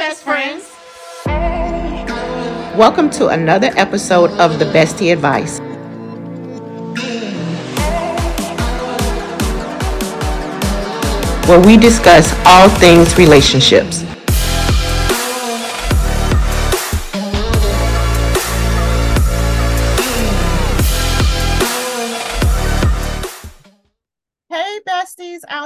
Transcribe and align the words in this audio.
best 0.00 0.22
friends. 0.22 0.64
Welcome 2.74 3.10
to 3.10 3.28
another 3.28 3.70
episode 3.76 4.30
of 4.40 4.58
the 4.58 4.64
Bestie 4.64 5.12
Advice. 5.12 5.58
Where 11.46 11.60
we 11.60 11.76
discuss 11.76 12.32
all 12.46 12.70
things 12.70 13.18
relationships. 13.18 14.09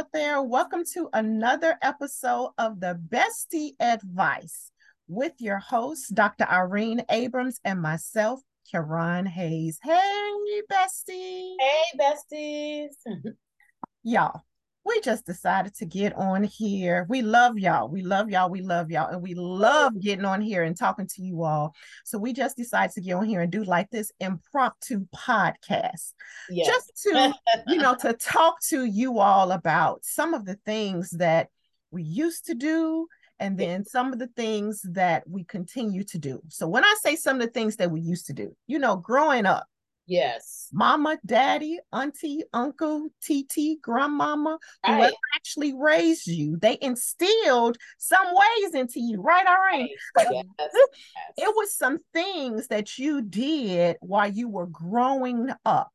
Out 0.04 0.12
there. 0.12 0.42
Welcome 0.42 0.82
to 0.92 1.08
another 1.14 1.78
episode 1.80 2.50
of 2.58 2.78
the 2.78 3.00
Bestie 3.08 3.72
Advice 3.80 4.70
with 5.08 5.32
your 5.38 5.58
host, 5.58 6.14
Dr. 6.14 6.44
Irene 6.44 7.02
Abrams, 7.10 7.58
and 7.64 7.80
myself, 7.80 8.40
Karan 8.70 9.24
Hayes. 9.24 9.78
Hey, 9.82 10.60
bestie. 10.70 11.54
Hey, 11.58 11.98
besties. 11.98 12.88
Y'all, 14.02 14.42
we 14.84 15.00
just 15.00 15.24
decided 15.24 15.74
to 15.76 15.86
get 15.86 16.14
on 16.14 16.44
here. 16.44 17.06
We 17.08 17.22
love 17.22 17.58
y'all. 17.58 17.88
We 17.88 18.02
love 18.02 18.30
y'all. 18.30 18.50
We 18.50 18.60
love 18.60 18.90
y'all. 18.90 19.10
And 19.10 19.22
we 19.22 19.34
love 19.34 19.98
getting 19.98 20.24
on 20.24 20.42
here 20.42 20.62
and 20.62 20.76
talking 20.76 21.06
to 21.14 21.22
you 21.22 21.42
all. 21.42 21.74
So 22.04 22.18
we 22.18 22.32
just 22.32 22.56
decided 22.56 22.92
to 22.94 23.00
get 23.00 23.14
on 23.14 23.24
here 23.24 23.40
and 23.40 23.50
do 23.50 23.64
like 23.64 23.90
this 23.90 24.12
impromptu 24.20 25.06
podcast. 25.14 26.12
Yes. 26.50 26.66
Just 26.66 27.02
to, 27.04 27.34
you 27.66 27.78
know, 27.78 27.94
to 28.00 28.12
talk 28.20 28.60
to 28.68 28.84
you 28.84 29.18
all 29.18 29.52
about 29.52 30.04
some 30.04 30.34
of 30.34 30.44
the 30.44 30.58
things 30.66 31.10
that 31.12 31.48
we 31.90 32.02
used 32.02 32.46
to 32.46 32.54
do 32.54 33.06
and 33.40 33.58
then 33.58 33.84
some 33.84 34.12
of 34.12 34.18
the 34.18 34.28
things 34.28 34.82
that 34.90 35.28
we 35.28 35.44
continue 35.44 36.04
to 36.04 36.18
do. 36.18 36.40
So 36.48 36.68
when 36.68 36.84
I 36.84 36.94
say 37.02 37.16
some 37.16 37.40
of 37.40 37.46
the 37.46 37.52
things 37.52 37.76
that 37.76 37.90
we 37.90 38.00
used 38.00 38.26
to 38.26 38.32
do, 38.32 38.54
you 38.66 38.78
know, 38.78 38.96
growing 38.96 39.46
up, 39.46 39.66
yes. 40.06 40.68
mama, 40.72 41.18
daddy, 41.26 41.78
auntie, 41.92 42.42
uncle, 42.52 43.08
TT, 43.22 43.80
grandmama, 43.80 44.58
whoever 44.84 45.02
Right. 45.02 45.14
actually 45.36 45.74
raised 45.74 46.26
you, 46.26 46.56
they 46.58 46.78
instilled 46.80 47.76
some 47.98 48.26
ways 48.26 48.74
into 48.74 49.00
you, 49.00 49.20
right? 49.20 49.46
All 49.46 49.54
right. 49.56 49.88
Yes. 50.18 50.70
It 51.36 51.54
was 51.56 51.76
some 51.76 51.98
things 52.12 52.68
that 52.68 52.98
you 52.98 53.22
did 53.22 53.96
while 54.00 54.30
you 54.30 54.48
were 54.48 54.66
growing 54.66 55.50
up. 55.64 55.90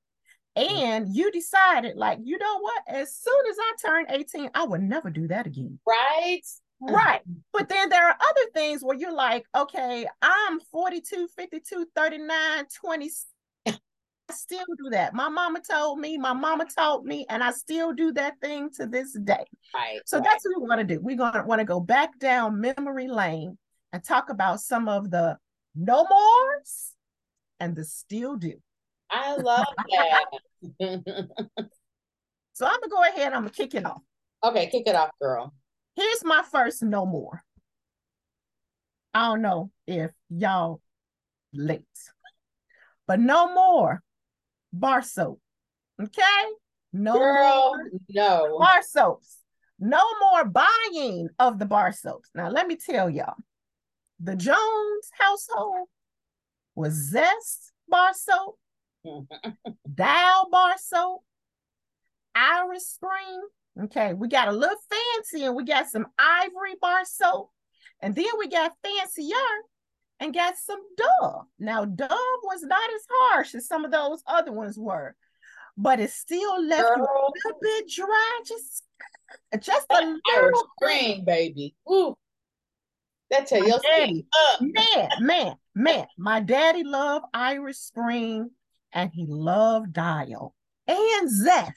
Mm. 0.58 0.72
And 0.72 1.16
you 1.16 1.32
decided, 1.32 1.96
like, 1.96 2.20
you 2.24 2.38
know 2.38 2.60
what? 2.60 2.82
As 2.88 3.16
soon 3.16 3.42
as 3.50 3.56
I 3.60 3.74
turn 3.86 4.06
18, 4.10 4.50
I 4.54 4.66
would 4.66 4.82
never 4.82 5.10
do 5.10 5.28
that 5.28 5.46
again. 5.48 5.80
right. 5.86 6.42
Right. 6.82 7.20
But 7.52 7.68
then 7.68 7.90
there 7.90 8.08
are 8.08 8.16
other 8.18 8.42
things 8.54 8.82
where 8.82 8.96
you're 8.96 9.12
like, 9.14 9.44
okay, 9.54 10.08
I'm 10.22 10.62
42, 10.72 11.28
52, 11.36 11.86
39, 11.94 12.66
20. 12.82 13.10
I 14.30 14.34
still 14.34 14.66
do 14.78 14.90
that. 14.92 15.14
My 15.14 15.28
mama 15.28 15.60
told 15.68 16.00
me, 16.00 16.18
my 16.18 16.34
mama 16.34 16.66
taught 16.66 17.04
me, 17.04 17.26
and 17.30 17.44
I 17.44 17.52
still 17.52 17.94
do 17.94 18.12
that 18.14 18.40
thing 18.42 18.70
to 18.78 18.86
this 18.86 19.18
day. 19.24 19.46
Right. 19.74 20.02
So 20.06 20.18
right. 20.18 20.24
that's 20.24 20.46
what 20.46 20.62
we 20.62 20.68
want 20.68 20.82
to 20.82 20.96
do. 20.96 21.02
We're 21.02 21.18
going 21.18 21.34
to 21.34 21.44
want 21.44 21.60
to 21.60 21.66
go 21.66 21.80
back 21.80 22.20
down 22.20 22.62
memory 22.62 23.08
lane 23.08 23.58
and 23.92 24.04
talk 24.04 24.30
about 24.30 24.60
some 24.60 24.88
of 24.88 25.10
the 25.10 25.38
no 25.76 26.06
mores 26.10 26.94
and 27.60 27.76
the 27.76 27.84
still 27.84 28.36
do. 28.36 28.54
I 29.10 29.36
love 29.36 29.66
that. 30.80 31.26
So 32.60 32.66
I'm 32.66 32.78
going 32.82 32.82
to 32.82 32.90
go 32.90 33.02
ahead. 33.04 33.32
I'm 33.32 33.44
going 33.44 33.54
to 33.54 33.56
kick 33.56 33.74
it 33.74 33.86
off. 33.86 34.02
okay, 34.44 34.68
kick 34.68 34.84
it 34.86 34.94
off, 34.94 35.12
girl. 35.22 35.54
Here's 35.96 36.26
my 36.26 36.44
first 36.52 36.84
no 36.84 37.06
more. 37.06 37.42
I 39.14 39.28
don't 39.28 39.42
know 39.42 39.72
if 39.88 40.12
y'all 40.30 40.82
late, 41.54 41.86
but 43.08 43.22
no 43.22 43.54
more 43.54 44.04
bar 44.72 45.02
soap. 45.02 45.40
Okay? 46.02 46.44
No 46.94 47.14
Girl, 47.14 47.76
more 47.76 47.90
no. 48.10 48.58
bar 48.60 48.82
soaps. 48.82 49.38
No 49.80 50.02
more 50.20 50.46
buying 50.46 51.30
of 51.38 51.60
the 51.60 51.66
bar 51.66 51.92
soaps. 51.92 52.30
Now, 52.36 52.50
let 52.50 52.68
me 52.68 52.76
tell 52.76 53.10
y'all 53.10 53.36
the 54.20 54.36
Jones 54.36 55.10
household 55.18 55.88
was 56.76 56.94
Zest 56.94 57.72
bar 57.88 58.14
soap, 58.14 58.58
Dial 59.94 60.50
bar 60.52 60.74
soap, 60.78 61.24
Irish 62.36 62.84
Spring. 62.84 63.42
Okay, 63.84 64.14
we 64.14 64.28
got 64.28 64.50
a 64.50 64.52
little 64.52 64.78
fancy 64.90 65.46
and 65.46 65.56
we 65.56 65.64
got 65.64 65.88
some 65.88 66.08
Ivory 66.18 66.76
bar 66.82 67.06
soap. 67.06 67.52
And 68.02 68.16
then 68.16 68.26
we 68.38 68.48
got 68.48 68.74
fancier 68.84 69.36
and 70.20 70.34
got 70.34 70.58
some 70.58 70.82
Dove. 70.98 71.46
Now, 71.60 71.86
Dove 71.86 72.10
was 72.44 72.64
not 72.64 72.90
as 72.94 73.02
harsh 73.10 73.56
as 73.56 73.68
some 73.68 73.86
of 73.86 73.92
those 73.92 74.22
other 74.28 74.52
ones 74.52 74.78
were, 74.78 75.16
but 75.78 76.00
it 76.00 76.12
still 76.12 76.62
left 76.64 76.90
you 76.98 77.04
a 77.04 77.32
little 77.46 77.60
bit 77.62 77.90
dry, 77.90 78.42
just, 78.46 78.84
just 79.62 79.88
a 79.92 79.96
Irish 79.96 80.20
little 80.36 80.68
Spring, 80.82 81.24
baby. 81.26 81.76
Woo. 81.86 82.18
That 83.30 83.48
tell 83.48 83.66
your 83.66 83.80
Daddy, 83.80 84.26
up. 84.54 84.62
man, 84.62 85.10
man, 85.20 85.54
man. 85.76 86.08
My 86.18 86.40
daddy 86.40 86.84
loved 86.84 87.26
Irish 87.34 87.78
Spring 87.78 88.50
and 88.92 89.12
he 89.14 89.28
loved 89.28 89.94
Dial 89.94 90.56
and 90.88 91.30
Zest. 91.30 91.74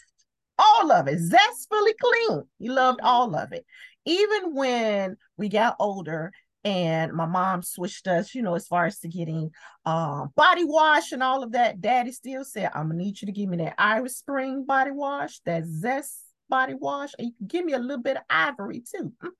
All 0.58 0.90
of 0.90 1.08
it. 1.08 1.18
Zestfully 1.18 1.92
clean. 2.00 2.44
He 2.58 2.70
loved 2.70 2.98
mm-hmm. 3.00 3.06
all 3.06 3.36
of 3.36 3.52
it. 3.52 3.66
Even 4.06 4.54
when 4.54 5.16
we 5.36 5.48
got 5.48 5.76
older 5.78 6.32
and 6.64 7.12
my 7.12 7.26
mom 7.26 7.62
switched 7.62 8.06
us, 8.06 8.34
you 8.34 8.42
know, 8.42 8.54
as 8.54 8.66
far 8.66 8.86
as 8.86 8.98
to 9.00 9.08
getting 9.08 9.50
um 9.84 10.30
body 10.36 10.64
wash 10.64 11.12
and 11.12 11.22
all 11.22 11.42
of 11.42 11.52
that, 11.52 11.80
daddy 11.80 12.12
still 12.12 12.44
said, 12.44 12.70
I'm 12.74 12.88
gonna 12.88 12.94
need 12.94 13.20
you 13.20 13.26
to 13.26 13.32
give 13.32 13.48
me 13.48 13.56
that 13.58 13.74
Irish 13.78 14.12
Spring 14.12 14.64
body 14.64 14.90
wash, 14.92 15.40
that 15.46 15.66
Zest 15.66 16.20
body 16.48 16.74
wash, 16.74 17.10
and 17.18 17.28
you 17.28 17.34
can 17.38 17.46
give 17.46 17.64
me 17.64 17.72
a 17.72 17.78
little 17.78 18.02
bit 18.02 18.16
of 18.16 18.22
ivory 18.28 18.80
too. 18.80 19.12
Mm-mm. 19.22 19.32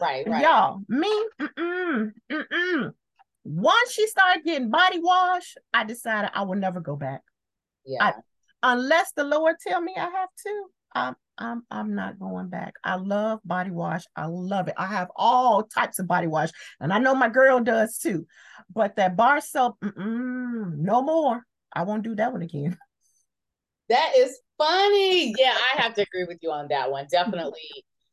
Right, 0.00 0.28
right. 0.28 0.42
Y'all, 0.42 0.80
me, 0.88 1.24
mm-mm, 1.40 2.12
mm-mm. 2.30 2.92
Once 3.44 3.92
she 3.92 4.06
started 4.08 4.44
getting 4.44 4.70
body 4.70 4.98
wash, 5.00 5.54
I 5.72 5.84
decided 5.84 6.30
I 6.34 6.42
will 6.42 6.56
never 6.56 6.80
go 6.80 6.96
back 6.96 7.22
Yeah. 7.84 8.12
unless 8.62 9.12
the 9.12 9.22
Lord 9.24 9.56
tell 9.60 9.80
me 9.80 9.94
I 9.96 10.00
have 10.00 10.28
to. 10.44 10.64
I'm, 10.94 11.16
I'm, 11.38 11.62
I'm 11.70 11.94
not 11.94 12.18
going 12.18 12.48
back. 12.48 12.74
I 12.82 12.96
love 12.96 13.40
body 13.44 13.70
wash. 13.70 14.04
I 14.16 14.26
love 14.26 14.68
it. 14.68 14.74
I 14.76 14.86
have 14.86 15.08
all 15.16 15.64
types 15.64 15.98
of 15.98 16.06
body 16.06 16.26
wash, 16.26 16.50
and 16.80 16.92
I 16.92 16.98
know 16.98 17.14
my 17.14 17.28
girl 17.28 17.60
does 17.60 17.98
too. 17.98 18.26
But 18.74 18.96
that 18.96 19.16
bar 19.16 19.40
soap, 19.40 19.76
no 19.82 21.02
more. 21.02 21.42
I 21.72 21.82
won't 21.82 22.02
do 22.04 22.14
that 22.16 22.32
one 22.32 22.42
again. 22.42 22.76
That 23.88 24.14
is 24.16 24.36
funny. 24.58 25.32
Yeah, 25.38 25.54
I 25.54 25.80
have 25.80 25.94
to 25.94 26.02
agree 26.02 26.24
with 26.24 26.38
you 26.42 26.50
on 26.50 26.66
that 26.70 26.90
one. 26.90 27.06
Definitely. 27.08 27.60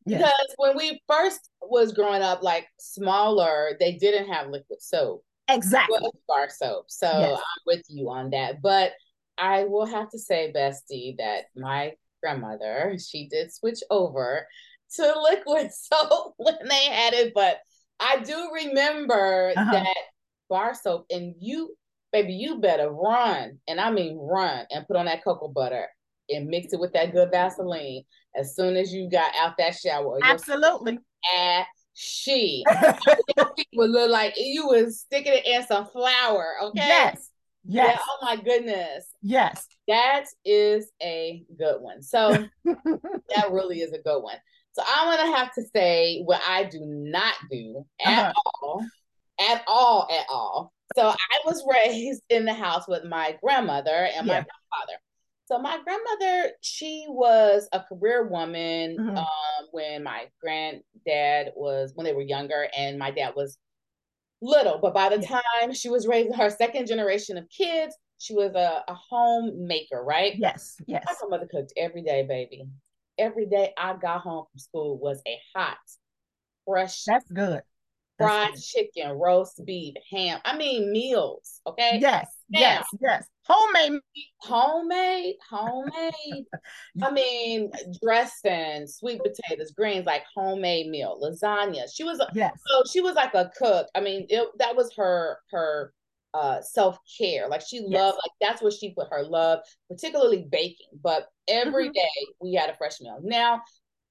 Yeah. 0.05 0.17
Because 0.19 0.53
when 0.57 0.77
we 0.77 1.01
first 1.07 1.49
was 1.63 1.93
growing 1.93 2.21
up, 2.21 2.43
like 2.43 2.67
smaller, 2.79 3.71
they 3.79 3.93
didn't 3.93 4.31
have 4.31 4.49
liquid 4.49 4.83
soap. 4.83 5.23
Exactly. 5.47 5.97
bar 6.27 6.47
soap. 6.49 6.85
So 6.89 7.07
Yes. 7.07 7.39
I'm 7.39 7.61
with 7.65 7.81
you 7.89 8.09
on 8.11 8.29
that. 8.31 8.61
But 8.61 8.91
I 9.37 9.63
will 9.63 9.87
have 9.87 10.09
to 10.11 10.19
say, 10.19 10.53
Bestie, 10.55 11.17
that 11.17 11.45
my 11.55 11.93
grandmother, 12.23 12.95
she 12.97 13.27
did 13.27 13.53
switch 13.53 13.79
over 13.89 14.47
to 14.95 15.21
liquid 15.21 15.71
soap 15.73 16.33
when 16.37 16.55
they 16.67 16.85
had 16.85 17.13
it. 17.13 17.33
But 17.35 17.59
I 17.99 18.19
do 18.21 18.49
remember 18.53 19.53
Uh-huh. 19.55 19.71
that 19.71 19.97
bar 20.49 20.73
soap, 20.73 21.05
and 21.09 21.35
you, 21.39 21.75
baby, 22.11 22.33
you 22.33 22.59
better 22.59 22.89
run, 22.89 23.59
and 23.67 23.79
I 23.81 23.91
mean 23.91 24.17
run, 24.17 24.65
and 24.71 24.87
put 24.87 24.95
on 24.97 25.05
that 25.05 25.23
cocoa 25.23 25.47
butter 25.49 25.87
and 26.29 26.47
mix 26.47 26.71
it 26.73 26.79
with 26.79 26.93
that 26.93 27.11
good 27.11 27.29
Vaseline 27.31 28.03
as 28.35 28.55
soon 28.55 28.77
as 28.77 28.93
you 28.93 29.09
got 29.09 29.31
out 29.37 29.57
that 29.57 29.75
shower. 29.75 30.19
Absolutely. 30.23 30.99
ashy. 31.37 31.65
she 31.95 32.65
would 33.75 33.89
look 33.91 34.09
like 34.09 34.33
you 34.37 34.67
was 34.67 35.01
sticking 35.01 35.33
it 35.33 35.45
in 35.45 35.65
some 35.67 35.85
flour. 35.87 36.55
Okay. 36.63 36.79
Yes. 36.87 37.29
Yeah. 37.65 37.83
Yes. 37.85 38.01
Oh 38.09 38.17
my 38.25 38.35
goodness. 38.35 39.07
Yes. 39.21 39.67
That 39.87 40.25
is 40.45 40.91
a 41.01 41.43
good 41.57 41.81
one. 41.81 42.01
So 42.01 42.45
that 42.65 43.51
really 43.51 43.79
is 43.81 43.93
a 43.93 43.99
good 43.99 44.21
one. 44.21 44.37
So 44.73 44.83
I'm 44.87 45.17
gonna 45.17 45.35
have 45.37 45.53
to 45.53 45.63
say 45.75 46.21
what 46.23 46.41
I 46.47 46.63
do 46.65 46.79
not 46.85 47.35
do 47.51 47.85
at 48.03 48.19
Uh-huh. 48.19 48.33
all, 48.63 48.85
at 49.39 49.63
all, 49.67 50.07
at 50.11 50.25
all. 50.29 50.73
So 50.95 51.07
I 51.09 51.39
was 51.45 51.63
raised 51.71 52.23
in 52.29 52.45
the 52.45 52.53
house 52.53 52.87
with 52.87 53.03
my 53.05 53.37
grandmother 53.43 53.89
and 54.15 54.27
my 54.27 54.33
Yeah. 54.33 54.43
grandfather. 54.43 54.99
So 55.45 55.59
my 55.59 55.79
grandmother, 55.83 56.51
she 56.61 57.05
was 57.09 57.67
a 57.73 57.81
career 57.81 58.27
woman 58.27 58.97
Mhm. 58.97 59.17
um, 59.17 59.67
when 59.71 60.03
my 60.03 60.29
granddad 60.41 61.51
was 61.55 61.91
when 61.95 62.05
they 62.05 62.13
were 62.13 62.21
younger, 62.21 62.67
and 62.75 62.97
my 62.97 63.11
dad 63.11 63.33
was 63.35 63.57
little. 64.43 64.77
But 64.79 64.93
by 64.93 65.09
the 65.09 65.19
Yeah. 65.21 65.39
time 65.59 65.73
she 65.73 65.89
was 65.89 66.05
raising 66.05 66.33
her 66.33 66.49
second 66.49 66.87
generation 66.87 67.37
of 67.37 67.49
kids, 67.49 67.95
she 68.19 68.33
was 68.33 68.53
a, 68.55 68.83
a 68.87 68.93
homemaker, 68.93 70.03
right? 70.03 70.33
Yes. 70.37 70.77
Yes. 70.85 71.03
My 71.05 71.13
grandmother 71.19 71.47
cooked 71.49 71.73
every 71.77 72.03
day, 72.03 72.23
baby. 72.27 72.65
Every 73.17 73.45
day 73.45 73.73
I 73.77 73.95
got 73.95 74.21
home 74.21 74.45
from 74.51 74.59
school 74.59 74.97
was 74.97 75.21
a 75.27 75.39
hot, 75.55 75.77
fresh 76.65 77.03
That's 77.05 77.29
good. 77.31 77.61
That's 78.19 78.31
fried 78.31 78.55
chicken, 78.61 79.11
roast 79.11 79.63
beef, 79.65 79.95
ham. 80.11 80.39
I 80.45 80.55
mean 80.57 80.91
meals. 80.91 81.61
Okay. 81.65 81.97
Yes. 82.01 82.27
Now, 82.49 82.59
yes. 82.59 82.85
Yes. 83.01 83.25
Homemade. 83.45 84.01
Homemade. 84.37 85.35
Homemade. 85.49 86.45
I 87.03 87.11
mean 87.11 87.71
dressing, 88.01 88.87
sweet 88.87 89.21
potatoes, 89.21 89.71
greens, 89.71 90.05
like 90.05 90.23
homemade 90.33 90.87
meal, 90.87 91.19
lasagna. 91.21 91.83
She 91.93 92.03
was. 92.03 92.21
Yes. 92.33 92.53
So 92.67 92.83
she 92.91 93.01
was 93.01 93.15
like 93.15 93.33
a 93.33 93.51
cook. 93.57 93.87
I 93.95 94.01
mean, 94.01 94.25
it, 94.29 94.47
that 94.59 94.75
was 94.75 94.93
her 94.95 95.39
her 95.51 95.93
uh 96.33 96.59
self-care 96.61 97.47
like 97.47 97.61
she 97.61 97.77
yes. 97.77 97.85
loved 97.89 98.17
like 98.17 98.31
that's 98.41 98.61
where 98.61 98.71
she 98.71 98.91
put 98.93 99.07
her 99.11 99.23
love 99.23 99.59
particularly 99.87 100.47
baking 100.51 100.87
but 101.03 101.27
every 101.47 101.85
mm-hmm. 101.85 101.93
day 101.93 102.27
we 102.41 102.53
had 102.53 102.71
a 102.71 102.75
fresh 102.75 102.99
meal 103.01 103.19
now 103.21 103.61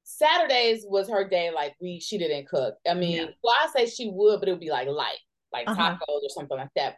saturdays 0.04 0.84
was 0.88 1.08
her 1.08 1.28
day 1.28 1.50
like 1.50 1.74
we 1.80 1.98
she 1.98 2.18
didn't 2.18 2.46
cook 2.46 2.74
i 2.88 2.94
mean 2.94 3.16
yeah. 3.16 3.26
well 3.42 3.56
i 3.60 3.66
say 3.68 3.86
she 3.86 4.08
would 4.08 4.38
but 4.38 4.48
it 4.48 4.52
would 4.52 4.60
be 4.60 4.70
like 4.70 4.86
light 4.86 5.18
like 5.52 5.68
uh-huh. 5.68 5.96
tacos 5.96 6.22
or 6.22 6.28
something 6.28 6.58
like 6.58 6.70
that 6.76 6.96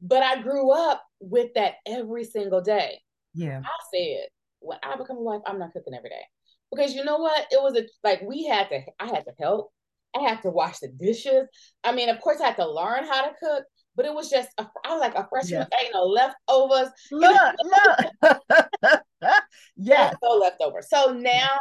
but 0.00 0.22
i 0.22 0.40
grew 0.40 0.72
up 0.72 1.02
with 1.22 1.54
that 1.54 1.74
every 1.86 2.24
single 2.24 2.60
day 2.60 2.98
yeah 3.34 3.60
i 3.64 3.96
said 3.96 4.26
when 4.60 4.78
i 4.82 4.96
become 4.96 5.16
a 5.16 5.22
wife 5.22 5.40
i'm 5.46 5.58
not 5.58 5.72
cooking 5.72 5.94
every 5.94 6.10
day 6.10 6.22
because 6.70 6.94
you 6.94 7.04
know 7.04 7.18
what 7.18 7.46
it 7.50 7.62
was 7.62 7.76
a 7.76 7.86
like 8.04 8.20
we 8.22 8.44
had 8.44 8.68
to 8.68 8.80
i 8.98 9.06
had 9.06 9.24
to 9.24 9.32
help 9.40 9.72
i 10.16 10.20
had 10.20 10.42
to 10.42 10.50
wash 10.50 10.78
the 10.80 10.88
dishes 10.88 11.46
i 11.84 11.92
mean 11.92 12.08
of 12.08 12.20
course 12.20 12.40
i 12.40 12.46
had 12.46 12.56
to 12.56 12.68
learn 12.68 13.04
how 13.04 13.22
to 13.22 13.32
cook 13.40 13.64
but 13.94 14.06
it 14.06 14.14
was 14.14 14.30
just 14.30 14.50
a, 14.58 14.66
I 14.84 14.92
was 14.92 15.00
like 15.00 15.14
a 15.14 15.26
freshman 15.28 15.66
yeah. 15.70 15.78
ain't 15.82 15.92
no 15.92 16.04
leftovers. 16.04 16.88
Look, 17.10 17.54
look. 17.62 19.00
yeah, 19.76 20.12
no 20.22 20.30
leftovers. 20.36 20.88
So 20.88 21.12
now 21.12 21.58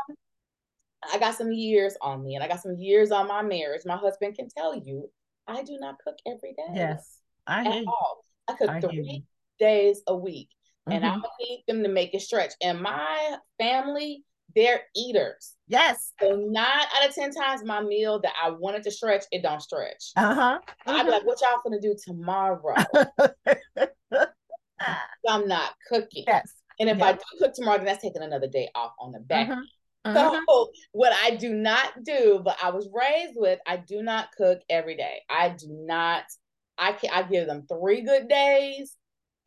I 1.11 1.17
got 1.17 1.35
some 1.35 1.51
years 1.51 1.95
on 2.01 2.23
me, 2.23 2.35
and 2.35 2.43
I 2.43 2.47
got 2.47 2.61
some 2.61 2.75
years 2.77 3.11
on 3.11 3.27
my 3.27 3.41
marriage. 3.41 3.81
My 3.85 3.97
husband 3.97 4.35
can 4.35 4.47
tell 4.49 4.75
you, 4.75 5.09
I 5.47 5.63
do 5.63 5.77
not 5.79 5.95
cook 6.03 6.15
every 6.25 6.53
day. 6.53 6.73
Yes, 6.73 7.19
I 7.47 7.65
at 7.65 7.85
all. 7.85 8.23
I 8.47 8.53
cook 8.53 8.69
I 8.69 8.79
three 8.79 9.25
days 9.61 10.01
a 10.07 10.15
week, 10.15 10.49
mm-hmm. 10.89 10.97
and 10.97 11.05
I'm 11.05 11.21
gonna 11.21 11.27
need 11.39 11.63
them 11.67 11.83
to 11.83 11.89
make 11.89 12.13
it 12.13 12.21
stretch. 12.21 12.51
And 12.61 12.81
my 12.81 13.37
family 13.57 14.25
they're 14.55 14.81
eaters. 14.95 15.53
Yes. 15.67 16.11
So 16.19 16.35
nine 16.35 16.65
out 16.65 17.07
of 17.07 17.15
ten 17.15 17.31
times 17.31 17.63
my 17.63 17.81
meal 17.81 18.19
that 18.21 18.33
I 18.43 18.49
wanted 18.51 18.83
to 18.83 18.91
stretch, 18.91 19.23
it 19.31 19.43
don't 19.43 19.61
stretch. 19.61 20.11
Uh-huh. 20.17 20.59
I'd 20.85 20.93
be 20.93 20.99
mm-hmm. 20.99 21.09
like, 21.09 21.25
what 21.25 21.39
y'all 21.41 21.61
gonna 21.63 21.79
do 21.79 21.95
tomorrow? 22.03 22.75
I'm 25.27 25.47
not 25.47 25.71
cooking. 25.87 26.25
Yes. 26.27 26.53
And 26.79 26.89
if 26.89 26.97
yes. 26.97 27.05
I 27.05 27.13
do 27.13 27.19
cook 27.39 27.53
tomorrow, 27.53 27.77
then 27.77 27.85
that's 27.85 28.01
taking 28.01 28.23
another 28.23 28.47
day 28.47 28.69
off 28.75 28.91
on 28.99 29.11
the 29.11 29.19
back. 29.19 29.49
Uh-huh. 29.49 29.61
Uh-huh. 30.03 30.41
So 30.49 30.71
what 30.93 31.13
I 31.23 31.35
do 31.35 31.53
not 31.53 32.03
do, 32.03 32.41
but 32.43 32.57
I 32.61 32.71
was 32.71 32.89
raised 32.91 33.33
with, 33.35 33.59
I 33.67 33.77
do 33.77 34.01
not 34.01 34.29
cook 34.35 34.59
every 34.69 34.97
day. 34.97 35.21
I 35.29 35.49
do 35.49 35.67
not. 35.69 36.23
I 36.77 36.93
can 36.93 37.11
I 37.13 37.21
give 37.21 37.45
them 37.45 37.67
three 37.71 38.01
good 38.01 38.27
days, 38.27 38.97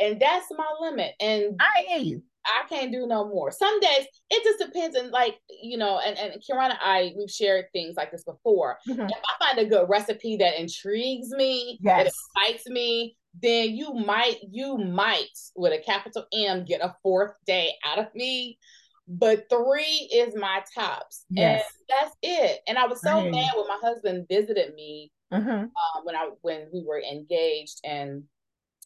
and 0.00 0.20
that's 0.20 0.46
my 0.56 0.66
limit. 0.80 1.12
And 1.20 1.60
I 1.60 1.84
hear 1.88 1.98
you. 1.98 2.22
I 2.46 2.68
can't 2.68 2.92
do 2.92 3.06
no 3.06 3.26
more. 3.26 3.50
Some 3.50 3.80
days 3.80 4.06
it 4.30 4.44
just 4.44 4.58
depends 4.58 4.96
on 4.96 5.10
like, 5.10 5.38
you 5.62 5.78
know, 5.78 5.98
and, 6.04 6.18
and 6.18 6.42
Kieran 6.42 6.72
and 6.72 6.80
I, 6.82 7.12
we've 7.16 7.30
shared 7.30 7.66
things 7.72 7.94
like 7.96 8.10
this 8.10 8.24
before. 8.24 8.78
Mm-hmm. 8.88 9.00
If 9.00 9.10
I 9.10 9.46
find 9.46 9.58
a 9.66 9.68
good 9.68 9.88
recipe 9.88 10.36
that 10.36 10.60
intrigues 10.60 11.30
me, 11.30 11.78
yes. 11.82 12.12
that 12.36 12.46
excites 12.46 12.68
me, 12.68 13.16
then 13.42 13.74
you 13.74 13.94
might, 13.94 14.36
you 14.50 14.76
might 14.76 15.30
with 15.56 15.72
a 15.72 15.82
capital 15.82 16.26
M 16.34 16.64
get 16.66 16.82
a 16.82 16.94
fourth 17.02 17.32
day 17.46 17.72
out 17.84 17.98
of 17.98 18.14
me. 18.14 18.58
But 19.06 19.46
three 19.50 20.08
is 20.12 20.34
my 20.34 20.62
tops. 20.74 21.24
Yes. 21.30 21.62
And 21.62 21.98
that's 21.98 22.16
it. 22.22 22.60
And 22.66 22.78
I 22.78 22.86
was 22.86 23.02
so 23.02 23.22
mad 23.22 23.50
when 23.54 23.68
my 23.68 23.78
husband 23.82 24.26
visited 24.30 24.74
me 24.74 25.12
mm-hmm. 25.32 25.50
um, 25.50 26.04
when 26.04 26.16
I 26.16 26.30
when 26.40 26.68
we 26.72 26.84
were 26.86 27.00
engaged 27.00 27.80
and 27.84 28.24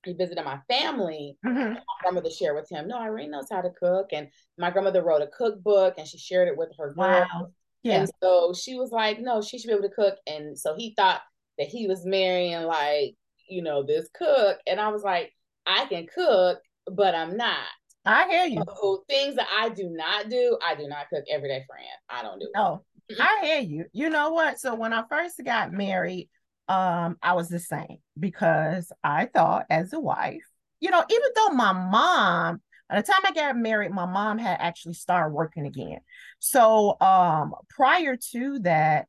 he 0.05 0.12
visited 0.12 0.45
my 0.45 0.59
family, 0.69 1.37
mm-hmm. 1.45 1.75
my 1.75 1.81
grandmother 2.03 2.31
shared 2.31 2.56
with 2.56 2.69
him, 2.71 2.89
no, 2.89 2.99
Irene 2.99 3.31
knows 3.31 3.49
how 3.50 3.61
to 3.61 3.71
cook. 3.71 4.09
And 4.12 4.29
my 4.56 4.71
grandmother 4.71 5.03
wrote 5.03 5.23
a 5.23 5.27
cookbook 5.27 5.95
and 5.99 6.06
she 6.06 6.19
shared 6.19 6.49
it 6.49 6.56
with 6.56 6.71
her. 6.79 6.95
Wow. 6.97 7.49
Yeah. 7.83 8.00
And 8.00 8.11
so 8.23 8.53
she 8.55 8.75
was 8.75 8.91
like, 8.91 9.21
no, 9.21 9.43
she 9.43 9.59
should 9.59 9.69
be 9.69 9.75
able 9.75 9.89
to 9.89 9.95
cook. 9.95 10.17
And 10.27 10.59
so 10.59 10.75
he 10.77 10.95
thought 10.97 11.21
that 11.59 11.69
he 11.69 11.87
was 11.87 12.05
marrying 12.05 12.62
like, 12.62 13.15
you 13.49 13.62
know, 13.62 13.83
this 13.83 14.09
cook. 14.15 14.59
And 14.67 14.81
I 14.81 14.89
was 14.89 15.03
like, 15.03 15.33
I 15.67 15.87
can 15.87 16.06
cook, 16.06 16.59
but 16.87 17.15
I'm 17.15 17.37
not. 17.37 17.56
I 18.05 18.29
hear 18.29 18.47
you. 18.47 18.62
So 18.81 19.05
things 19.09 19.37
that 19.37 19.49
I 19.55 19.69
do 19.69 19.91
not 19.91 20.31
do, 20.31 20.59
I 20.67 20.75
do 20.75 20.89
not 20.89 21.09
cook 21.12 21.25
every 21.31 21.49
day, 21.49 21.65
friend. 21.69 21.87
I 22.09 22.23
don't 22.23 22.41
do. 22.41 22.49
No, 22.55 22.85
I 23.21 23.41
hear 23.43 23.61
you. 23.61 23.85
You 23.93 24.09
know 24.09 24.31
what? 24.31 24.59
So 24.59 24.75
when 24.75 24.93
I 24.93 25.03
first 25.11 25.41
got 25.45 25.73
married, 25.73 26.31
um, 26.69 27.17
I 27.23 27.35
was 27.35 27.49
the 27.49 27.59
same 27.59 27.99
because 28.19 28.93
I 29.03 29.26
thought 29.26 29.67
as 29.70 29.93
a 29.93 30.00
wife, 30.00 30.44
you 30.81 30.91
know, 30.91 31.05
even 31.09 31.31
though 31.35 31.49
my 31.50 31.73
mom, 31.73 32.61
by 32.88 33.00
the 33.00 33.06
time 33.06 33.20
I 33.25 33.32
got 33.32 33.56
married, 33.56 33.91
my 33.91 34.06
mom 34.06 34.38
had 34.38 34.59
actually 34.61 34.94
started 34.94 35.35
working 35.35 35.67
again. 35.67 36.00
So 36.38 36.97
um 37.00 37.55
prior 37.69 38.17
to 38.32 38.59
that, 38.61 39.06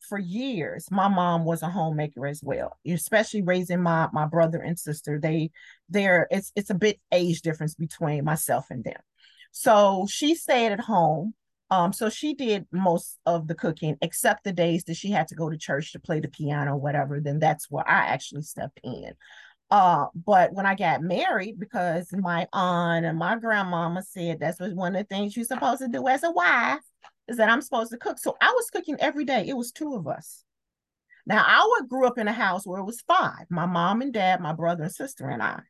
for 0.00 0.18
years, 0.18 0.88
my 0.90 1.08
mom 1.08 1.44
was 1.44 1.62
a 1.62 1.68
homemaker 1.68 2.26
as 2.26 2.40
well, 2.42 2.76
especially 2.86 3.42
raising 3.42 3.82
my 3.82 4.08
my 4.12 4.26
brother 4.26 4.58
and 4.58 4.78
sister. 4.78 5.18
They 5.20 5.50
they're 5.88 6.28
it's 6.30 6.52
it's 6.54 6.70
a 6.70 6.74
bit 6.74 7.00
age 7.12 7.42
difference 7.42 7.74
between 7.74 8.24
myself 8.24 8.66
and 8.70 8.84
them. 8.84 9.00
So 9.52 10.06
she 10.08 10.34
stayed 10.34 10.72
at 10.72 10.80
home 10.80 11.34
um, 11.70 11.92
so 11.92 12.08
she 12.08 12.34
did 12.34 12.66
most 12.70 13.18
of 13.26 13.48
the 13.48 13.54
cooking, 13.54 13.96
except 14.00 14.44
the 14.44 14.52
days 14.52 14.84
that 14.84 14.96
she 14.96 15.10
had 15.10 15.26
to 15.28 15.34
go 15.34 15.50
to 15.50 15.56
church 15.56 15.92
to 15.92 15.98
play 15.98 16.20
the 16.20 16.28
piano, 16.28 16.76
whatever. 16.76 17.20
Then 17.20 17.38
that's 17.38 17.70
where 17.70 17.88
I 17.88 18.06
actually 18.06 18.42
stepped 18.42 18.80
in. 18.84 19.12
Uh, 19.68 20.06
but 20.14 20.52
when 20.52 20.64
I 20.64 20.76
got 20.76 21.02
married, 21.02 21.58
because 21.58 22.08
my 22.12 22.46
aunt 22.52 23.04
and 23.04 23.18
my 23.18 23.36
grandmama 23.36 24.04
said 24.04 24.38
that's 24.38 24.60
was 24.60 24.74
one 24.74 24.94
of 24.94 25.00
the 25.00 25.14
things 25.14 25.36
you're 25.36 25.44
supposed 25.44 25.80
to 25.80 25.88
do 25.88 26.06
as 26.06 26.22
a 26.22 26.30
wife, 26.30 26.80
is 27.26 27.36
that 27.38 27.48
I'm 27.48 27.62
supposed 27.62 27.90
to 27.90 27.98
cook. 27.98 28.20
So 28.20 28.36
I 28.40 28.52
was 28.52 28.70
cooking 28.70 28.96
every 29.00 29.24
day. 29.24 29.44
It 29.48 29.56
was 29.56 29.72
two 29.72 29.96
of 29.96 30.06
us. 30.06 30.44
Now 31.26 31.44
I 31.44 31.80
grew 31.88 32.06
up 32.06 32.18
in 32.18 32.28
a 32.28 32.32
house 32.32 32.64
where 32.64 32.80
it 32.80 32.84
was 32.84 33.00
five: 33.08 33.46
my 33.50 33.66
mom 33.66 34.02
and 34.02 34.12
dad, 34.12 34.40
my 34.40 34.52
brother 34.52 34.84
and 34.84 34.92
sister, 34.92 35.28
and 35.28 35.42
I. 35.42 35.60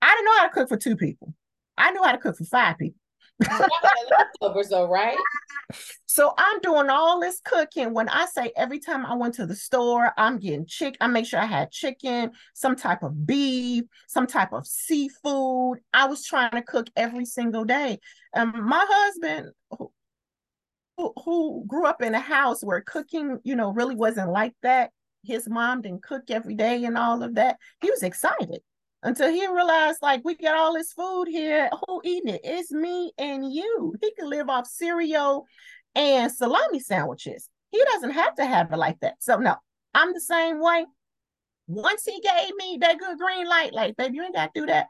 I 0.00 0.14
didn't 0.14 0.24
know 0.24 0.38
how 0.38 0.46
to 0.46 0.52
cook 0.52 0.68
for 0.68 0.76
two 0.78 0.96
people. 0.96 1.34
I 1.76 1.92
knew 1.92 2.02
how 2.02 2.10
to 2.10 2.18
cook 2.18 2.36
for 2.36 2.44
five 2.44 2.78
people 2.78 3.01
though, 4.68 4.88
right? 4.88 5.16
So 6.06 6.34
I'm 6.36 6.60
doing 6.60 6.90
all 6.90 7.20
this 7.20 7.40
cooking. 7.44 7.94
When 7.94 8.08
I 8.08 8.26
say 8.26 8.52
every 8.56 8.78
time 8.78 9.06
I 9.06 9.14
went 9.14 9.34
to 9.34 9.46
the 9.46 9.54
store, 9.54 10.12
I'm 10.16 10.38
getting 10.38 10.66
chicken. 10.66 10.98
I 11.00 11.06
make 11.06 11.26
sure 11.26 11.40
I 11.40 11.46
had 11.46 11.70
chicken, 11.70 12.32
some 12.54 12.76
type 12.76 13.02
of 13.02 13.26
beef, 13.26 13.84
some 14.08 14.26
type 14.26 14.52
of 14.52 14.66
seafood. 14.66 15.78
I 15.94 16.06
was 16.06 16.24
trying 16.24 16.52
to 16.52 16.62
cook 16.62 16.88
every 16.96 17.24
single 17.24 17.64
day. 17.64 17.98
And 18.34 18.52
my 18.52 18.84
husband, 18.88 19.52
who, 20.98 21.12
who 21.24 21.64
grew 21.66 21.86
up 21.86 22.02
in 22.02 22.14
a 22.14 22.20
house 22.20 22.62
where 22.62 22.80
cooking, 22.82 23.38
you 23.44 23.56
know, 23.56 23.72
really 23.72 23.94
wasn't 23.94 24.30
like 24.30 24.54
that. 24.62 24.90
His 25.24 25.48
mom 25.48 25.82
didn't 25.82 26.02
cook 26.02 26.24
every 26.30 26.54
day 26.54 26.84
and 26.84 26.98
all 26.98 27.22
of 27.22 27.36
that. 27.36 27.56
He 27.80 27.90
was 27.90 28.02
excited 28.02 28.60
until 29.02 29.30
he 29.30 29.46
realized 29.46 29.98
like 30.00 30.22
we 30.24 30.36
got 30.36 30.56
all 30.56 30.74
this 30.74 30.92
food 30.92 31.26
here. 31.28 31.68
Who 31.86 32.00
eating 32.04 32.34
it? 32.34 32.42
It's 32.44 32.70
me 32.70 33.12
and 33.18 33.52
you. 33.52 33.94
He 34.00 34.12
can 34.14 34.30
live 34.30 34.48
off 34.48 34.66
cereal 34.66 35.46
and 35.94 36.30
salami 36.30 36.80
sandwiches. 36.80 37.48
He 37.70 37.82
doesn't 37.92 38.12
have 38.12 38.34
to 38.36 38.46
have 38.46 38.72
it 38.72 38.76
like 38.76 39.00
that. 39.00 39.14
So 39.20 39.36
no 39.36 39.56
i'm 39.94 40.12
the 40.12 40.20
same 40.20 40.60
way. 40.60 40.86
Once 41.66 42.04
he 42.04 42.20
gave 42.20 42.54
me 42.56 42.78
that 42.80 42.98
good 42.98 43.18
green 43.18 43.46
light 43.46 43.72
like 43.72 43.96
baby 43.96 44.16
you 44.16 44.22
ain't 44.22 44.34
got 44.34 44.54
to 44.54 44.60
do 44.60 44.66
that 44.66 44.86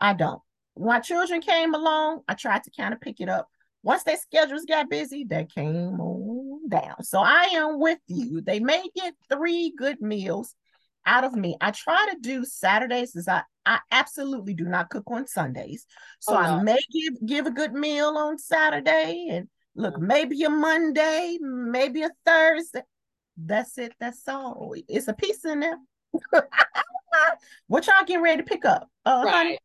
i 0.00 0.12
don't. 0.12 0.40
My 0.76 1.00
children 1.00 1.40
came 1.40 1.74
along 1.74 2.22
i 2.28 2.34
tried 2.34 2.64
to 2.64 2.70
kind 2.76 2.92
of 2.92 3.00
pick 3.00 3.20
it 3.20 3.28
up. 3.28 3.48
Once 3.84 4.02
their 4.02 4.16
schedules 4.16 4.64
got 4.64 4.90
busy 4.90 5.24
they 5.24 5.44
came 5.44 6.00
on 6.00 6.68
down. 6.68 7.02
So 7.04 7.20
i 7.20 7.44
am 7.52 7.78
with 7.78 8.00
you. 8.08 8.40
They 8.40 8.60
may 8.60 8.82
get 8.94 9.14
three 9.28 9.72
good 9.76 10.00
meals 10.00 10.54
out 11.06 11.24
of 11.24 11.34
me. 11.34 11.56
I 11.60 11.70
try 11.70 12.08
to 12.12 12.18
do 12.20 12.44
Saturdays 12.44 13.16
as 13.16 13.28
I 13.28 13.42
I 13.64 13.80
absolutely 13.90 14.54
do 14.54 14.64
not 14.64 14.90
cook 14.90 15.04
on 15.06 15.26
Sundays. 15.26 15.86
So 16.20 16.36
oh, 16.36 16.40
no. 16.40 16.48
I 16.48 16.62
may 16.62 16.78
give 16.90 17.26
give 17.26 17.46
a 17.46 17.50
good 17.50 17.72
meal 17.72 18.16
on 18.16 18.38
Saturday 18.38 19.28
and 19.30 19.48
look, 19.74 19.94
mm-hmm. 19.94 20.06
maybe 20.06 20.42
a 20.44 20.50
Monday, 20.50 21.38
maybe 21.40 22.02
a 22.02 22.10
Thursday. 22.24 22.82
That's 23.36 23.78
it. 23.78 23.94
That's 23.98 24.26
all. 24.28 24.74
It's 24.88 25.08
a 25.08 25.14
piece 25.14 25.44
in 25.44 25.60
there. 25.60 25.78
what 27.66 27.86
y'all 27.86 28.04
getting 28.04 28.22
ready 28.22 28.42
to 28.42 28.48
pick 28.48 28.64
up? 28.64 28.88
Uh, 29.06 29.22
right. 29.24 29.34
honey, 29.34 29.58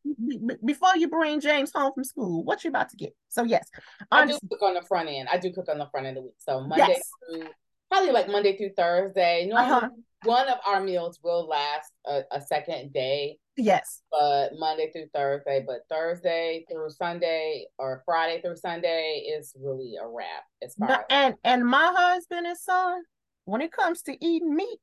b- 0.45 0.55
before 0.63 0.95
you 0.95 1.09
bring 1.09 1.41
James 1.41 1.71
home 1.75 1.91
from 1.93 2.05
school, 2.05 2.43
what 2.43 2.63
you 2.63 2.69
about 2.69 2.89
to 2.89 2.95
get? 2.95 3.13
So 3.27 3.43
yes, 3.43 3.69
I 4.09 4.25
do 4.25 4.37
cook 4.49 4.61
on 4.61 4.75
the 4.75 4.81
front 4.83 5.09
end. 5.09 5.27
I 5.31 5.37
do 5.37 5.51
cook 5.51 5.67
on 5.69 5.77
the 5.77 5.87
front 5.87 6.07
end 6.07 6.17
of 6.17 6.23
the 6.23 6.27
week. 6.27 6.35
So 6.39 6.61
Monday 6.61 6.85
yes. 6.87 7.09
through 7.29 7.49
probably 7.91 8.11
like 8.11 8.29
Monday 8.29 8.57
through 8.57 8.71
Thursday. 8.75 9.49
Uh-huh 9.53 9.89
one 10.23 10.47
of 10.49 10.57
our 10.65 10.81
meals 10.81 11.19
will 11.23 11.47
last 11.47 11.91
a, 12.05 12.21
a, 12.31 12.41
second 12.41 12.93
day. 12.93 13.37
Yes. 13.55 14.01
But 14.11 14.51
Monday 14.57 14.91
through 14.91 15.07
Thursday, 15.13 15.63
but 15.65 15.81
Thursday 15.89 16.65
through 16.71 16.89
Sunday 16.89 17.65
or 17.77 18.03
Friday 18.05 18.41
through 18.41 18.55
Sunday 18.55 19.23
is 19.37 19.55
really 19.59 19.95
a 20.01 20.07
wrap. 20.07 20.43
As 20.63 20.75
far 20.75 20.89
no, 20.89 20.97
and 21.09 21.35
and 21.43 21.65
my 21.65 21.93
husband 21.95 22.47
and 22.47 22.57
son, 22.57 23.03
when 23.45 23.61
it 23.61 23.71
comes 23.71 24.01
to 24.03 24.25
eating 24.25 24.55
meat, 24.55 24.79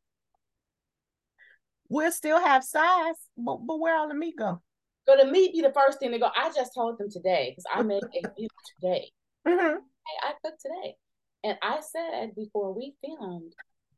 we'll 1.88 2.12
still 2.12 2.40
have 2.40 2.64
sides, 2.64 3.18
but, 3.36 3.58
but 3.66 3.78
where 3.78 3.96
all 3.96 4.08
the 4.08 4.14
meat 4.14 4.36
go? 4.38 4.60
Go 5.06 5.16
to 5.16 5.30
meat 5.30 5.52
be 5.52 5.60
the 5.60 5.72
first 5.72 5.98
thing 5.98 6.12
to 6.12 6.18
go. 6.18 6.30
I 6.34 6.50
just 6.54 6.72
told 6.74 6.98
them 6.98 7.10
today 7.10 7.50
because 7.50 7.64
I 7.72 7.82
made 7.82 8.02
a 8.02 8.28
meal 8.38 8.48
today. 8.80 9.10
Mm-hmm. 9.46 9.74
Hey, 9.76 10.28
I 10.28 10.32
cooked 10.42 10.62
today. 10.62 10.94
And 11.44 11.58
I 11.62 11.80
said 11.80 12.34
before 12.34 12.72
we 12.72 12.94
filmed, 13.04 13.52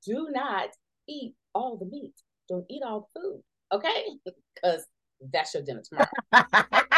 do 0.04 0.26
not 0.32 0.70
eat 1.08 1.34
all 1.54 1.76
the 1.76 1.86
meat. 1.86 2.14
Don't 2.48 2.64
eat 2.68 2.82
all 2.84 3.08
the 3.14 3.20
food. 3.20 3.42
Okay? 3.72 4.04
Because 4.54 4.86
that's 5.34 5.52
your 5.52 5.62
dinner 5.62 5.82
tomorrow. 5.82 6.08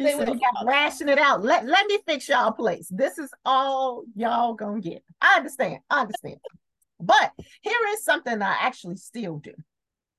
They 0.00 0.12
said 0.12 0.28
will. 0.30 0.40
ration 0.64 1.08
it 1.10 1.18
out. 1.18 1.44
Let, 1.44 1.66
let 1.66 1.86
me 1.86 1.98
fix 2.06 2.28
y'all 2.28 2.52
place. 2.52 2.88
This 2.90 3.18
is 3.18 3.30
all 3.44 4.04
y'all 4.16 4.54
gonna 4.54 4.80
get. 4.80 5.04
I 5.20 5.36
understand. 5.36 5.80
I 5.90 6.00
understand. 6.00 6.36
But 6.98 7.32
here 7.60 7.78
is 7.90 8.02
something 8.02 8.40
I 8.40 8.56
actually 8.60 8.96
still 8.96 9.38
do. 9.38 9.52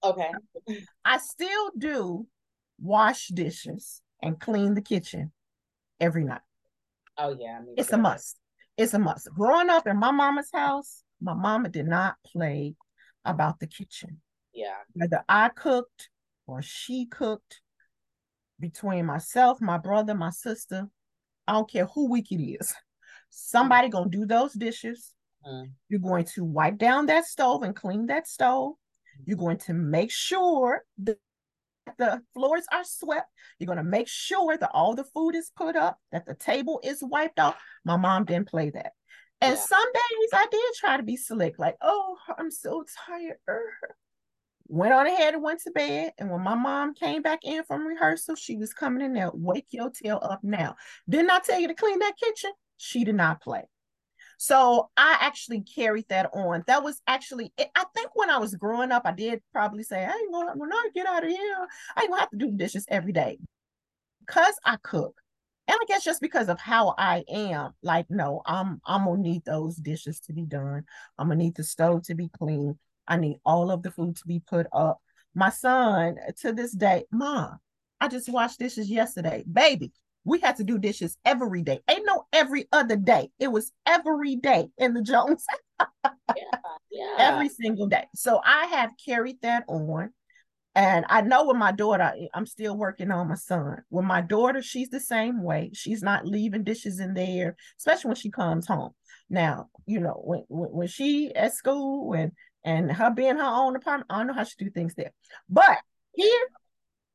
Okay. 0.04 0.32
I 1.04 1.18
still 1.18 1.72
do 1.78 2.28
wash 2.80 3.30
dishes 3.30 4.02
and 4.22 4.40
clean 4.40 4.76
the 4.76 4.82
kitchen 4.82 5.32
every 6.00 6.26
night. 6.26 6.42
Oh 7.18 7.36
yeah. 7.40 7.60
me 7.62 7.74
It's 7.76 7.90
too. 7.90 7.96
a 7.96 8.00
must. 8.00 8.38
It's 8.78 8.94
a 8.94 9.00
must. 9.00 9.30
Growing 9.34 9.70
up 9.70 9.88
in 9.88 9.98
my 9.98 10.12
mama's 10.12 10.50
house, 10.54 11.04
my 11.22 11.34
mama 11.34 11.70
did 11.70 11.88
not 11.88 12.16
play 12.26 12.76
about 13.24 13.60
the 13.60 13.68
kitchen. 13.68 14.22
Yeah. 14.54 14.76
Whether 14.94 15.24
I 15.30 15.50
cooked 15.50 16.10
or 16.48 16.62
she 16.62 17.06
cooked, 17.06 17.62
between 18.62 19.06
myself, 19.08 19.60
my 19.60 19.78
brother, 19.78 20.14
my 20.14 20.30
sister, 20.30 20.88
I 21.48 21.54
don't 21.54 21.70
care 21.70 21.88
who 21.88 22.10
week 22.10 22.32
it 22.32 22.42
is. 22.42 22.74
Somebody 23.30 23.90
gonna 23.90 24.10
do 24.10 24.26
those 24.26 24.54
dishes. 24.54 25.14
Mm. 25.46 25.72
You're 25.90 26.00
going 26.00 26.26
to 26.36 26.46
wipe 26.46 26.78
down 26.78 27.08
that 27.08 27.26
stove 27.26 27.64
and 27.64 27.76
clean 27.76 28.06
that 28.06 28.28
stove. 28.28 28.74
You're 29.26 29.38
going 29.38 29.58
to 29.58 29.74
make 29.74 30.12
sure 30.12 30.84
that 31.00 31.18
the 31.98 32.22
floors 32.34 32.66
are 32.72 32.84
swept. 32.84 33.28
You're 33.58 33.66
going 33.66 33.78
to 33.78 33.84
make 33.84 34.08
sure 34.08 34.56
that 34.56 34.70
all 34.72 34.96
the 34.96 35.04
food 35.04 35.36
is 35.36 35.52
put 35.56 35.76
up, 35.76 35.98
that 36.12 36.26
the 36.26 36.36
table 36.36 36.80
is 36.84 37.00
wiped 37.02 37.40
off. 37.40 37.58
My 37.84 37.98
mom 37.98 38.26
didn't 38.26 38.48
play 38.48 38.70
that. 38.70 38.94
And 39.42 39.56
Yeah. 39.56 39.62
some 39.62 39.92
days 39.94 40.30
I 40.34 40.48
did 40.52 40.74
try 40.76 40.98
to 40.98 41.04
be 41.04 41.18
slick, 41.18 41.58
like, 41.58 41.78
oh, 41.82 42.18
I'm 42.38 42.52
so 42.52 42.84
tired. 43.08 43.38
er." 43.48 43.74
Went 44.68 44.94
on 44.94 45.06
ahead 45.06 45.34
and 45.34 45.44
went 45.44 45.60
to 45.62 45.72
bed. 45.72 46.14
And 46.18 46.30
when 46.30 46.42
my 46.42 46.56
mom 46.56 46.94
came 46.94 47.22
back 47.22 47.40
in 47.44 47.64
from 47.64 47.86
rehearsal, 47.86 48.36
she 48.36 48.56
was 48.56 48.74
coming 48.74 49.04
in 49.04 49.14
there, 49.14 49.30
wake 49.34 49.68
your 49.72 49.90
tail 49.90 50.20
up 50.22 50.44
now. 50.44 50.78
Didn't 51.10 51.30
I 51.32 51.40
tell 51.40 51.60
you 51.60 51.68
to 51.68 51.74
clean 51.74 52.00
that 52.00 52.16
kitchen? 52.18 52.52
She 52.78 53.04
did 53.04 53.16
not 53.16 53.42
play. 53.42 53.64
So 54.38 54.90
I 54.96 55.18
actually 55.20 55.62
carried 55.62 56.08
that 56.10 56.34
on. 56.34 56.64
That 56.68 56.84
was 56.84 57.02
actually, 57.06 57.54
it- 57.58 57.70
I 57.76 57.86
think 57.94 58.12
when 58.16 58.30
I 58.30 58.38
was 58.38 58.56
growing 58.56 58.92
up, 58.92 59.04
I 59.06 59.12
did 59.12 59.44
probably 59.52 59.84
say, 59.84 60.06
I 60.06 60.12
ain't 60.12 60.32
gonna, 60.32 60.54
when 60.56 60.72
I 60.72 60.90
get 60.96 61.06
out 61.06 61.24
of 61.24 61.30
here, 61.30 61.68
I 61.96 62.02
ain't 62.02 62.10
gonna 62.10 62.22
have 62.22 62.32
to 62.32 62.38
do 62.38 62.52
dishes 62.52 62.86
every 62.88 63.12
day. 63.12 63.40
Because 64.26 64.56
I 64.64 64.78
cook. 64.82 65.21
And 65.72 65.80
I 65.82 65.86
guess 65.88 66.04
just 66.04 66.20
because 66.20 66.50
of 66.50 66.60
how 66.60 66.94
I 66.98 67.24
am, 67.30 67.72
like, 67.82 68.08
no, 68.10 68.42
I'm 68.46 68.82
I'm 68.86 69.06
gonna 69.06 69.22
need 69.22 69.46
those 69.46 69.78
dishes 69.78 70.20
to 70.22 70.34
be 70.34 70.42
done. 70.42 70.84
I'm 71.18 71.30
gonna 71.30 71.38
need 71.38 71.56
the 71.56 71.64
stove 71.64 72.04
to 72.04 72.14
be 72.14 72.28
clean. 72.28 72.78
I 73.08 73.16
need 73.16 73.38
all 73.46 73.72
of 73.72 73.82
the 73.82 73.90
food 73.90 74.18
to 74.18 74.28
be 74.28 74.42
put 74.46 74.68
up. 74.74 75.00
My 75.34 75.50
son, 75.50 76.18
uh, 76.28 76.34
to 76.42 76.52
this 76.52 76.74
day, 76.74 77.06
mom, 77.10 77.58
I 78.02 78.10
just 78.10 78.28
washed 78.28 78.60
dishes 78.60 78.90
yesterday. 78.90 79.46
Baby, 79.50 79.94
we 80.26 80.42
had 80.42 80.58
to 80.58 80.66
do 80.66 80.78
dishes 80.78 81.18
every 81.24 81.62
day. 81.62 81.80
Ain't 81.90 82.06
no 82.06 82.26
every 82.34 82.68
other 82.74 82.98
day. 82.98 83.32
It 83.40 83.48
was 83.48 83.72
every 83.86 84.36
day 84.36 84.68
in 84.78 84.94
the 84.94 85.02
Jones, 85.12 85.46
Yeah. 86.92 87.16
every 87.18 87.48
single 87.48 87.88
day. 87.88 88.08
So 88.14 88.42
I 88.44 88.66
have 88.66 88.92
carried 89.06 89.42
that 89.42 89.64
on. 89.70 90.12
And 90.74 91.06
I 91.10 91.22
know 91.22 91.46
with 91.46 91.58
my 91.58 91.74
daughter, 91.74 92.14
I'm 92.34 92.46
still 92.46 92.78
working 92.78 93.12
on 93.12 93.28
my 93.28 93.36
son. 93.36 93.84
With 93.90 94.06
my 94.06 94.22
daughter, 94.22 94.62
she's 94.62 94.90
the 94.90 95.02
same 95.02 95.44
way. 95.44 95.72
She's 95.74 96.02
not 96.02 96.26
leaving 96.26 96.64
dishes 96.64 97.00
in 97.00 97.14
there, 97.14 97.58
especially 97.78 98.10
when 98.10 98.16
she 98.16 98.30
comes 98.30 98.68
home. 98.68 98.92
Now, 99.30 99.70
you 99.86 100.00
know, 100.00 100.22
when 100.24 100.46
when, 100.50 100.88
she 100.88 101.34
at 101.36 101.54
school 101.54 102.14
and 102.14 102.32
and 102.64 102.92
her 102.92 103.12
being 103.12 103.38
her 103.38 103.44
own 103.44 103.76
apartment, 103.76 104.08
I 104.10 104.18
don't 104.18 104.28
know 104.28 104.34
how 104.34 104.46
she 104.46 104.56
do 104.58 104.70
things 104.70 104.96
there. 104.96 105.12
But 105.50 105.78
here, 106.14 106.48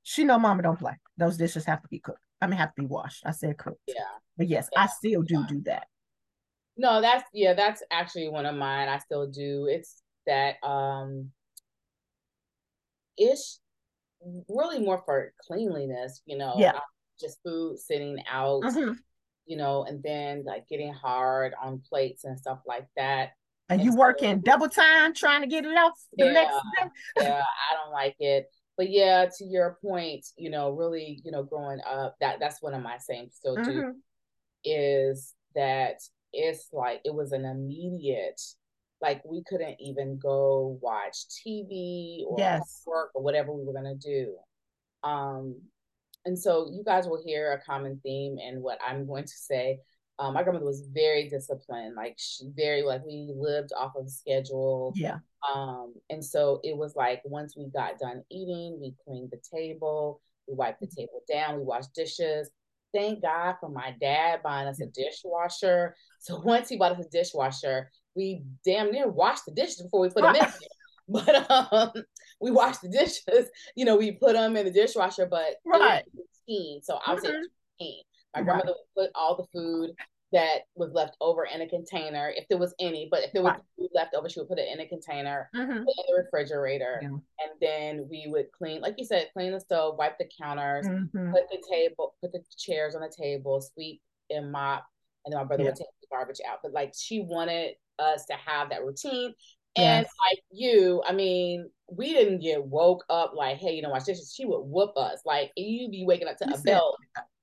she 0.02 0.24
know 0.24 0.38
mama 0.38 0.62
don't 0.62 0.78
play. 0.78 0.98
Those 1.16 1.38
dishes 1.38 1.64
have 1.64 1.82
to 1.82 1.88
be 1.88 1.98
cooked. 1.98 2.20
I 2.42 2.46
mean, 2.46 2.58
have 2.58 2.74
to 2.74 2.82
be 2.82 2.86
washed. 2.86 3.22
I 3.24 3.30
said 3.30 3.56
cooked. 3.56 3.80
Yeah. 3.86 3.94
But 4.36 4.48
yes, 4.48 4.68
I 4.76 4.86
still 4.86 5.22
do 5.22 5.44
do 5.48 5.62
that. 5.62 5.86
No, 6.76 7.00
that's 7.00 7.24
yeah, 7.32 7.54
that's 7.54 7.82
actually 7.90 8.28
one 8.28 8.44
of 8.44 8.54
mine. 8.54 8.88
I 8.88 8.98
still 8.98 9.28
do. 9.28 9.66
It's 9.66 10.02
that 10.26 10.56
um 10.62 11.30
it's 13.16 13.60
really 14.48 14.78
more 14.80 15.02
for 15.04 15.32
cleanliness, 15.46 16.22
you 16.26 16.36
know. 16.38 16.54
Yeah. 16.56 16.78
Just 17.20 17.38
food 17.42 17.78
sitting 17.78 18.22
out, 18.30 18.62
Mhm. 18.62 18.96
you 19.46 19.56
know, 19.56 19.84
and 19.84 20.02
then 20.02 20.44
like 20.44 20.68
getting 20.68 20.92
hard 20.92 21.54
on 21.62 21.80
plates 21.88 22.24
and 22.24 22.38
stuff 22.38 22.60
like 22.66 22.86
that. 22.96 23.32
And 23.68 23.80
And 23.80 23.84
you 23.86 23.92
so- 23.92 23.98
working 23.98 24.40
double 24.40 24.68
time 24.68 25.14
trying 25.14 25.40
to 25.40 25.46
get 25.46 25.64
it 25.64 25.76
out 25.76 25.92
the 26.12 26.26
Yeah. 26.26 26.32
next 26.32 26.54
day. 26.54 26.90
yeah, 27.22 27.42
I 27.70 27.74
don't 27.76 27.92
like 27.92 28.16
it. 28.20 28.50
But 28.76 28.90
yeah, 28.90 29.26
to 29.38 29.44
your 29.44 29.78
point, 29.80 30.26
you 30.36 30.50
know, 30.50 30.70
really, 30.70 31.20
you 31.24 31.30
know, 31.30 31.42
growing 31.42 31.80
up, 31.86 32.16
that 32.20 32.38
that's 32.40 32.60
one 32.60 32.74
of 32.74 32.82
my 32.82 32.98
same 32.98 33.30
still 33.30 33.56
do 33.56 33.62
Mhm. 33.82 34.00
is 34.64 35.34
that 35.54 36.00
it's 36.32 36.70
like 36.72 37.00
it 37.04 37.14
was 37.14 37.32
an 37.32 37.44
immediate 37.46 38.40
like 39.00 39.22
we 39.24 39.42
couldn't 39.46 39.76
even 39.80 40.18
go 40.18 40.78
watch 40.80 41.16
TV 41.28 42.24
or 42.26 42.38
Yes. 42.38 42.82
work 42.86 43.10
or 43.14 43.22
whatever 43.22 43.52
we 43.52 43.64
were 43.64 43.72
gonna 43.72 43.94
do. 43.94 44.36
Um 45.02 45.56
and 46.26 46.38
so 46.38 46.68
you 46.72 46.82
guys 46.84 47.06
will 47.06 47.22
hear 47.24 47.52
a 47.52 47.64
common 47.64 48.00
theme 48.02 48.36
in 48.38 48.60
what 48.60 48.78
I'm 48.86 49.06
going 49.06 49.24
to 49.24 49.36
say. 49.36 49.78
Um, 50.18 50.34
my 50.34 50.42
grandmother 50.42 50.66
was 50.66 50.88
very 50.92 51.28
disciplined, 51.28 51.94
like 51.94 52.16
she 52.18 52.50
very 52.56 52.82
like 52.82 53.04
we 53.04 53.32
lived 53.36 53.70
off 53.76 53.92
of 53.96 54.10
schedule. 54.10 54.92
Yeah. 54.96 55.18
Um, 55.54 55.94
and 56.10 56.24
so 56.24 56.60
it 56.64 56.76
was 56.76 56.96
like 56.96 57.22
once 57.24 57.56
we 57.56 57.66
got 57.66 57.98
done 57.98 58.24
eating, 58.30 58.78
we 58.80 58.94
cleaned 59.04 59.30
the 59.30 59.40
table, 59.56 60.20
we 60.48 60.54
wiped 60.54 60.80
the 60.80 60.88
table 60.88 61.22
down, 61.30 61.58
we 61.58 61.64
washed 61.64 61.94
dishes. 61.94 62.50
Thank 62.92 63.22
God 63.22 63.56
for 63.60 63.68
my 63.68 63.94
dad 64.00 64.42
buying 64.42 64.66
us 64.66 64.80
a 64.80 64.86
dishwasher. 64.86 65.94
So 66.18 66.40
once 66.44 66.68
he 66.68 66.76
bought 66.76 66.98
us 66.98 67.06
a 67.06 67.08
dishwasher, 67.08 67.90
we 68.16 68.42
damn 68.64 68.90
near 68.90 69.08
washed 69.08 69.44
the 69.46 69.52
dishes 69.52 69.82
before 69.82 70.00
we 70.00 70.08
put 70.08 70.22
them 70.22 70.34
in. 70.34 70.40
there. 70.40 70.50
But 71.08 71.48
um, 71.52 71.92
we 72.40 72.50
washed 72.50 72.82
the 72.82 72.88
dishes. 72.88 73.48
You 73.76 73.84
know, 73.84 73.94
we 73.96 74.10
put 74.12 74.32
them 74.32 74.56
in 74.56 74.64
the 74.66 74.72
dishwasher, 74.72 75.26
but 75.26 75.54
Right. 75.64 76.02
routine. 76.48 76.82
So 76.82 76.98
I 77.06 77.14
was 77.14 77.22
Mhm. 77.22 77.42
routine. 77.78 78.02
My 78.34 78.40
Right. 78.40 78.44
grandmother 78.44 78.74
would 78.96 79.04
put 79.04 79.10
all 79.14 79.36
the 79.36 79.46
food 79.56 79.90
that 80.32 80.62
was 80.74 80.90
left 80.92 81.16
over 81.20 81.44
in 81.44 81.60
a 81.60 81.68
container, 81.68 82.30
if 82.30 82.48
there 82.48 82.58
was 82.58 82.74
any. 82.80 83.06
But 83.08 83.22
if 83.22 83.32
there 83.32 83.42
was 83.44 83.52
Right. 83.52 83.62
food 83.78 83.90
left 83.94 84.14
over, 84.16 84.28
she 84.28 84.40
would 84.40 84.48
put 84.48 84.58
it 84.58 84.66
in 84.68 84.80
a 84.80 84.88
container, 84.88 85.48
Mhm. 85.54 85.84
put 85.84 85.94
it 85.96 86.04
in 86.08 86.14
the 86.16 86.22
refrigerator, 86.24 86.98
Yeah. 87.02 87.08
and 87.08 87.60
then 87.60 88.08
we 88.08 88.26
would 88.26 88.50
clean, 88.50 88.80
like 88.80 88.98
you 88.98 89.04
said, 89.04 89.30
clean 89.32 89.52
the 89.52 89.60
stove, 89.60 89.96
wipe 89.96 90.18
the 90.18 90.28
counters, 90.42 90.88
Mhm. 90.88 91.30
put 91.32 91.48
the 91.50 91.62
table, 91.70 92.16
put 92.20 92.32
the 92.32 92.42
chairs 92.56 92.96
on 92.96 93.02
the 93.02 93.08
table, 93.16 93.60
sweep 93.60 94.02
and 94.30 94.50
mop, 94.50 94.84
and 95.24 95.32
then 95.32 95.38
my 95.38 95.44
brother 95.44 95.62
Yeah. 95.62 95.68
would 95.70 95.76
take 95.76 95.86
the 96.00 96.08
garbage 96.08 96.40
out. 96.44 96.58
But 96.64 96.72
like 96.72 96.92
she 96.96 97.20
wanted 97.20 97.76
us 97.98 98.24
to 98.26 98.34
have 98.34 98.70
that 98.70 98.84
routine. 98.84 99.34
And 99.76 100.04
Yes. 100.04 100.06
like 100.30 100.38
you, 100.50 101.02
I 101.06 101.12
mean, 101.12 101.70
we 101.90 102.12
didn't 102.12 102.40
get 102.40 102.64
woke 102.64 103.04
up 103.10 103.32
like, 103.34 103.58
hey, 103.58 103.74
you 103.74 103.82
know, 103.82 103.90
watch 103.90 104.04
this. 104.04 104.32
She 104.34 104.46
would 104.46 104.62
whoop 104.62 104.96
us. 104.96 105.20
Like 105.24 105.52
you'd 105.56 105.90
be 105.90 106.04
waking 106.06 106.28
up 106.28 106.38
to 106.38 106.46
You 106.48 106.54
a 106.54 106.58
belt 106.58 106.98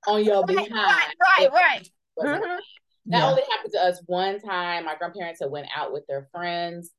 on 0.07 0.24
your 0.25 0.41
Right, 0.43 0.48
behind. 0.48 1.13
right, 1.22 1.51
right, 1.53 1.89
Mhm. 2.19 2.60
that 3.07 3.19
Yeah. 3.19 3.29
only 3.29 3.41
happened 3.51 3.74
to 3.74 3.79
us 3.81 4.01
one 4.05 4.39
time. 4.39 4.86
My 4.86 4.95
grandparents 4.95 5.41
had 5.41 5.51
went 5.51 5.67
out 5.75 5.91
with 5.93 6.05
their 6.07 6.27
friends, 6.31 6.91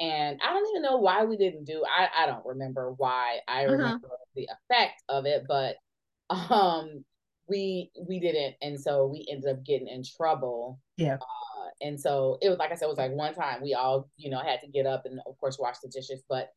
and 0.00 0.38
I 0.42 0.52
don't 0.52 0.68
even 0.70 0.82
know 0.82 0.96
why 0.98 1.24
we 1.24 1.36
didn't 1.36 1.64
do. 1.64 1.84
I 1.86 2.08
I 2.14 2.26
don't 2.26 2.44
remember 2.44 2.92
why. 2.92 3.40
I 3.48 3.62
Mhm. 3.62 3.70
remember 3.72 4.08
the 4.34 4.48
effect 4.70 5.02
of 5.08 5.24
it, 5.26 5.44
but 5.48 5.76
um, 6.30 7.04
we 7.48 7.90
we 8.08 8.20
didn't, 8.20 8.56
and 8.62 8.80
so 8.80 9.06
we 9.06 9.26
ended 9.30 9.50
up 9.50 9.64
getting 9.64 9.88
in 9.88 10.02
trouble. 10.04 10.80
Yeah. 10.96 11.18
Uh, 11.20 11.51
and 11.80 11.98
so 11.98 12.38
it 12.42 12.48
was 12.48 12.58
like 12.58 12.72
I 12.72 12.74
said, 12.74 12.86
it 12.86 12.88
was 12.88 12.98
like 12.98 13.12
one 13.12 13.34
time 13.34 13.62
we 13.62 13.74
all 13.74 14.08
you 14.16 14.30
know 14.30 14.40
had 14.40 14.60
to 14.60 14.68
get 14.68 14.86
up 14.86 15.04
and 15.06 15.20
of 15.26 15.38
course 15.38 15.58
wash 15.58 15.78
the 15.78 15.88
dishes, 15.88 16.22
but. 16.28 16.48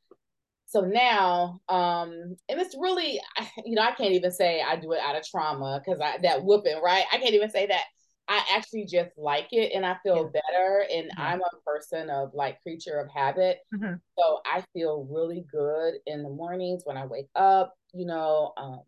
So 0.67 0.81
now, 0.81 1.61
um, 1.69 2.35
and 2.49 2.59
it's 2.59 2.75
really, 2.75 3.21
you 3.65 3.75
know, 3.75 3.83
I 3.83 3.91
can't 3.91 4.13
even 4.13 4.31
say 4.31 4.63
I 4.67 4.75
do 4.75 4.93
it 4.93 4.99
out 4.99 5.15
of 5.15 5.23
trauma 5.23 5.79
because 5.79 6.01
I 6.01 6.17
that 6.23 6.43
whooping, 6.43 6.81
right? 6.83 7.05
I 7.13 7.17
can't 7.19 7.35
even 7.35 7.51
say 7.51 7.67
that. 7.67 7.83
I 8.27 8.43
actually 8.51 8.85
just 8.85 9.11
like 9.17 9.49
it 9.51 9.73
and 9.73 9.85
I 9.85 9.97
feel 10.01 10.23
better. 10.25 10.85
And 10.91 11.11
Yeah. 11.15 11.23
I'm 11.23 11.41
a 11.41 11.61
person 11.63 12.09
of 12.09 12.31
like 12.33 12.61
creature 12.63 12.99
of 12.99 13.09
habit. 13.11 13.59
Mhm. 13.73 13.99
So 14.17 14.39
I 14.45 14.63
feel 14.73 15.07
really 15.09 15.45
good 15.51 15.95
in 16.07 16.23
the 16.23 16.29
mornings 16.29 16.81
when 16.85 16.97
I 16.97 17.05
wake 17.05 17.29
up. 17.35 17.75
You 17.93 18.07
know, 18.07 18.53
um, 18.57 18.81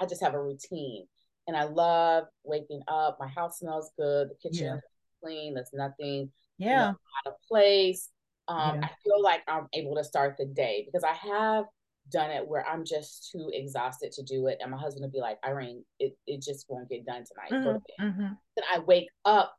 I 0.00 0.06
just 0.06 0.22
have 0.22 0.34
a 0.34 0.42
routine 0.42 1.06
and 1.46 1.56
I 1.56 1.64
love 1.64 2.24
waking 2.44 2.82
up. 2.86 3.18
My 3.18 3.28
house 3.28 3.58
smells 3.58 3.90
good. 3.98 4.28
The 4.30 4.34
kitchen 4.36 4.66
Yeah. 4.66 4.80
Clean. 5.22 5.54
There's 5.54 5.72
nothing 5.72 6.30
Yeah. 6.58 6.90
out 6.90 7.26
of 7.26 7.34
place. 7.48 8.10
um, 8.48 8.76
Yeah. 8.76 8.80
I 8.82 8.90
feel 9.04 9.22
like 9.22 9.42
I'm 9.46 9.66
able 9.74 9.94
to 9.96 10.04
start 10.04 10.36
the 10.38 10.46
day 10.46 10.84
because 10.86 11.04
I 11.04 11.12
have 11.14 11.66
done 12.10 12.30
it 12.30 12.46
where 12.48 12.66
I'm 12.66 12.84
just 12.84 13.30
too 13.30 13.50
exhausted 13.52 14.12
to 14.12 14.22
do 14.22 14.46
it. 14.46 14.58
And 14.60 14.70
my 14.70 14.78
husband 14.78 15.02
would 15.04 15.12
be 15.12 15.20
like, 15.20 15.38
Irene, 15.46 15.84
it, 15.98 16.16
it 16.26 16.40
just 16.42 16.66
won't 16.68 16.88
get 16.88 17.04
done 17.04 17.24
tonight. 17.24 17.50
To 17.50 17.54
Mhm, 17.54 17.74
bed." 17.74 17.82
mhm. 18.00 18.38
Then 18.56 18.64
I 18.74 18.78
wake 18.80 19.08
up 19.24 19.54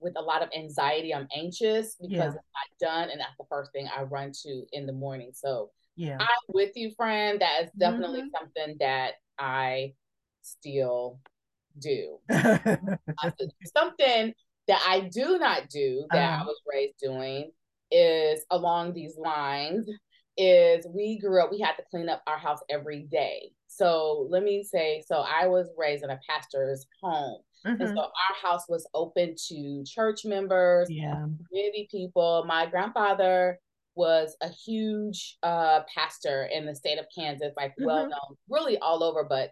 with 0.00 0.14
a 0.16 0.22
lot 0.22 0.42
of 0.42 0.48
anxiety. 0.56 1.14
I'm 1.14 1.28
anxious 1.36 1.96
because 1.96 2.10
Yeah. 2.10 2.26
it's 2.28 2.34
not 2.36 2.88
done. 2.88 3.10
And 3.10 3.20
that's 3.20 3.36
the 3.38 3.44
first 3.50 3.72
thing 3.72 3.86
I 3.94 4.02
run 4.02 4.32
to 4.44 4.64
in 4.72 4.86
the 4.86 4.92
morning. 4.92 5.32
So 5.34 5.70
Yeah. 5.96 6.16
I'm 6.18 6.54
with 6.54 6.74
you, 6.76 6.90
friend. 6.96 7.40
That 7.40 7.64
is 7.64 7.70
definitely 7.78 8.22
Mhm. 8.22 8.30
something 8.30 8.76
that 8.80 9.14
I 9.38 9.94
still 10.42 11.20
do. 11.78 12.18
something 13.76 14.34
that 14.70 14.82
I 14.88 15.00
do 15.00 15.38
not 15.38 15.68
do 15.68 16.06
that 16.12 16.34
Uh-huh. 16.34 16.42
I 16.44 16.46
was 16.46 16.60
raised 16.72 16.94
doing 17.00 17.50
is 17.90 18.44
along 18.50 18.94
these 18.94 19.18
lines 19.18 19.88
is 20.36 20.86
we 20.94 21.18
grew 21.18 21.42
up 21.42 21.50
we 21.50 21.58
had 21.60 21.74
to 21.74 21.82
clean 21.90 22.08
up 22.08 22.22
our 22.28 22.38
house 22.38 22.60
every 22.70 23.02
day. 23.02 23.50
So 23.66 24.26
let 24.30 24.42
me 24.44 24.62
say 24.62 25.02
so 25.06 25.16
I 25.26 25.48
was 25.48 25.68
raised 25.76 26.04
in 26.04 26.10
a 26.10 26.20
pastor's 26.28 26.86
home. 27.02 27.42
And 27.64 27.88
Mhm. 27.90 27.94
so 27.96 28.00
our 28.02 28.36
house 28.50 28.64
was 28.68 28.86
open 28.94 29.34
to 29.48 29.84
church 29.84 30.24
members, 30.24 30.88
Yeah. 30.88 31.26
community 31.48 31.88
people. 31.90 32.44
My 32.46 32.66
grandfather 32.66 33.58
was 33.96 34.36
a 34.40 34.48
huge 34.48 35.36
uh 35.42 35.80
pastor 35.94 36.44
in 36.44 36.64
the 36.64 36.74
state 36.76 36.98
of 36.98 37.06
Kansas, 37.14 37.52
like 37.56 37.74
well 37.76 38.06
Mhm. 38.06 38.10
known, 38.10 38.36
really 38.48 38.78
all 38.78 39.02
over, 39.02 39.24
but 39.24 39.50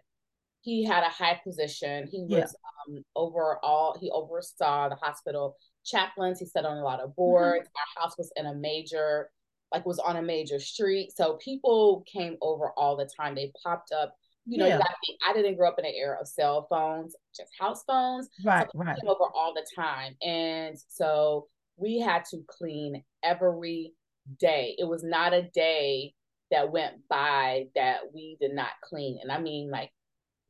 he 0.61 0.83
had 0.83 1.03
a 1.03 1.09
high 1.09 1.39
position. 1.43 2.07
He 2.07 2.25
Yeah. 2.27 2.41
was 2.41 2.55
um, 2.87 3.03
overall, 3.15 3.97
he 3.99 4.09
oversaw 4.11 4.89
the 4.89 4.95
hospital 4.95 5.55
chaplains. 5.85 6.39
He 6.39 6.45
sat 6.45 6.65
on 6.65 6.77
a 6.77 6.83
lot 6.83 6.99
of 6.99 7.09
Mm-hmm. 7.09 7.15
boards. 7.15 7.69
Our 7.97 8.03
house 8.03 8.17
was 8.17 8.31
in 8.35 8.45
a 8.45 8.53
major, 8.53 9.29
like 9.71 9.85
was 9.85 9.99
on 9.99 10.17
a 10.17 10.21
major 10.21 10.59
street. 10.59 11.11
So 11.15 11.33
people 11.43 12.03
came 12.11 12.37
over 12.41 12.71
all 12.77 12.97
the 12.97 13.09
time. 13.17 13.35
They 13.35 13.51
popped 13.63 13.91
up. 13.91 14.15
You 14.45 14.57
know, 14.57 14.65
Yeah. 14.67 14.79
you 15.07 15.15
I 15.27 15.33
didn't 15.33 15.55
grow 15.57 15.69
up 15.69 15.79
in 15.79 15.85
an 15.85 15.93
era 15.95 16.17
of 16.19 16.27
cell 16.27 16.65
phones, 16.69 17.15
just 17.35 17.51
house 17.59 17.83
phones. 17.83 18.29
Right, 18.43 18.67
So 18.71 18.79
right. 18.79 18.97
came 18.99 19.09
over 19.09 19.25
all 19.33 19.53
the 19.53 19.65
time. 19.75 20.15
And 20.21 20.77
so 20.87 21.47
we 21.77 21.99
had 21.99 22.25
to 22.31 22.43
clean 22.47 23.03
every 23.23 23.93
day. 24.39 24.75
It 24.77 24.85
was 24.85 25.03
not 25.03 25.33
a 25.33 25.43
day 25.53 26.13
that 26.51 26.71
went 26.71 27.07
by 27.07 27.67
that 27.75 27.99
we 28.13 28.37
did 28.41 28.53
not 28.53 28.71
clean. 28.83 29.19
And 29.21 29.31
I 29.31 29.39
mean 29.39 29.69
like 29.69 29.91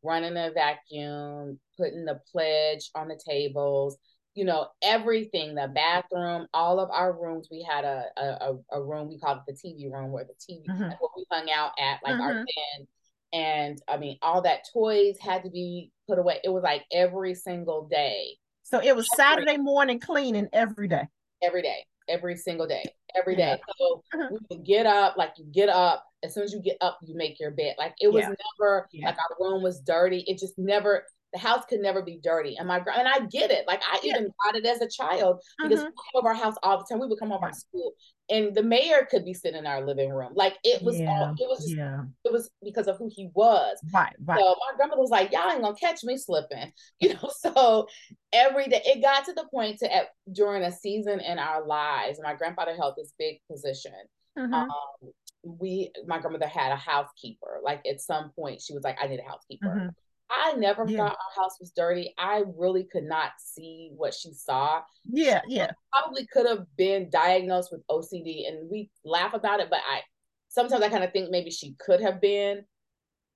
running 0.04 0.38
a 0.38 0.52
vacuum, 0.52 1.60
putting 1.78 2.06
the 2.06 2.20
pledge 2.32 2.90
on 2.96 3.08
the 3.08 3.20
tables, 3.28 3.98
you 4.36 4.46
know, 4.46 4.68
everything, 4.82 5.56
the 5.56 5.68
bathroom, 5.74 6.48
all 6.54 6.80
of 6.80 6.90
our 6.92 7.14
rooms. 7.14 7.48
We 7.52 7.64
had 7.70 7.84
a 7.86 8.06
a, 8.18 8.58
a 8.72 8.82
room, 8.84 9.10
we 9.10 9.20
called 9.20 9.40
it 9.48 9.56
the 9.62 9.70
TV 9.70 9.92
room 9.92 10.12
where 10.12 10.26
the 10.26 10.34
TV 10.40 10.68
Mhm. 10.68 10.90
that's 10.90 11.02
what 11.02 11.12
we 11.16 11.26
hung 11.32 11.50
out 11.52 11.72
at, 11.80 12.00
like 12.04 12.20
our 12.20 12.34
Mhm. 12.34 12.46
den. 12.46 12.88
And 13.32 13.82
I 13.88 13.98
mean, 13.98 14.18
all 14.22 14.42
that 14.44 14.66
toys 14.74 15.18
had 15.20 15.44
to 15.44 15.50
be 15.50 15.92
put 16.08 16.18
away. 16.18 16.40
It 16.44 16.50
was 16.50 16.64
like 16.64 16.86
every 16.92 17.36
single 17.36 17.88
day 17.88 18.38
So 18.64 18.80
it 18.82 18.96
was 18.96 19.08
Saturday 19.16 19.58
morning 19.58 20.00
cleaning 20.00 20.48
every 20.54 20.88
day. 20.88 21.08
every 21.42 21.62
day, 21.62 21.86
every 22.08 22.36
single 22.38 22.68
day, 22.68 22.84
Every 23.16 23.36
day. 23.36 23.60
Yeah. 23.68 23.74
So 23.80 24.04
Mhm. 24.16 24.32
we 24.32 24.38
would 24.50 24.66
get 24.66 24.86
up, 24.86 25.18
like 25.18 25.34
you 25.38 25.46
get 25.46 25.70
up. 25.70 26.06
As 26.24 26.34
soon 26.34 26.44
as 26.44 26.54
you 26.54 26.62
get 26.62 26.78
up, 26.82 27.00
you 27.04 27.16
make 27.16 27.40
your 27.40 27.52
bed. 27.52 27.76
Like 27.78 27.94
it 28.00 28.12
was 28.12 28.24
Yeah. 28.24 28.34
never 28.60 28.88
Yeah. 28.92 29.06
like 29.08 29.18
our 29.18 29.38
room 29.40 29.64
was 29.64 29.80
dirty. 29.82 30.24
It 30.28 30.38
just 30.38 30.58
never. 30.58 31.06
The 31.32 31.38
house 31.40 31.64
could 31.70 31.80
never 31.80 32.02
be 32.02 32.20
dirty. 32.24 32.56
And 32.58 32.68
my 32.68 32.78
and 32.78 33.08
I 33.08 33.20
get 33.28 33.52
it. 33.52 33.68
Like 33.68 33.82
I 33.84 34.00
Yeah. 34.02 34.18
even 34.18 34.34
got 34.44 34.56
it 34.56 34.66
as 34.66 34.82
a 34.82 34.90
child 34.90 35.44
because 35.62 35.82
Mhm. 35.84 35.92
we 36.16 36.22
our 36.28 36.34
house 36.34 36.56
all 36.64 36.80
the 36.80 36.86
time. 36.90 37.00
We 37.00 37.06
would 37.08 37.20
come 37.20 37.30
home 37.30 37.40
from 37.40 37.54
school, 37.54 37.94
and 38.30 38.56
the 38.56 38.64
mayor 38.64 39.06
could 39.10 39.24
be 39.26 39.36
sitting 39.36 39.60
in 39.60 39.68
our 39.68 39.86
living 39.86 40.10
room. 40.10 40.34
Like 40.34 40.58
it 40.64 40.82
was 40.82 41.00
Yeah. 41.00 41.08
all. 41.08 41.36
It 41.38 41.48
was 41.48 41.60
just. 41.60 41.78
Yeah. 41.78 42.04
It 42.26 42.34
was 42.34 42.50
because 42.64 42.88
of 42.88 42.98
who 42.98 43.10
he 43.14 43.30
was. 43.34 43.78
Right, 43.94 44.14
right. 44.26 44.40
So 44.40 44.46
my 44.46 44.76
grandmother 44.76 45.00
was 45.02 45.12
like, 45.12 45.32
"Y'all 45.32 45.50
ain't 45.52 45.62
gonna 45.62 45.76
catch 45.76 46.04
me 46.04 46.18
slipping," 46.18 46.74
you 47.00 47.14
know. 47.14 47.30
So 47.38 47.88
every 48.34 48.68
day, 48.68 48.82
it 48.86 49.02
got 49.02 49.24
to 49.26 49.34
the 49.34 49.48
point 49.50 49.80
to 49.80 49.94
at, 49.96 50.10
during 50.32 50.64
a 50.64 50.72
season 50.72 51.20
in 51.22 51.38
our 51.40 51.66
lives. 51.66 52.20
My 52.22 52.34
grandfather 52.34 52.76
held 52.76 52.96
this 52.98 53.14
big 53.18 53.40
position. 53.50 53.94
Mhm. 54.40 54.54
Um, 54.54 55.12
we, 55.44 55.92
my 56.06 56.20
grandmother 56.20 56.48
had 56.48 56.72
a 56.72 56.76
housekeeper. 56.76 57.60
Like 57.64 57.86
at 57.86 58.02
some 58.02 58.32
point, 58.32 58.62
she 58.62 58.74
was 58.74 58.84
like, 58.84 58.98
"I 59.02 59.08
need 59.08 59.20
a 59.20 59.30
housekeeper." 59.30 59.68
Mhm. 59.68 59.96
I 60.32 60.54
never 60.54 60.86
Yeah. 60.88 60.98
thought 60.98 61.18
our 61.18 61.44
house 61.44 61.60
was 61.60 61.72
dirty. 61.72 62.14
I 62.18 62.44
really 62.56 62.84
could 62.84 63.04
not 63.04 63.32
see 63.40 63.92
what 63.96 64.14
she 64.14 64.32
saw. 64.34 64.84
Yeah, 65.06 65.42
yeah. 65.48 65.72
Probably 65.92 66.28
could 66.28 66.46
have 66.46 66.66
been 66.78 67.10
diagnosed 67.10 67.72
with 67.72 67.82
OCD, 67.90 68.48
and 68.48 68.70
we 68.70 68.92
laugh 69.04 69.34
about 69.34 69.60
it. 69.60 69.70
But 69.70 69.82
I 69.88 70.04
sometimes 70.48 70.84
I 70.84 70.90
kind 70.90 71.04
of 71.04 71.12
think 71.12 71.30
maybe 71.32 71.50
she 71.52 71.74
could 71.80 72.02
have 72.02 72.22
been 72.22 72.66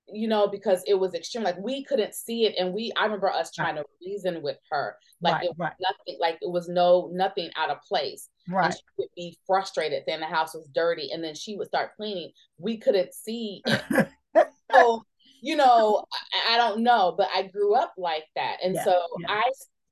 you 0.08 0.28
know, 0.28 0.46
because 0.48 0.82
it 0.86 0.94
was 0.94 1.14
extreme. 1.14 1.44
Like 1.44 1.58
we 1.58 1.84
couldn't 1.84 2.14
see 2.14 2.46
it, 2.46 2.54
and 2.58 2.74
we 2.74 2.92
I 2.96 3.04
remember 3.04 3.30
us 3.30 3.52
trying 3.52 3.76
to 3.76 3.84
reason 4.04 4.42
with 4.42 4.58
her, 4.70 4.96
like 5.22 5.36
Right, 5.36 5.42
it 5.42 5.48
was 5.56 5.56
right. 5.58 5.72
nothing, 5.80 6.18
like 6.20 6.38
it 6.42 6.50
was 6.50 6.68
no 6.68 7.10
nothing 7.12 7.50
out 7.56 7.70
of 7.70 7.78
place. 7.88 8.28
And 8.62 8.72
Right. 8.72 8.74
she 8.74 8.80
would 8.98 9.08
be 9.16 9.38
frustrated 9.46 10.04
Then 10.06 10.20
the 10.20 10.26
house 10.26 10.54
was 10.54 10.68
dirty, 10.74 11.10
and 11.12 11.22
then 11.24 11.34
she 11.34 11.56
would 11.56 11.68
start 11.68 11.96
cleaning. 11.96 12.32
We 12.58 12.78
couldn't 12.78 13.14
see 13.14 13.64
it. 13.66 13.84
so, 14.72 15.02
you 15.40 15.56
know, 15.56 16.04
I, 16.48 16.54
I 16.54 16.56
don't 16.56 16.82
know, 16.82 17.14
but 17.16 17.28
I 17.34 17.44
grew 17.44 17.74
up 17.74 17.94
like 17.98 18.24
that, 18.36 18.58
and 18.62 18.74
Yeah, 18.74 18.84
so 18.84 19.00
yeah. 19.18 19.28
I 19.28 19.42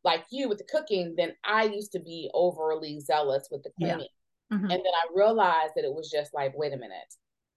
like 0.04 0.24
you 0.30 0.48
with 0.48 0.58
the 0.58 0.64
cooking. 0.64 1.14
Then 1.16 1.32
I 1.44 1.64
used 1.64 1.92
to 1.92 2.00
be 2.00 2.30
overly 2.34 3.00
zealous 3.00 3.48
with 3.50 3.62
the 3.62 3.70
Yeah. 3.78 3.96
cleaning. 3.96 4.08
Mhm. 4.52 4.70
And 4.70 4.70
then 4.70 4.94
I 4.94 5.06
realized 5.14 5.74
that 5.76 5.84
it 5.84 5.94
was 5.94 6.10
just 6.10 6.34
like, 6.34 6.56
wait 6.56 6.72
a 6.72 6.76
minute, 6.76 7.14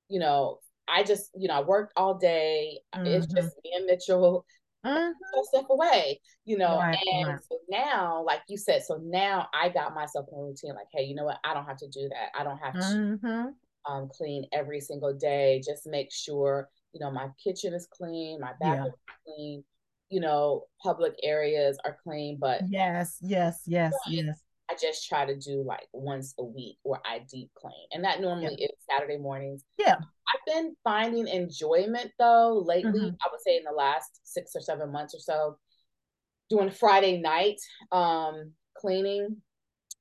you 0.09 0.19
know, 0.19 0.59
I 0.87 1.03
just, 1.03 1.31
you 1.35 1.47
know, 1.47 1.55
I 1.55 1.61
worked 1.61 1.93
all 1.97 2.15
day. 2.17 2.79
It's 3.05 3.27
Mhm. 3.27 3.35
just 3.35 3.55
me 3.63 3.71
and 3.75 3.85
Mitchell 3.85 4.45
Mhm. 4.85 5.13
stuff 5.51 5.65
away, 5.69 6.21
you 6.45 6.57
know. 6.57 6.79
Right, 6.79 6.97
and 7.17 7.27
right. 7.27 7.39
so 7.49 7.59
now, 7.69 8.23
like 8.23 8.41
you 8.47 8.57
said, 8.57 8.83
so 8.83 8.97
now 9.03 9.47
I 9.53 9.69
got 9.69 9.95
myself 9.95 10.27
in 10.31 10.37
a 10.39 10.41
routine, 10.43 10.75
like, 10.75 10.87
hey, 10.93 11.03
you 11.03 11.15
know 11.15 11.25
what? 11.25 11.39
I 11.43 11.53
don't 11.53 11.65
have 11.65 11.77
to 11.77 11.87
do 11.87 12.09
that. 12.09 12.29
I 12.39 12.43
don't 12.43 12.57
have 12.59 12.77
to 12.79 12.79
Mhm. 12.79 13.55
um 13.85 14.09
clean 14.11 14.45
every 14.53 14.81
single 14.81 15.13
day. 15.13 15.61
Just 15.65 15.87
make 15.87 16.11
sure, 16.11 16.69
you 16.93 16.99
know, 16.99 17.11
my 17.11 17.29
kitchen 17.43 17.73
is 17.73 17.87
clean, 17.87 18.39
my 18.39 18.53
Yeah. 18.61 18.85
bathroom 18.85 18.93
is 18.93 19.15
clean, 19.25 19.63
you 20.09 20.19
know, 20.21 20.65
public 20.81 21.15
areas 21.23 21.77
are 21.85 21.97
clean, 22.03 22.37
but 22.39 22.63
Yes, 22.69 23.17
yes, 23.21 23.61
yes, 23.65 23.93
yes. 24.05 24.44
I 24.69 24.75
just 24.80 25.08
try 25.08 25.25
to 25.25 25.36
do 25.36 25.63
like 25.63 25.88
once 25.93 26.34
a 26.39 26.43
week 26.43 26.78
where 26.84 27.01
I 27.06 27.19
deep 27.32 27.51
clean. 27.56 27.88
And 27.91 28.04
that 28.04 28.21
normally 28.21 28.56
is 28.56 28.71
Saturday 28.89 29.17
mornings. 29.17 29.63
Yeah. 29.78 29.95
I've 29.97 30.54
been 30.54 30.75
finding 30.84 31.28
enjoyment 31.28 32.12
though 32.17 32.63
lately, 32.65 32.99
Mhm. 32.99 33.17
I 33.23 33.28
would 33.32 33.41
say 33.41 33.58
in 33.58 33.63
the 33.63 33.71
last 33.71 34.21
six 34.23 34.56
or 34.56 34.62
seven 34.62 34.91
months 34.91 35.13
or 35.13 35.19
so, 35.19 35.60
doing 36.49 36.69
Friday 36.71 37.19
night 37.19 37.60
um 37.91 38.54
cleaning. 38.75 39.41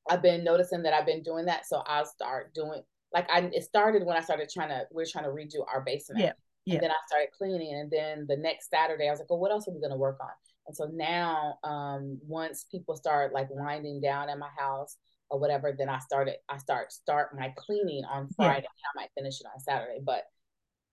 I've 0.08 0.22
been 0.22 0.44
noticing 0.44 0.82
that 0.82 0.92
I've 0.94 1.06
been 1.06 1.22
doing 1.22 1.46
that. 1.46 1.66
So 1.66 1.82
I'll 1.86 2.06
start 2.06 2.54
doing 2.54 2.82
like 3.12 3.30
I 3.30 3.40
it 3.52 3.64
started 3.64 4.04
when 4.04 4.16
I 4.16 4.20
started 4.20 4.48
trying 4.48 4.70
to 4.70 4.86
we 4.90 5.02
are 5.02 5.06
trying 5.06 5.24
to 5.24 5.30
redo 5.30 5.64
our 5.66 5.82
basement. 5.82 6.22
Yeah, 6.22 6.32
yeah. 6.66 6.74
And 6.74 6.82
then 6.84 6.90
I 6.90 6.94
started 7.06 7.28
cleaning 7.36 7.74
and 7.74 7.90
then 7.90 8.26
the 8.28 8.36
next 8.36 8.70
Saturday 8.70 9.06
I 9.08 9.10
was 9.10 9.20
like, 9.20 9.28
oh, 9.30 9.36
what 9.36 9.50
else 9.50 9.68
are 9.68 9.72
we 9.72 9.80
gonna 9.80 9.96
work 9.96 10.18
on? 10.20 10.30
And 10.66 10.76
so 10.76 10.86
now 10.86 11.58
um 11.64 12.18
once 12.26 12.64
people 12.70 12.96
start 12.96 13.32
like 13.32 13.48
winding 13.50 14.00
down 14.00 14.28
at 14.30 14.38
my 14.38 14.48
house 14.58 14.96
or 15.30 15.38
whatever, 15.38 15.72
then 15.76 15.88
I 15.88 15.98
started 15.98 16.36
I 16.48 16.58
start 16.58 16.92
start 16.92 17.36
my 17.36 17.52
cleaning 17.56 18.04
on 18.04 18.28
Yeah. 18.38 18.46
Friday. 18.46 18.66
I 18.66 19.00
might 19.00 19.10
finish 19.16 19.40
it 19.40 19.46
on 19.52 19.60
Saturday. 19.60 20.00
But 20.02 20.24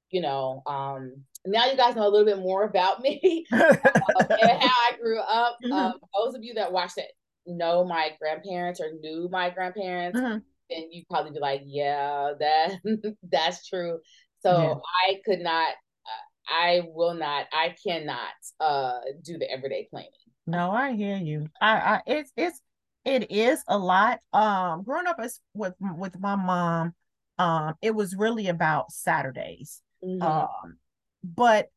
you 0.10 0.22
know, 0.22 0.62
um 0.66 1.24
now 1.46 1.66
you 1.66 1.78
guys 1.78 1.96
know 1.96 2.06
a 2.08 2.10
little 2.10 2.26
bit 2.26 2.40
more 2.40 2.64
about 2.64 3.02
me 3.02 3.46
and 3.52 3.62
how 3.82 4.90
I 4.90 4.92
grew 5.02 5.20
up. 5.20 5.58
Mhm. 5.64 5.72
Um, 5.72 5.94
those 6.18 6.36
of 6.36 6.44
you 6.44 6.54
that 6.56 6.72
watched 6.72 6.98
it 6.98 7.12
know 7.48 7.84
my 7.84 8.12
grandparents 8.20 8.80
or 8.82 8.92
knew 9.02 9.28
my 9.32 9.50
grandparents, 9.50 10.20
Mhm. 10.20 10.44
then 10.70 10.92
you 10.92 11.04
probably 11.10 11.32
be 11.32 11.40
like, 11.40 11.62
yeah, 11.66 12.34
that 12.40 12.74
that's 13.24 13.68
true. 13.68 14.00
So 14.41 14.49
Yeah. 14.51 14.73
I 15.10 15.21
could 15.25 15.39
not, 15.39 15.69
uh, 15.69 16.54
I 16.54 16.82
will 16.93 17.13
not, 17.13 17.47
I 17.54 17.75
cannot 17.86 18.34
uh 18.60 18.99
do 19.23 19.38
the 19.38 19.49
everyday 19.49 19.88
cleaning. 19.89 20.12
No, 20.47 20.71
I 20.71 20.93
hear 20.93 21.17
you. 21.17 21.47
I, 21.62 21.73
I, 21.77 22.01
it's, 22.08 22.32
it's, 22.36 22.62
it 23.06 23.32
is 23.32 23.63
a 23.67 23.77
lot. 23.77 24.19
Um, 24.34 24.84
growing 24.84 25.08
up 25.08 25.17
as 25.19 25.39
with 25.54 25.73
with 25.80 26.19
my 26.19 26.36
mom, 26.36 26.93
um, 27.38 27.75
it 27.82 27.95
was 27.95 28.15
really 28.15 28.47
about 28.47 28.91
Saturdays. 28.91 29.82
Mhm. 30.04 30.21
Um, 30.21 30.77
but 31.23 31.69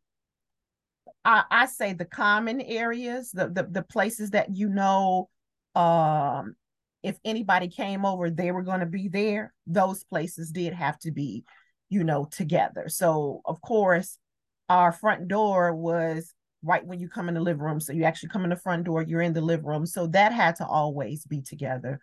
I, 1.24 1.44
I 1.50 1.66
say 1.66 1.94
the 1.94 2.04
common 2.04 2.60
areas, 2.60 3.30
the, 3.32 3.48
the 3.48 3.66
the 3.70 3.82
places 3.82 4.30
that 4.30 4.54
you 4.54 4.68
know, 4.68 5.28
um, 5.74 6.56
if 7.02 7.18
anybody 7.24 7.68
came 7.68 8.04
over, 8.04 8.30
they 8.30 8.52
were 8.52 8.62
going 8.62 8.80
to 8.80 8.86
be 8.86 9.08
there. 9.08 9.54
Those 9.66 10.04
places 10.04 10.50
did 10.50 10.74
have 10.74 10.98
to 11.00 11.10
be, 11.10 11.44
you 11.94 12.02
know, 12.04 12.26
together. 12.30 12.88
So 12.88 13.40
of 13.44 13.60
course, 13.60 14.18
our 14.68 14.90
front 14.92 15.28
door 15.28 15.72
was 15.74 16.34
right 16.62 16.84
when 16.84 16.98
you 16.98 17.08
come 17.08 17.28
in 17.28 17.34
the 17.34 17.40
living 17.40 17.62
room. 17.62 17.78
So 17.80 17.92
you 17.92 18.04
actually 18.04 18.30
come 18.30 18.42
in 18.44 18.50
the 18.50 18.56
front 18.56 18.84
door, 18.84 19.02
you're 19.02 19.22
in 19.22 19.32
the 19.34 19.40
living 19.40 19.66
room. 19.66 19.86
So 19.86 20.06
that 20.08 20.32
had 20.32 20.56
to 20.56 20.66
always 20.66 21.24
be 21.24 21.40
together. 21.40 22.00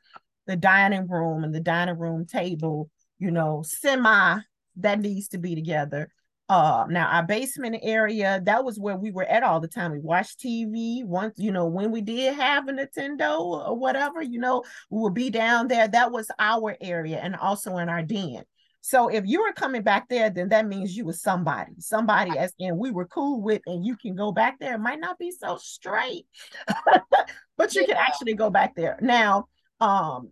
the 0.47 0.55
dining 0.55 1.07
room 1.07 1.43
and 1.43 1.53
the 1.53 1.59
dining 1.59 1.97
room 1.99 2.25
table, 2.25 2.89
you 3.19 3.31
know, 3.31 3.63
semi 3.65 4.39
that 4.77 4.99
needs 4.99 5.27
to 5.29 5.37
be 5.37 5.55
together. 5.55 6.09
Uh, 6.49 6.85
now 6.89 7.07
our 7.07 7.23
basement 7.23 7.77
area, 7.81 8.41
that 8.45 8.63
was 8.65 8.79
where 8.79 8.97
we 8.97 9.11
were 9.11 9.25
at 9.25 9.43
all 9.43 9.59
the 9.61 9.67
time. 9.67 9.91
We 9.91 9.99
watched 9.99 10.39
TV 10.39 11.05
once, 11.05 11.35
you 11.37 11.51
know, 11.51 11.67
when 11.67 11.91
we 11.91 12.01
did 12.01 12.35
have 12.35 12.67
a 12.67 12.73
Nintendo 12.73 13.39
or 13.39 13.77
whatever, 13.77 14.21
you 14.21 14.39
know, 14.39 14.63
we 14.89 15.01
would 15.01 15.13
be 15.13 15.29
down 15.29 15.67
there. 15.67 15.87
That 15.87 16.11
was 16.11 16.29
our 16.39 16.75
area 16.81 17.19
and 17.19 17.35
also 17.35 17.77
in 17.77 17.89
our 17.89 18.03
den. 18.03 18.43
So 18.81 19.09
if 19.09 19.25
you 19.27 19.41
were 19.41 19.53
coming 19.53 19.83
back 19.83 20.09
there, 20.09 20.31
then 20.31 20.49
that 20.49 20.67
means 20.67 20.97
you 20.97 21.05
were 21.05 21.13
somebody, 21.13 21.73
somebody 21.77 22.37
as 22.37 22.51
and 22.59 22.77
we 22.77 22.89
were 22.89 23.05
cool 23.05 23.41
with, 23.41 23.61
and 23.67 23.85
you 23.85 23.95
can 23.95 24.15
go 24.15 24.31
back 24.31 24.59
there. 24.59 24.73
It 24.73 24.79
might 24.79 24.99
not 24.99 25.19
be 25.19 25.31
so 25.31 25.57
straight, 25.57 26.25
but 27.57 27.75
you 27.75 27.81
yeah. 27.81 27.87
can 27.87 27.97
actually 27.97 28.33
go 28.33 28.49
back 28.49 28.75
there. 28.75 28.97
Now, 28.99 29.45
um, 29.79 30.31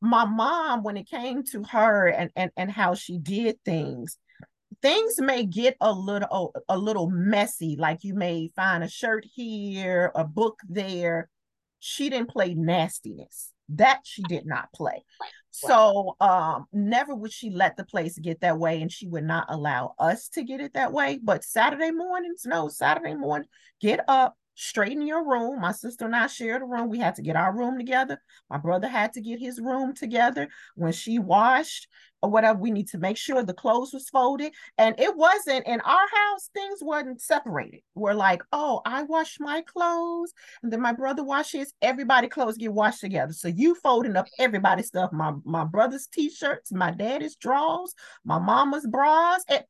my 0.00 0.24
mom, 0.24 0.84
when 0.84 0.96
it 0.96 1.10
came 1.10 1.42
to 1.50 1.64
her 1.64 2.06
and 2.06 2.30
and 2.36 2.52
and 2.56 2.70
how 2.70 2.94
she 2.94 3.18
did 3.18 3.58
things, 3.64 4.16
things 4.80 5.20
may 5.20 5.44
get 5.44 5.76
a 5.80 5.92
little 5.92 6.54
a 6.68 6.78
little 6.78 7.10
messy. 7.10 7.76
Like 7.76 8.04
you 8.04 8.14
may 8.14 8.50
find 8.54 8.84
a 8.84 8.88
shirt 8.88 9.26
here, 9.34 10.12
a 10.14 10.24
book 10.24 10.60
there. 10.68 11.28
She 11.80 12.08
didn't 12.08 12.30
play 12.30 12.54
nastiness. 12.54 13.52
That 13.70 14.00
she 14.04 14.22
did 14.22 14.46
not 14.46 14.72
play. 14.72 15.04
So 15.50 16.16
um 16.20 16.66
never 16.72 17.14
would 17.14 17.32
she 17.32 17.50
let 17.50 17.76
the 17.76 17.84
place 17.84 18.18
get 18.18 18.40
that 18.40 18.58
way 18.58 18.80
and 18.80 18.90
she 18.90 19.06
would 19.08 19.24
not 19.24 19.46
allow 19.48 19.94
us 19.98 20.28
to 20.30 20.42
get 20.42 20.60
it 20.60 20.74
that 20.74 20.92
way. 20.92 21.18
But 21.22 21.44
Saturday 21.44 21.90
mornings, 21.90 22.42
no, 22.44 22.68
Saturday 22.68 23.14
morning, 23.14 23.48
get 23.80 24.00
up, 24.08 24.36
straighten 24.54 25.06
your 25.06 25.26
room. 25.26 25.60
My 25.60 25.72
sister 25.72 26.04
and 26.04 26.14
I 26.14 26.26
shared 26.26 26.62
a 26.62 26.66
room. 26.66 26.88
We 26.88 26.98
had 26.98 27.16
to 27.16 27.22
get 27.22 27.36
our 27.36 27.56
room 27.56 27.78
together. 27.78 28.20
My 28.48 28.58
brother 28.58 28.88
had 28.88 29.12
to 29.14 29.20
get 29.20 29.40
his 29.40 29.60
room 29.60 29.94
together. 29.94 30.48
When 30.76 30.92
she 30.92 31.18
washed, 31.18 31.88
or 32.22 32.30
whatever. 32.30 32.58
We 32.58 32.70
need 32.70 32.88
to 32.88 32.98
make 32.98 33.16
sure 33.16 33.42
the 33.42 33.54
clothes 33.54 33.92
was 33.92 34.08
folded. 34.08 34.52
And 34.78 34.98
it 34.98 35.16
wasn't 35.16 35.66
in 35.66 35.80
our 35.80 36.06
house, 36.14 36.50
things 36.54 36.80
wasn't 36.82 37.20
separated. 37.20 37.80
We're 37.94 38.14
like, 38.14 38.42
oh, 38.52 38.82
I 38.84 39.02
wash 39.04 39.38
my 39.40 39.62
clothes, 39.62 40.32
and 40.62 40.72
then 40.72 40.80
my 40.80 40.92
brother 40.92 41.24
washes. 41.24 41.72
Everybody 41.82 42.28
clothes 42.28 42.56
get 42.56 42.72
washed 42.72 43.00
together. 43.00 43.32
So 43.32 43.48
you 43.48 43.74
folding 43.76 44.16
up 44.16 44.26
everybody's 44.38 44.88
stuff. 44.88 45.12
My 45.12 45.32
my 45.44 45.64
brother's 45.64 46.06
t-shirts, 46.06 46.72
my 46.72 46.90
daddy's 46.90 47.36
drawers, 47.36 47.94
my 48.24 48.38
mama's 48.38 48.86
bras. 48.86 49.42
And, 49.48 49.64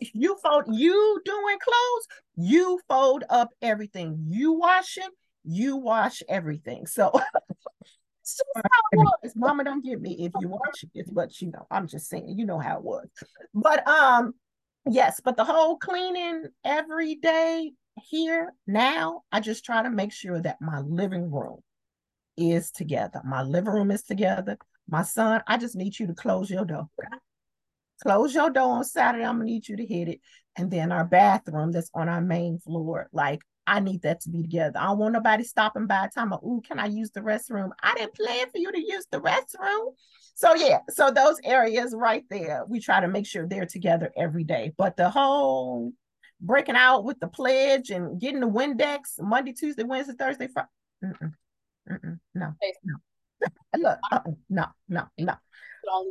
you 0.00 0.36
fold 0.42 0.64
you 0.68 1.20
doing 1.26 1.58
clothes 1.62 2.06
you 2.36 2.80
fold 2.88 3.22
up 3.28 3.50
everything 3.60 4.24
you 4.28 4.52
washing 4.52 5.08
you 5.44 5.76
wash 5.76 6.22
everything 6.28 6.86
so 6.86 7.12
It's 8.24 8.36
just 8.36 8.48
how 8.56 8.80
it 8.92 8.96
was. 9.22 9.36
Mama, 9.36 9.64
don't 9.64 9.84
get 9.84 10.00
me 10.00 10.16
if 10.24 10.32
you 10.40 10.48
watch 10.48 10.82
it, 10.94 11.14
but 11.14 11.42
you 11.42 11.50
know, 11.50 11.66
I'm 11.70 11.86
just 11.86 12.08
saying, 12.08 12.38
you 12.38 12.46
know 12.46 12.58
how 12.58 12.78
it 12.78 12.82
was. 12.82 13.06
But 13.52 13.86
um, 13.86 14.32
yes, 14.88 15.20
but 15.22 15.36
the 15.36 15.44
whole 15.44 15.76
cleaning 15.76 16.44
every 16.64 17.16
day 17.16 17.72
here 18.02 18.54
now, 18.66 19.24
I 19.30 19.40
just 19.40 19.62
try 19.62 19.82
to 19.82 19.90
make 19.90 20.10
sure 20.10 20.40
that 20.40 20.56
my 20.62 20.80
living 20.80 21.30
room 21.30 21.58
is 22.38 22.70
together. 22.70 23.20
My 23.26 23.42
living 23.42 23.74
room 23.74 23.90
is 23.90 24.04
together. 24.04 24.56
My 24.88 25.02
son, 25.02 25.42
I 25.46 25.58
just 25.58 25.76
need 25.76 25.98
you 25.98 26.06
to 26.06 26.14
close 26.14 26.50
your 26.50 26.64
door. 26.64 26.88
Close 28.02 28.34
your 28.34 28.48
door 28.48 28.76
on 28.78 28.84
Saturday. 28.84 29.24
I'm 29.24 29.34
gonna 29.36 29.44
need 29.44 29.68
you 29.68 29.76
to 29.76 29.86
hit 29.86 30.08
it. 30.08 30.20
And 30.56 30.70
then 30.70 30.92
our 30.92 31.04
bathroom 31.04 31.72
that's 31.72 31.90
on 31.92 32.08
our 32.08 32.22
main 32.22 32.58
floor, 32.58 33.10
like 33.12 33.42
I 33.66 33.80
need 33.80 34.02
that 34.02 34.20
to 34.20 34.30
be 34.30 34.42
together. 34.42 34.78
I 34.78 34.86
don't 34.86 34.98
want 34.98 35.14
nobody 35.14 35.44
stopping 35.44 35.86
by 35.86 36.08
time 36.14 36.32
of, 36.32 36.42
ooh, 36.44 36.62
can 36.66 36.78
I 36.78 36.86
use 36.86 37.10
the 37.10 37.20
restroom? 37.20 37.70
I 37.82 37.94
didn't 37.94 38.14
plan 38.14 38.50
for 38.50 38.58
you 38.58 38.70
to 38.70 38.78
use 38.78 39.06
the 39.10 39.20
restroom. 39.20 39.94
So 40.34 40.54
yeah, 40.54 40.80
so 40.90 41.10
those 41.10 41.38
areas 41.44 41.94
right 41.96 42.24
there, 42.28 42.64
we 42.68 42.80
try 42.80 43.00
to 43.00 43.08
make 43.08 43.26
sure 43.26 43.46
they're 43.46 43.66
together 43.66 44.12
every 44.16 44.44
day. 44.44 44.72
But 44.76 44.96
the 44.96 45.08
whole 45.08 45.92
breaking 46.40 46.76
out 46.76 47.04
with 47.04 47.18
the 47.20 47.28
pledge 47.28 47.90
and 47.90 48.20
getting 48.20 48.40
the 48.40 48.48
Windex 48.48 49.20
Monday, 49.20 49.52
Tuesday, 49.52 49.84
Wednesday, 49.84 50.14
Thursday, 50.18 50.48
Friday. 50.48 50.68
Mm-mm, 51.04 51.32
mm-mm, 51.90 52.18
no, 52.34 52.54
no. 52.84 52.96
Look, 53.78 53.98
uh-uh, 54.12 54.30
no, 54.50 54.66
no, 54.88 55.06
no. 55.18 55.34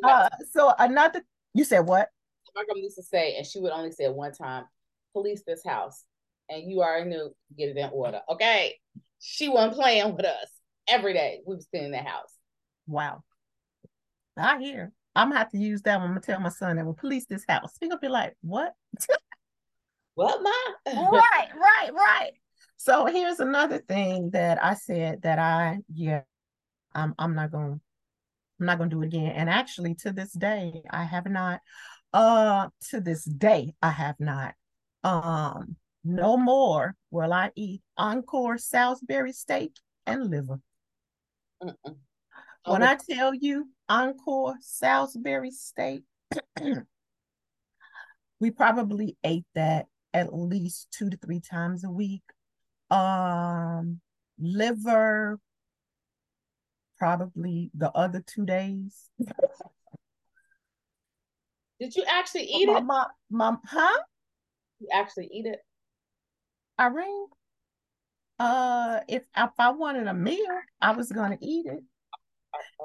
Uh, 0.04 0.30
so 0.52 0.74
another, 0.78 1.22
you 1.54 1.64
said 1.64 1.82
what? 1.82 2.10
My 2.56 2.64
grandma 2.66 2.82
used 2.82 2.98
to 2.98 3.04
say, 3.04 3.36
and 3.36 3.46
she 3.46 3.60
would 3.60 3.72
only 3.72 3.92
say 3.92 4.06
it 4.06 4.14
one 4.14 4.32
time, 4.32 4.66
police 5.14 5.44
this 5.46 5.64
house 5.66 6.04
and 6.50 6.70
you 6.70 6.82
already 6.82 7.10
knew 7.10 7.34
get 7.58 7.70
it 7.70 7.78
in 7.78 7.90
order. 7.92 8.22
Okay. 8.30 8.76
She 9.20 9.50
wasn't 9.50 9.76
playing 9.76 10.16
with 10.16 10.26
us 10.26 10.48
every 10.88 11.14
day. 11.14 11.42
We 11.46 11.56
was 11.56 11.68
sitting 11.72 11.88
in 11.88 11.92
the 11.92 11.98
house. 11.98 12.34
Wow. 12.88 13.24
I 14.38 14.60
hear. 14.60 14.92
I'm 15.16 15.30
gonna 15.30 15.40
have 15.40 15.52
to 15.52 15.58
use 15.58 15.82
that 15.84 15.98
one. 15.98 16.08
I'm 16.08 16.16
gonna 16.16 16.22
tell 16.22 16.40
my 16.40 16.50
son 16.50 16.78
that 16.78 16.86
will 16.86 16.94
police 16.94 17.26
this 17.26 17.46
house. 17.48 17.74
He's 17.80 17.90
gonna 17.90 18.00
be 18.00 18.08
like, 18.08 18.36
what? 18.42 18.74
what, 20.16 20.42
ma? 20.42 20.52
right, 20.94 21.50
right, 21.56 21.94
right. 21.94 22.32
So 22.78 23.06
here's 23.06 23.40
another 23.40 23.78
thing 23.78 24.32
that 24.32 24.64
I 24.64 24.74
said 24.74 25.22
that 25.22 25.40
I, 25.40 25.80
yeah, 25.94 26.22
I'm 26.94 27.14
I'm 27.18 27.36
not 27.36 27.52
gonna 27.52 27.80
I'm 28.60 28.66
not 28.66 28.78
gonna 28.78 28.90
do 28.90 29.02
it 29.04 29.08
again. 29.08 29.32
And 29.32 29.50
actually 29.50 29.96
to 29.96 30.12
this 30.12 30.32
day, 30.34 30.82
I 30.90 31.04
have 31.04 31.28
not 31.28 31.62
uh 32.12 32.70
to 32.90 33.02
this 33.02 33.24
day, 33.24 33.74
I 33.82 33.92
have 33.92 34.16
not 34.20 34.56
um 35.04 35.76
no 36.04 36.38
more 36.38 36.96
will 37.12 37.34
I 37.34 37.52
eat 37.56 37.82
Encore 37.98 38.58
Salisbury 38.58 39.32
steak 39.32 39.76
and 40.06 40.30
liver. 40.30 40.60
Mm-mm. 41.62 41.96
When 42.66 42.84
I 42.84 42.98
tell 43.10 43.34
you 43.34 43.70
Encore 43.90 44.56
Salisbury 44.62 45.52
steak, 45.52 46.04
we 48.40 48.52
probably 48.52 49.18
ate 49.24 49.46
that 49.56 49.88
at 50.14 50.34
least 50.34 50.90
two 50.92 51.10
to 51.10 51.18
three 51.18 51.42
times 51.42 51.84
a 51.84 51.90
week. 51.90 52.24
Um, 52.90 54.00
liver, 54.40 55.40
probably 56.98 57.72
the 57.74 57.92
other 57.92 58.24
two 58.26 58.46
days. 58.46 59.10
Did 61.80 61.96
you 61.96 62.06
actually 62.08 62.44
eat 62.44 62.68
my, 62.68 62.78
it? 62.78 62.84
My, 62.84 63.06
my, 63.30 63.58
huh? 63.66 64.00
You 64.80 64.88
actually 64.94 65.30
eat 65.32 65.46
it? 65.46 65.60
Irene, 66.80 67.28
uh, 68.40 69.00
if 69.08 69.24
if 69.36 69.50
I 69.60 69.72
wanted 69.72 70.08
a 70.08 70.14
meal, 70.14 70.60
I 70.82 70.92
was 70.92 71.12
gonna 71.12 71.38
eat 71.42 71.66
it. 71.66 71.84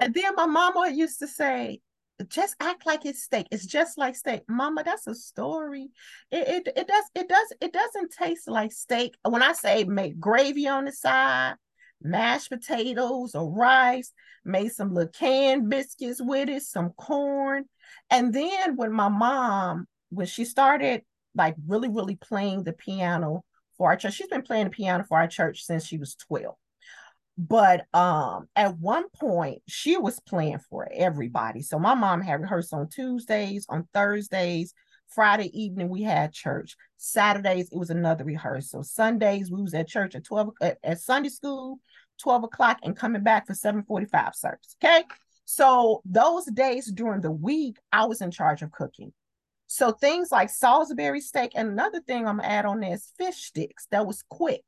And 0.00 0.14
then 0.14 0.34
my 0.34 0.46
mama 0.46 0.90
used 0.90 1.18
to 1.20 1.26
say, 1.26 1.80
just 2.28 2.56
act 2.60 2.84
like 2.86 3.06
it's 3.06 3.22
steak. 3.22 3.46
It's 3.50 3.66
just 3.66 3.96
like 3.96 4.16
steak. 4.16 4.42
Mama, 4.48 4.82
that's 4.84 5.06
a 5.06 5.14
story. 5.14 5.88
It, 6.30 6.66
it 6.66 6.72
it 6.76 6.88
does 6.88 7.04
it 7.14 7.28
does 7.28 7.52
it 7.60 7.72
doesn't 7.72 8.12
taste 8.12 8.48
like 8.48 8.72
steak. 8.72 9.14
When 9.22 9.42
I 9.42 9.52
say 9.52 9.84
make 9.84 10.18
gravy 10.18 10.66
on 10.66 10.86
the 10.86 10.92
side, 10.92 11.54
mashed 12.02 12.50
potatoes 12.50 13.34
or 13.34 13.50
rice, 13.50 14.12
made 14.44 14.72
some 14.72 14.94
little 14.94 15.12
canned 15.12 15.68
biscuits 15.70 16.20
with 16.20 16.48
it, 16.48 16.62
some 16.62 16.90
corn. 16.90 17.64
And 18.10 18.32
then 18.32 18.76
when 18.76 18.92
my 18.92 19.08
mom, 19.08 19.86
when 20.10 20.26
she 20.26 20.44
started 20.44 21.02
like 21.34 21.54
really, 21.66 21.88
really 21.88 22.16
playing 22.16 22.64
the 22.64 22.72
piano 22.72 23.44
for 23.78 23.88
our 23.88 23.96
church. 23.96 24.14
She's 24.14 24.28
been 24.28 24.42
playing 24.42 24.64
the 24.64 24.70
piano 24.70 25.04
for 25.04 25.16
our 25.18 25.28
church 25.28 25.64
since 25.64 25.86
she 25.86 25.96
was 25.96 26.16
12. 26.16 26.54
But 27.38 27.86
um, 27.94 28.48
at 28.56 28.76
one 28.78 29.08
point, 29.10 29.62
she 29.68 29.96
was 29.96 30.18
playing 30.20 30.58
for 30.68 30.88
everybody. 30.92 31.62
So 31.62 31.78
my 31.78 31.94
mom 31.94 32.20
had 32.20 32.40
rehearsal 32.40 32.80
on 32.80 32.88
Tuesdays, 32.88 33.64
on 33.68 33.88
Thursdays, 33.94 34.74
Friday 35.08 35.50
evening 35.58 35.88
we 35.88 36.02
had 36.02 36.32
church. 36.32 36.76
Saturdays 36.96 37.70
it 37.72 37.78
was 37.78 37.90
another 37.90 38.24
rehearsal. 38.24 38.82
Sundays 38.82 39.50
we 39.50 39.62
was 39.62 39.72
at 39.72 39.88
church 39.88 40.14
at 40.14 40.24
12 40.24 40.50
at, 40.60 40.78
at 40.82 41.00
Sunday 41.00 41.28
school, 41.28 41.78
12 42.20 42.44
o'clock, 42.44 42.78
and 42.82 42.96
coming 42.96 43.22
back 43.22 43.46
for 43.46 43.54
745 43.54 44.34
service. 44.34 44.76
Okay. 44.82 45.04
So 45.44 46.02
those 46.04 46.44
days 46.46 46.92
during 46.92 47.22
the 47.22 47.30
week, 47.30 47.78
I 47.92 48.04
was 48.04 48.20
in 48.20 48.30
charge 48.30 48.62
of 48.62 48.70
cooking. 48.70 49.12
So 49.68 49.92
things 49.92 50.32
like 50.32 50.48
Salisbury 50.48 51.20
steak, 51.20 51.52
and 51.54 51.68
another 51.68 52.00
thing 52.00 52.26
I'm 52.26 52.38
gonna 52.38 52.48
add 52.48 52.64
on 52.64 52.80
there 52.80 52.94
is 52.94 53.12
fish 53.18 53.36
sticks. 53.36 53.86
That 53.90 54.06
was 54.06 54.24
quick. 54.28 54.64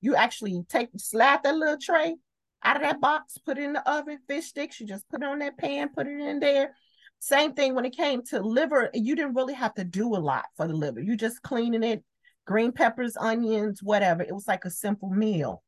You 0.00 0.14
actually 0.14 0.62
take 0.68 0.90
slap 0.96 1.42
that 1.42 1.56
little 1.56 1.76
tray 1.76 2.14
out 2.62 2.76
of 2.76 2.82
that 2.82 3.00
box, 3.00 3.36
put 3.38 3.58
it 3.58 3.64
in 3.64 3.72
the 3.72 3.90
oven. 3.90 4.20
Fish 4.28 4.46
sticks, 4.46 4.78
you 4.78 4.86
just 4.86 5.08
put 5.08 5.22
it 5.22 5.28
on 5.28 5.40
that 5.40 5.58
pan, 5.58 5.88
put 5.92 6.06
it 6.06 6.20
in 6.20 6.38
there. 6.38 6.76
Same 7.18 7.54
thing 7.54 7.74
when 7.74 7.84
it 7.84 7.96
came 7.96 8.22
to 8.26 8.40
liver. 8.40 8.90
You 8.94 9.16
didn't 9.16 9.34
really 9.34 9.54
have 9.54 9.74
to 9.74 9.82
do 9.82 10.14
a 10.14 10.18
lot 10.18 10.44
for 10.56 10.68
the 10.68 10.74
liver. 10.74 11.00
You 11.00 11.16
just 11.16 11.42
cleaning 11.42 11.82
it, 11.82 12.04
green 12.46 12.70
peppers, 12.70 13.16
onions, 13.16 13.82
whatever. 13.82 14.22
It 14.22 14.32
was 14.32 14.46
like 14.46 14.64
a 14.64 14.70
simple 14.70 15.10
meal, 15.10 15.64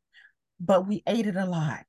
but 0.60 0.86
we 0.86 1.02
ate 1.08 1.26
it 1.26 1.34
a 1.34 1.44
lot. 1.44 1.80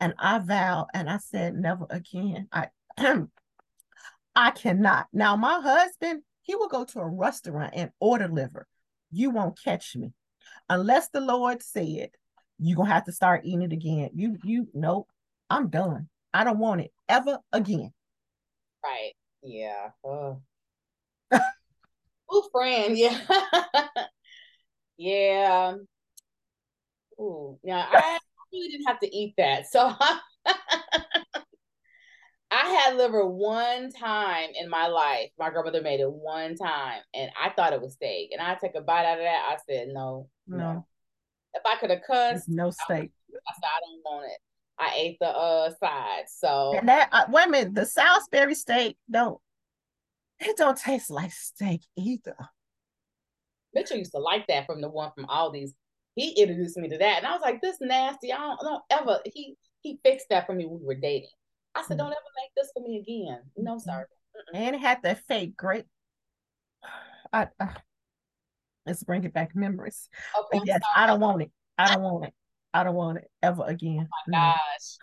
And 0.00 0.14
I 0.18 0.38
vowed, 0.38 0.86
and 0.94 1.10
I 1.10 1.18
said, 1.18 1.54
never 1.54 1.84
again. 1.90 2.48
I 2.50 2.68
I 4.34 4.50
cannot. 4.52 5.06
Now 5.12 5.36
my 5.36 5.60
husband, 5.60 6.22
he 6.50 6.56
will 6.56 6.66
go 6.66 6.84
to 6.84 6.98
a 6.98 7.06
restaurant 7.06 7.72
and 7.76 7.92
order 8.00 8.26
liver. 8.26 8.66
You 9.12 9.30
won't 9.30 9.56
catch 9.62 9.94
me. 9.94 10.12
Unless 10.68 11.10
the 11.10 11.20
Lord 11.20 11.62
said, 11.62 12.10
you're 12.58 12.76
gonna 12.76 12.92
have 12.92 13.04
to 13.04 13.12
start 13.12 13.42
eating 13.44 13.62
it 13.62 13.72
again. 13.72 14.10
You, 14.14 14.36
you, 14.42 14.66
nope, 14.74 15.08
I'm 15.48 15.68
done. 15.68 16.08
I 16.34 16.42
don't 16.42 16.58
want 16.58 16.80
it. 16.80 16.90
ever 17.08 17.38
again. 17.52 17.92
Right. 18.82 19.12
Yeah. 19.44 19.90
Oh. 20.04 20.40
Ooh, 22.34 22.42
friend. 22.50 22.98
Yeah. 22.98 23.20
yeah. 24.98 25.74
Ooh. 27.20 27.60
Yeah. 27.62 27.86
I 27.92 28.18
really 28.52 28.70
didn't 28.70 28.88
have 28.88 28.98
to 29.00 29.16
eat 29.16 29.34
that. 29.38 29.68
So 29.70 29.94
I 32.50 32.68
had 32.68 32.96
liver 32.96 33.24
one 33.26 33.92
time 33.92 34.50
in 34.60 34.68
my 34.68 34.88
life. 34.88 35.30
My 35.38 35.50
grandmother 35.50 35.82
made 35.82 36.00
it 36.00 36.10
one 36.10 36.56
time, 36.56 37.00
and 37.14 37.30
I 37.40 37.50
thought 37.50 37.72
it 37.72 37.80
was 37.80 37.92
steak. 37.92 38.30
And 38.32 38.40
I 38.40 38.54
took 38.54 38.74
a 38.74 38.80
bite 38.80 39.06
out 39.06 39.18
of 39.18 39.24
that. 39.24 39.48
I 39.48 39.56
said, 39.68 39.88
no, 39.88 40.28
no. 40.48 40.56
no. 40.56 40.86
If 41.54 41.62
I 41.64 41.76
could 41.76 41.90
have 41.90 42.02
cussed, 42.06 42.48
no 42.48 42.70
steak. 42.70 43.10
I 43.30 43.52
said, 43.54 43.64
I 43.64 43.80
don't 43.80 44.00
want 44.04 44.26
it. 44.26 44.38
I 44.80 44.94
ate 44.96 45.18
the 45.20 45.28
uh 45.28 45.70
side. 45.78 46.24
So 46.28 46.74
and 46.78 46.88
that 46.88 47.10
uh, 47.12 47.26
wait 47.28 47.48
a 47.48 47.50
minute, 47.50 47.74
the 47.74 47.84
Salisbury 47.84 48.54
steak 48.54 48.96
don't 49.10 49.38
it 50.40 50.56
don't 50.56 50.76
taste 50.76 51.10
like 51.10 51.32
steak 51.32 51.82
either. 51.96 52.36
Mitchell 53.74 53.98
used 53.98 54.12
to 54.12 54.18
like 54.18 54.46
that 54.48 54.66
from 54.66 54.80
the 54.80 54.88
one 54.88 55.12
from 55.14 55.26
Aldi's. 55.26 55.74
He 56.16 56.30
introduced 56.40 56.76
me 56.76 56.88
to 56.88 56.98
that, 56.98 57.18
and 57.18 57.26
I 57.26 57.32
was 57.32 57.42
like, 57.42 57.60
"This 57.60 57.76
nasty. 57.80 58.32
I 58.32 58.38
don't, 58.38 58.58
I 58.60 58.64
don't 58.64 58.82
ever." 58.90 59.20
He 59.26 59.56
he 59.82 60.00
fixed 60.02 60.26
that 60.30 60.46
for 60.46 60.54
me 60.54 60.66
when 60.66 60.80
we 60.80 60.86
were 60.86 60.94
dating. 60.94 61.28
I 61.74 61.82
said. 61.82 61.98
"Don't 61.98 62.06
ever 62.06 62.32
make 62.36 62.50
this 62.56 62.70
for 62.74 62.82
me 62.82 62.98
again." 62.98 63.40
No, 63.56 63.78
sir. 63.78 64.06
And 64.54 64.74
it 64.74 64.80
had 64.80 65.02
that 65.02 65.26
fake 65.26 65.56
great. 65.56 65.84
I, 67.32 67.48
uh, 67.60 67.66
let's 68.86 69.02
bring 69.04 69.24
it 69.24 69.32
back 69.32 69.54
memories. 69.54 70.08
Okay, 70.38 70.62
yes, 70.64 70.80
I 70.94 71.06
don't 71.06 71.20
want 71.20 71.42
it. 71.42 71.50
I 71.78 71.94
don't 71.94 72.02
want 72.02 72.24
it. 72.26 72.34
I 72.72 72.84
don't 72.84 72.94
want 72.94 73.18
it 73.18 73.30
ever 73.42 73.64
again. 73.64 74.08
Oh 74.12 74.30
my 74.30 74.38
gosh. 74.38 74.98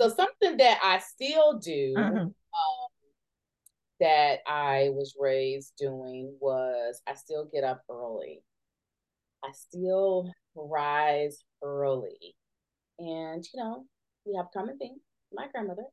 So 0.00 0.08
something 0.08 0.56
that 0.56 0.80
I 0.82 0.98
still 0.98 1.58
do 1.58 1.94
mm-hmm. 1.96 2.18
um, 2.18 2.32
that 4.00 4.40
I 4.46 4.90
was 4.92 5.14
raised 5.18 5.74
doing 5.78 6.34
was 6.40 7.00
I 7.06 7.14
still 7.14 7.48
get 7.52 7.64
up 7.64 7.82
early. 7.90 8.42
I 9.44 9.50
still 9.52 10.32
rise 10.54 11.44
early. 11.62 12.34
And 12.98 13.44
you 13.52 13.60
know, 13.60 13.84
we 14.24 14.36
have 14.36 14.46
common 14.52 14.78
thing. 14.78 14.98
My 15.34 15.48
grandmother. 15.52 15.84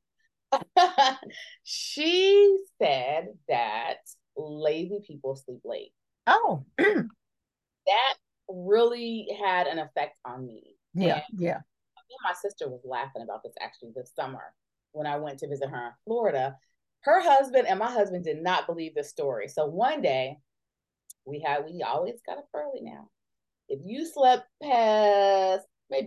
she 1.63 2.57
said 2.81 3.27
that 3.47 3.97
lazy 4.35 4.99
people 5.05 5.35
sleep 5.35 5.61
late. 5.63 5.93
Oh. 6.27 6.63
that 6.77 8.15
really 8.47 9.27
had 9.43 9.67
an 9.67 9.79
effect 9.79 10.17
on 10.25 10.45
me. 10.45 10.75
Yeah, 10.93 11.21
and 11.31 11.39
yeah. 11.39 11.59
My 12.23 12.33
sister 12.33 12.67
was 12.67 12.81
laughing 12.83 13.21
about 13.21 13.43
this 13.43 13.53
actually 13.61 13.91
this 13.95 14.11
summer 14.15 14.53
when 14.91 15.05
I 15.05 15.17
went 15.17 15.39
to 15.39 15.47
visit 15.47 15.69
her 15.69 15.87
in 15.87 15.91
Florida. 16.05 16.57
Her 17.01 17.21
husband 17.21 17.67
and 17.67 17.79
my 17.79 17.91
husband 17.91 18.25
did 18.25 18.41
not 18.41 18.65
believe 18.65 18.95
this 18.95 19.09
story. 19.09 19.47
So 19.47 19.65
one 19.67 20.01
day 20.01 20.37
we 21.25 21.39
had 21.39 21.65
we 21.65 21.83
always 21.83 22.19
got 22.25 22.39
up 22.39 22.47
early 22.53 22.81
now. 22.81 23.09
If 23.67 23.79
you 23.85 24.05
slept 24.05 24.47
past 24.63 25.28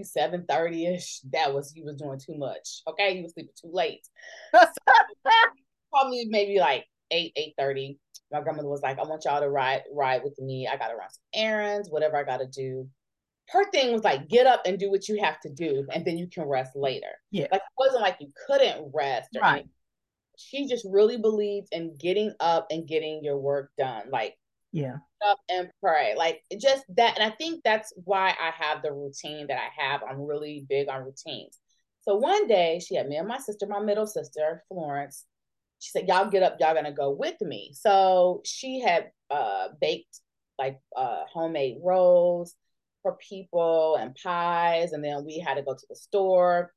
maybe 0.03 0.31
7 0.31 0.45
30 0.49 0.87
ish, 0.87 1.21
that 1.33 1.53
was 1.55 1.73
you 1.75 1.85
was 1.85 1.97
doing 1.97 2.19
too 2.19 2.37
much. 2.37 2.83
Okay, 2.89 3.17
you 3.17 3.23
was 3.23 3.33
sleeping 3.33 3.53
too 3.61 3.71
late. 3.73 4.07
so, 4.55 4.69
probably 5.91 6.27
maybe 6.29 6.59
like 6.59 6.85
8 7.11 7.33
8 7.37 7.55
30 7.59 7.99
my 8.31 8.41
grandmother 8.41 8.69
was 8.69 8.83
like, 8.83 8.99
I 8.99 9.03
want 9.03 9.27
y'all 9.27 9.41
to 9.41 9.51
ride 9.51 9.83
ride 9.93 10.25
with 10.25 10.39
me. 10.39 10.67
I 10.67 10.77
gotta 10.77 10.97
run 10.97 11.11
some 11.11 11.23
errands, 11.35 11.91
whatever 11.91 12.17
I 12.17 12.25
gotta 12.25 12.47
do. 12.47 12.89
Her 13.51 13.71
thing 13.71 13.93
was 13.93 14.05
like, 14.05 14.29
get 14.29 14.47
up 14.47 14.63
and 14.65 14.79
do 14.79 14.91
what 14.91 15.09
you 15.09 15.23
have 15.23 15.39
to 15.41 15.51
do, 15.51 15.87
and 15.93 16.05
then 16.05 16.17
you 16.17 16.27
can 16.27 16.45
rest 16.45 16.75
later. 16.75 17.13
Yeah. 17.31 17.49
Like 17.53 17.61
it 17.61 17.79
wasn't 17.79 18.03
like 18.03 18.17
you 18.21 18.29
couldn't 18.47 18.91
rest. 18.95 19.29
right. 19.41 19.51
Anything. 19.51 19.71
She 20.39 20.67
just 20.67 20.87
really 20.91 21.19
believed 21.19 21.69
in 21.73 21.95
getting 21.99 22.33
up 22.41 22.69
and 22.71 22.89
getting 22.89 23.23
your 23.23 23.37
work 23.37 23.71
done. 23.77 24.05
Like, 24.11 24.35
yeah. 24.73 24.97
Up 25.27 25.39
and 25.49 25.71
pray. 25.81 26.15
Like 26.17 26.43
just 26.61 26.85
that. 26.97 27.19
And 27.19 27.31
I 27.31 27.35
think 27.37 27.63
that's 27.63 27.93
why 28.05 28.31
I 28.31 28.51
have 28.59 28.83
the 28.83 28.93
routine 28.93 29.47
that 29.49 29.59
I 29.59 29.83
have. 29.83 30.03
I'm 30.03 30.21
really 30.21 30.67
big 30.69 30.89
on 30.89 31.05
routines. 31.05 31.59
So 32.01 32.17
one 32.17 32.49
day 32.49 32.81
she 32.85 32.97
had 32.97 33.09
me 33.09 33.17
and 33.17 33.29
my 33.29 33.39
sister, 33.39 33.67
my 33.67 33.79
middle 33.79 34.07
sister, 34.07 34.65
Florence, 34.69 35.25
she 35.79 35.91
said, 35.91 36.09
Y'all 36.09 36.31
get 36.31 36.43
up, 36.43 36.57
y'all 36.59 36.75
gonna 36.75 36.93
go 36.93 37.11
with 37.11 37.41
me. 37.41 37.73
So 37.75 38.41
she 38.45 38.81
had 38.81 39.11
uh, 39.31 39.69
baked 39.81 40.21
like 40.59 40.81
uh, 40.97 41.25
homemade 41.33 41.79
rolls 41.83 42.55
for 43.03 43.17
people 43.17 43.97
and 43.97 44.17
pies. 44.23 44.93
And 44.93 45.05
then 45.05 45.25
we 45.25 45.39
had 45.39 45.55
to 45.55 45.63
go 45.63 45.75
to 45.75 45.87
the 45.89 45.97
store. 45.97 46.73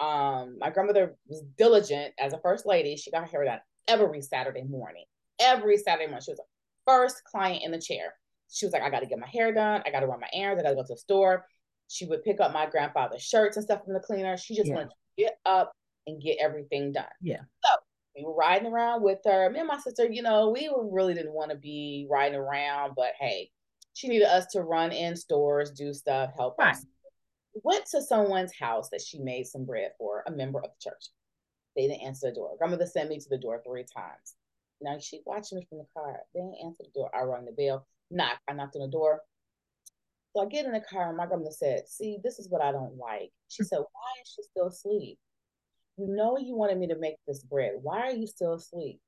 Um, 0.00 0.56
my 0.58 0.70
grandmother 0.70 1.16
was 1.26 1.42
diligent 1.56 2.14
as 2.18 2.32
a 2.32 2.40
first 2.40 2.66
lady. 2.66 2.96
She 2.96 3.10
got 3.10 3.22
her 3.22 3.26
hair 3.26 3.44
done 3.44 3.60
every 3.88 4.22
Saturday 4.22 4.62
morning. 4.62 5.04
Every 5.38 5.76
Saturday 5.76 6.06
morning. 6.06 6.24
She 6.24 6.32
was 6.32 6.40
first 6.86 7.24
client 7.24 7.62
in 7.64 7.70
the 7.70 7.80
chair. 7.80 8.14
She 8.50 8.64
was 8.64 8.72
like, 8.72 8.82
I 8.82 8.90
got 8.90 9.00
to 9.00 9.06
get 9.06 9.18
my 9.18 9.26
hair 9.26 9.52
done. 9.52 9.82
I 9.84 9.90
got 9.90 10.00
to 10.00 10.06
run 10.06 10.20
my 10.20 10.28
errands. 10.32 10.60
I 10.60 10.64
got 10.64 10.70
to 10.70 10.76
go 10.76 10.82
to 10.82 10.94
the 10.94 10.96
store. 10.96 11.46
She 11.88 12.06
would 12.06 12.24
pick 12.24 12.40
up 12.40 12.52
my 12.52 12.66
grandfather's 12.66 13.22
shirts 13.22 13.56
and 13.56 13.64
stuff 13.64 13.84
from 13.84 13.94
the 13.94 14.00
cleaner. 14.00 14.36
She 14.36 14.54
just 14.54 14.68
yeah. 14.68 14.74
wanted 14.74 14.90
to 14.90 15.22
get 15.24 15.38
up 15.44 15.72
and 16.06 16.22
get 16.22 16.38
everything 16.40 16.92
done. 16.92 17.04
Yeah. 17.20 17.40
So 17.64 17.70
we 18.16 18.24
were 18.24 18.34
riding 18.34 18.70
around 18.72 19.02
with 19.02 19.18
her. 19.24 19.50
Me 19.50 19.58
and 19.58 19.68
my 19.68 19.78
sister, 19.78 20.06
you 20.06 20.22
know, 20.22 20.50
we 20.50 20.70
really 20.90 21.14
didn't 21.14 21.34
want 21.34 21.50
to 21.50 21.56
be 21.56 22.06
riding 22.10 22.38
around, 22.38 22.92
but 22.96 23.12
hey, 23.18 23.50
she 23.94 24.08
needed 24.08 24.26
us 24.26 24.46
to 24.52 24.62
run 24.62 24.92
in 24.92 25.16
stores, 25.16 25.70
do 25.72 25.92
stuff, 25.92 26.30
help 26.36 26.56
right. 26.58 26.74
us. 26.74 26.86
Went 27.62 27.86
to 27.86 28.02
someone's 28.02 28.52
house 28.56 28.90
that 28.90 29.00
she 29.00 29.18
made 29.18 29.46
some 29.46 29.64
bread 29.64 29.92
for, 29.98 30.22
a 30.26 30.30
member 30.30 30.58
of 30.58 30.70
the 30.70 30.90
church. 30.90 31.08
They 31.74 31.88
didn't 31.88 32.02
answer 32.02 32.28
the 32.28 32.34
door. 32.34 32.56
Grandmother 32.58 32.86
sent 32.86 33.08
me 33.08 33.18
to 33.18 33.28
the 33.28 33.38
door 33.38 33.62
three 33.66 33.84
times. 33.84 34.35
Now 34.80 34.98
she 34.98 35.20
watching 35.24 35.58
me 35.58 35.66
from 35.68 35.78
the 35.78 35.86
car. 35.94 36.20
They 36.34 36.40
didn't 36.40 36.58
answer 36.64 36.84
the 36.84 37.00
door. 37.00 37.10
I 37.14 37.22
rang 37.22 37.44
the 37.44 37.52
bell. 37.52 37.86
Knock. 38.10 38.38
I 38.48 38.52
knocked 38.52 38.76
on 38.76 38.82
the 38.82 38.88
door. 38.88 39.20
So 40.34 40.42
I 40.42 40.46
get 40.46 40.66
in 40.66 40.72
the 40.72 40.80
car 40.80 41.08
and 41.08 41.16
my 41.16 41.26
grandmother 41.26 41.50
said, 41.50 41.88
See, 41.88 42.18
this 42.22 42.38
is 42.38 42.48
what 42.48 42.62
I 42.62 42.72
don't 42.72 42.96
like. 42.96 43.30
She 43.48 43.62
said, 43.62 43.78
Why 43.78 44.10
is 44.22 44.34
she 44.34 44.42
still 44.42 44.68
asleep? 44.68 45.18
You 45.96 46.08
know, 46.08 46.36
you 46.36 46.54
wanted 46.54 46.78
me 46.78 46.88
to 46.88 46.98
make 46.98 47.16
this 47.26 47.42
bread. 47.42 47.72
Why 47.80 48.00
are 48.00 48.12
you 48.12 48.26
still 48.26 48.54
asleep? 48.54 49.00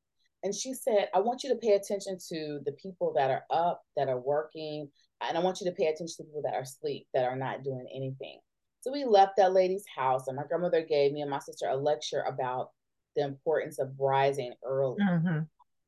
And 0.43 0.55
she 0.55 0.73
said, 0.73 1.09
I 1.15 1.21
want 1.21 1.43
you 1.43 1.51
to 1.51 1.57
pay 1.57 1.73
attention 1.73 2.17
to 2.29 2.61
the 2.65 2.73
people 2.81 3.13
that 3.17 3.31
are 3.31 3.45
up, 3.51 3.83
that 3.97 4.09
are 4.09 4.21
working, 4.21 4.89
and 5.21 5.37
I 5.37 5.41
want 5.41 5.61
you 5.61 5.67
to 5.67 5.77
pay 5.77 5.87
attention 5.87 6.17
to 6.19 6.25
people 6.25 6.43
that 6.43 6.55
are 6.55 6.63
asleep, 6.63 7.07
that 7.13 7.25
are 7.25 7.37
not 7.37 7.65
doing 7.65 7.87
anything. 7.95 8.39
So 8.81 8.93
we 8.93 9.05
left 9.05 9.33
that 9.37 9.53
lady's 9.53 9.85
house, 9.95 10.29
and 10.29 10.37
my 10.37 10.45
grandmother 10.45 10.83
gave 10.83 11.13
me 11.13 11.23
and 11.23 11.31
my 11.31 11.41
sister 11.41 11.67
a 11.69 11.77
lecture 11.77 12.23
about 12.23 12.71
the 13.17 13.25
importance 13.25 13.79
of 13.79 13.91
rising 13.99 14.55
early. 14.65 15.03
Mm-hmm. 15.03 15.41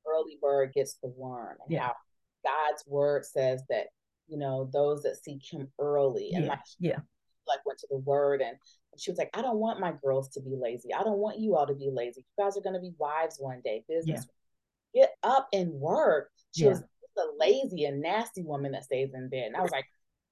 Early 0.07 0.39
bird 0.41 0.73
gets 0.75 0.95
the 1.03 1.09
worm, 1.09 1.57
and 1.63 1.73
yeah. 1.73 1.81
how 1.83 1.95
God's 2.45 2.85
word 2.87 3.25
says 3.25 3.63
that 3.69 3.87
you 4.27 4.39
know 4.39 4.71
those 4.73 5.03
that 5.03 5.23
seek 5.23 5.43
Him 5.51 5.69
early, 5.79 6.31
and 6.35 6.45
yeah. 6.45 6.51
like 6.51 6.61
yeah, 6.79 6.99
like 7.47 7.65
went 7.67 7.79
to 7.81 7.89
the 7.91 7.99
Word 7.99 8.41
and 8.41 8.57
she 8.99 9.11
was 9.11 9.19
like, 9.19 9.31
I 9.35 9.43
don't 9.43 9.59
want 9.59 9.81
my 9.81 9.93
girls 10.03 10.29
to 10.31 10.41
be 10.41 10.57
lazy. 10.61 10.93
I 10.93 11.03
don't 11.03 11.19
want 11.19 11.39
you 11.39 11.57
all 11.57 11.67
to 11.67 11.75
be 11.75 11.91
lazy. 11.93 12.25
You 12.37 12.45
guys 12.45 12.57
are 12.57 12.61
going 12.61 12.75
to 12.75 12.81
be 12.81 12.93
wives 12.99 13.37
one 13.39 13.61
day, 13.65 13.85
business. 13.89 14.27
Yeah. 14.93 15.03
Get 15.03 15.11
up 15.23 15.49
and 15.53 15.71
work. 15.73 16.31
She 16.55 16.67
was 16.67 16.81
a 16.81 17.23
lazy 17.39 17.85
and 17.85 18.01
nasty 18.01 18.43
woman 18.43 18.73
that 18.73 18.85
stays 18.85 19.11
in 19.15 19.29
bed. 19.29 19.47
And 19.47 19.57
I 19.57 19.61
was 19.61 19.71
like, 19.71 19.85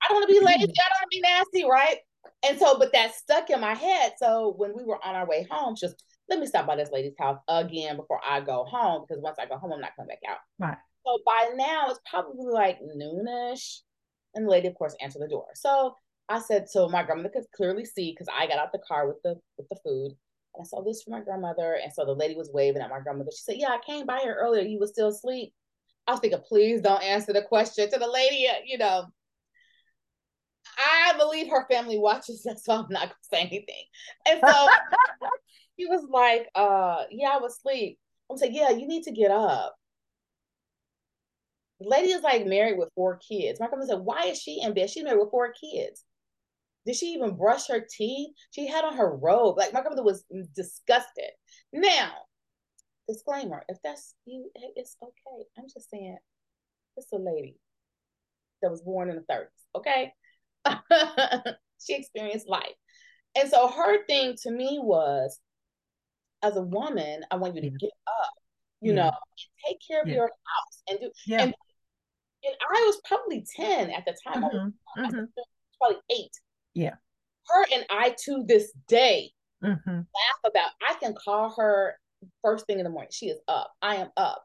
I 0.03 0.09
don't 0.09 0.19
want 0.19 0.29
to 0.29 0.35
be 0.35 0.45
lazy. 0.45 0.63
I 0.63 0.65
don't 0.65 0.67
want 0.67 1.03
to 1.03 1.09
be 1.11 1.21
nasty, 1.21 1.65
right? 1.71 1.99
And 2.47 2.59
so, 2.59 2.79
but 2.79 2.93
that 2.93 3.15
stuck 3.15 3.51
in 3.51 3.61
my 3.61 3.75
head. 3.75 4.13
So 4.19 4.55
when 4.57 4.73
we 4.75 4.85
were 4.85 5.05
on 5.05 5.15
our 5.15 5.27
way 5.27 5.47
home, 5.49 5.77
she 5.77 5.87
was, 5.87 5.95
let 6.29 6.39
me 6.39 6.47
stop 6.47 6.67
by 6.67 6.77
this 6.77 6.91
lady's 6.93 7.15
house 7.19 7.39
again 7.49 7.97
before 7.97 8.21
I 8.29 8.41
go 8.41 8.65
home 8.65 9.05
because 9.07 9.23
once 9.23 9.39
I 9.39 9.47
go 9.47 9.57
home, 9.57 9.73
I'm 9.73 9.81
not 9.81 9.97
coming 9.97 10.09
back 10.09 10.31
out. 10.31 10.39
Right. 10.59 10.77
So 11.07 11.19
by 11.25 11.51
now, 11.57 11.87
it's 11.89 12.01
probably 12.09 12.53
like 12.53 12.79
noonish. 12.83 13.81
And 14.35 14.47
the 14.47 14.51
lady, 14.51 14.69
of 14.69 14.75
course, 14.75 14.95
answered 15.01 15.23
the 15.23 15.29
door. 15.29 15.47
So 15.55 15.95
I 16.29 16.41
said, 16.41 16.69
so 16.69 16.89
my 16.89 17.03
grandmother 17.03 17.31
could 17.31 17.45
clearly 17.57 17.85
see 17.85 18.13
because 18.13 18.29
I 18.33 18.47
got 18.47 18.59
out 18.59 18.73
the 18.73 18.83
car 18.87 19.09
with 19.09 19.17
the 19.25 19.37
with 19.57 19.69
the 19.71 19.79
food. 19.83 20.13
And 20.55 20.63
I 20.63 20.65
saw 20.65 20.83
this 20.83 21.03
for 21.03 21.11
my 21.11 21.21
grandmother. 21.21 21.79
And 21.83 21.93
so 21.93 22.05
the 22.05 22.13
lady 22.13 22.35
was 22.35 22.51
waving 22.53 22.83
at 22.83 22.91
my 22.91 23.01
grandmother. 23.01 23.31
She 23.33 23.43
said, 23.43 23.57
Yeah, 23.59 23.69
I 23.71 23.79
came 23.85 24.05
by 24.05 24.19
here 24.19 24.37
earlier. 24.39 24.63
You 24.63 24.79
were 24.79 24.87
still 24.87 25.09
asleep. 25.09 25.55
I 26.07 26.13
was 26.13 26.21
thinking, 26.21 26.41
please 26.47 26.81
don't 26.81 27.03
answer 27.03 27.33
the 27.33 27.43
question 27.43 27.91
to 27.91 27.99
the 27.99 28.11
lady, 28.11 28.47
uh, 28.49 28.61
you 28.67 28.79
know. 28.79 29.07
I 30.79 31.15
believe 31.19 31.49
her 31.49 31.67
family 31.71 31.99
watches 31.99 32.43
that, 32.43 32.61
so 32.65 32.75
I'm 32.75 32.87
not 32.91 33.09
gonna 33.09 33.15
say 33.23 33.41
anything. 33.41 33.85
And 34.27 34.41
so 34.47 34.69
he 35.79 35.87
was 35.87 36.05
like, 36.11 36.49
uh, 36.55 37.05
yeah, 37.11 37.31
I 37.31 37.39
was 37.39 37.57
asleep. 37.57 37.99
I'm 38.31 38.37
saying, 38.37 38.55
yeah, 38.55 38.71
you 38.71 38.87
need 38.87 39.05
to 39.05 39.13
get 39.13 39.31
up. 39.31 39.75
The 41.81 41.89
lady 41.89 42.11
is 42.11 42.23
like 42.23 42.45
married 42.45 42.77
with 42.77 42.91
four 42.95 43.19
kids. 43.27 43.61
My 43.61 43.69
grandma 43.69 43.87
said, 43.87 44.01
why 44.01 44.25
is 44.25 44.39
she 44.43 44.61
in 44.61 44.75
bed? 44.75 44.91
She's 44.91 45.05
married 45.05 45.21
with 45.21 45.31
four 45.31 45.53
kids. 45.53 46.05
Did 46.85 46.97
she 46.97 47.07
even 47.09 47.37
brush 47.37 47.69
her 47.69 47.81
teeth? 47.89 48.31
She 48.51 48.67
had 48.67 48.85
on 48.85 48.97
her 48.97 49.15
robe. 49.15 49.57
Like 49.57 49.73
my 49.73 49.81
grandmother 49.81 50.03
was 50.03 50.25
disgusted. 50.55 51.31
Now, 51.73 52.13
disclaimer: 53.07 53.63
if 53.69 53.79
that's 53.85 54.15
you, 54.25 54.51
it's 54.75 54.97
okay. 55.03 55.45
I'm 55.59 55.65
just 55.73 55.91
saying, 55.91 56.17
it's 56.97 57.13
a 57.13 57.17
lady 57.17 57.57
that 58.63 58.71
was 58.71 58.83
born 58.83 59.11
in 59.11 59.17
the 59.17 59.23
30s. 59.23 59.49
Okay, 59.77 60.13
she 61.79 61.95
experienced 61.95 62.49
life, 62.49 62.75
and 63.37 63.51
so 63.51 63.69
her 63.69 64.07
thing 64.07 64.37
to 64.45 64.51
me 64.51 64.79
was, 64.83 65.39
as 66.43 66.57
a 66.57 66.63
woman, 66.63 67.25
I 67.31 67.37
want 67.37 67.55
you 67.55 67.63
to 67.63 67.69
Yeah. 67.69 67.77
get 67.79 67.91
up, 68.07 68.31
you 68.81 68.93
Yeah. 68.95 69.05
know, 69.05 69.13
take 69.67 69.79
care 69.87 70.03
of 70.03 70.09
Yeah. 70.09 70.15
your 70.15 70.27
house 70.27 70.83
and 70.89 71.01
do. 71.01 71.13
Yeah. 71.27 71.43
And, 71.43 71.55
and 72.45 72.55
I 72.61 72.85
was 72.87 73.01
probably 73.05 73.45
ten 73.55 73.91
at 73.91 74.05
the 74.05 74.17
time. 74.25 74.45
I 74.45 74.49
was 74.49 74.73
Mhm, 74.97 75.11
mhm, 75.13 75.29
probably 75.79 75.99
eight. 76.11 76.33
Yeah. 76.75 76.97
Her 77.47 77.65
and 77.73 77.87
I 77.91 78.15
to 78.25 78.45
this 78.45 78.73
day 78.87 79.33
mhm. 79.63 79.87
laugh 79.87 80.41
about. 80.45 80.71
I 80.89 80.95
can 81.01 81.15
call 81.15 81.55
her 81.57 81.99
first 82.43 82.67
thing 82.67 82.79
in 82.79 82.85
the 82.85 82.91
morning. 82.91 83.11
She 83.13 83.29
is 83.29 83.41
up. 83.49 83.73
I 83.83 83.97
am 83.97 84.11
up. 84.17 84.45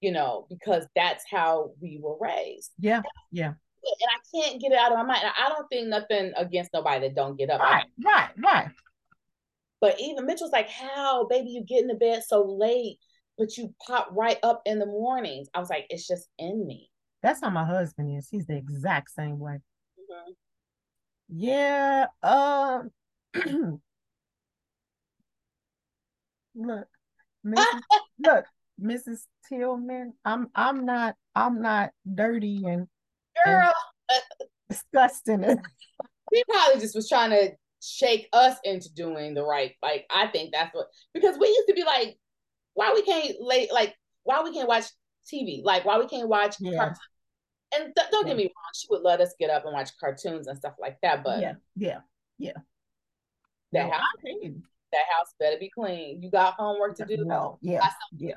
You 0.00 0.10
know, 0.10 0.46
because 0.50 0.84
that's 0.96 1.24
how 1.30 1.74
we 1.80 1.98
were 2.02 2.16
raised. 2.18 2.72
Yeah, 2.80 3.02
yeah. 3.30 3.54
And 3.84 4.10
I 4.10 4.18
can't 4.40 4.60
get 4.60 4.72
it 4.72 4.78
out 4.78 4.90
of 4.90 4.98
my 4.98 5.04
mind. 5.04 5.22
I 5.24 5.48
don't 5.48 5.68
think 5.68 5.86
nothing 5.86 6.32
against 6.36 6.72
nobody 6.72 7.06
that 7.06 7.14
don't 7.14 7.36
get 7.36 7.50
up. 7.50 7.60
Right, 7.60 7.86
right, 8.04 8.30
right. 8.36 8.70
But 9.82 10.00
even 10.00 10.26
Mitchell's 10.26 10.52
like, 10.52 10.70
how, 10.70 11.26
baby, 11.26 11.50
you 11.50 11.64
get 11.64 11.82
into 11.82 11.96
bed 11.96 12.22
so 12.24 12.44
late, 12.44 12.98
but 13.36 13.58
you 13.58 13.74
pop 13.84 14.08
right 14.12 14.38
up 14.44 14.62
in 14.64 14.78
the 14.78 14.86
mornings. 14.86 15.48
I 15.52 15.58
was 15.58 15.70
like, 15.70 15.86
it's 15.90 16.06
just 16.06 16.28
in 16.38 16.64
me. 16.64 16.88
That's 17.20 17.40
how 17.40 17.50
my 17.50 17.64
husband 17.64 18.16
is. 18.16 18.28
He's 18.30 18.46
the 18.46 18.56
exact 18.56 19.10
same 19.10 19.40
way. 19.40 19.58
Mhm. 19.98 20.34
Yeah. 21.28 22.06
Um. 22.22 22.90
look, 26.54 26.86
Mrs. 27.44 27.64
look, 28.20 28.44
Mrs. 28.80 29.26
Tillman. 29.48 30.14
I'm. 30.24 30.46
I'm 30.54 30.86
not. 30.86 31.16
I'm 31.34 31.60
not 31.60 31.90
dirty 32.14 32.62
and 32.66 32.86
Girl, 33.44 33.72
disgusting. 34.68 35.42
he 36.32 36.44
probably 36.48 36.80
just 36.80 36.94
was 36.94 37.08
trying 37.08 37.30
to 37.30 37.50
shake 37.82 38.28
us 38.32 38.56
into 38.64 38.92
doing 38.94 39.34
the 39.34 39.44
right. 39.44 39.72
Like, 39.82 40.06
I 40.10 40.28
think 40.28 40.52
that's 40.52 40.74
what, 40.74 40.86
because 41.14 41.36
we 41.38 41.48
used 41.48 41.68
to 41.68 41.74
be 41.74 41.84
like, 41.84 42.16
why 42.74 42.92
we 42.94 43.02
can't 43.02 43.34
late, 43.40 43.72
like, 43.72 43.94
why 44.22 44.42
we 44.42 44.52
can't 44.54 44.68
watch 44.68 44.84
TV? 45.30 45.62
Like, 45.62 45.84
why 45.84 45.98
we 45.98 46.06
can't 46.06 46.28
watch 46.28 46.56
Yeah. 46.60 46.76
cartoons? 46.76 46.98
And 47.74 47.92
th- 47.96 48.08
don't 48.10 48.26
get 48.26 48.36
me 48.36 48.44
wrong, 48.44 48.70
she 48.74 48.86
would 48.90 49.02
let 49.02 49.20
us 49.20 49.34
get 49.40 49.48
up 49.50 49.64
and 49.64 49.72
watch 49.72 49.90
cartoons 49.98 50.46
and 50.46 50.56
stuff 50.58 50.74
like 50.78 50.98
that. 51.02 51.24
But 51.24 51.40
yeah, 51.40 51.54
yeah, 51.74 52.00
yeah. 52.38 52.52
that 53.72 53.90
house, 53.90 54.02
I 54.18 54.20
hear 54.28 54.38
you. 54.42 54.62
that 54.92 55.04
house 55.16 55.34
better 55.40 55.56
be 55.58 55.70
clean. 55.70 56.22
You 56.22 56.30
got 56.30 56.54
homework 56.54 56.96
to 56.98 57.06
do. 57.06 57.24
No, 57.24 57.58
yeah, 57.62 57.80
yeah. 58.16 58.34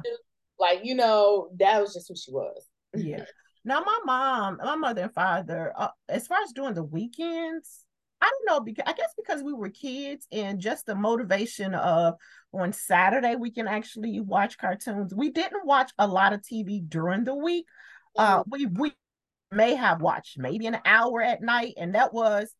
Like, 0.58 0.86
you 0.86 0.95
know, 0.95 1.49
that 1.60 1.81
was 1.81 1.93
just 1.93 2.08
who 2.08 2.15
she 2.15 2.31
was. 2.31 2.65
yeah. 2.95 3.25
Now 3.65 3.81
my 3.81 3.99
mom, 4.05 4.58
my 4.63 4.75
mother 4.75 5.01
and 5.03 5.13
father, 5.13 5.73
uh, 5.75 5.89
as 6.08 6.27
far 6.27 6.38
as 6.43 6.51
doing 6.53 6.73
the 6.75 6.84
weekends, 6.84 7.84
I 8.25 8.29
don't 8.29 8.55
know 8.55 8.59
because 8.59 8.85
I 8.88 8.93
guess 8.93 9.13
because 9.15 9.43
we 9.43 9.53
were 9.53 9.69
kids 9.69 10.25
and 10.31 10.59
just 10.59 10.88
the 10.88 10.95
motivation 10.95 11.75
of 11.75 12.15
on 12.51 12.73
Saturday 12.73 13.35
we 13.35 13.51
can 13.51 13.67
actually 13.67 14.19
watch 14.19 14.57
cartoons. 14.57 15.13
We 15.13 15.29
didn't 15.29 15.65
watch 15.65 15.91
a 15.99 16.07
lot 16.07 16.33
of 16.33 16.41
TV 16.41 16.88
during 16.89 17.23
the 17.23 17.35
week. 17.35 17.67
Uh, 18.17 18.41
we 18.47 18.65
we 18.65 18.93
may 19.51 19.75
have 19.75 20.01
watched 20.01 20.39
maybe 20.39 20.65
an 20.65 20.79
hour 20.85 21.21
at 21.21 21.43
night, 21.43 21.75
and 21.77 21.93
that 21.93 22.15
was 22.15 22.51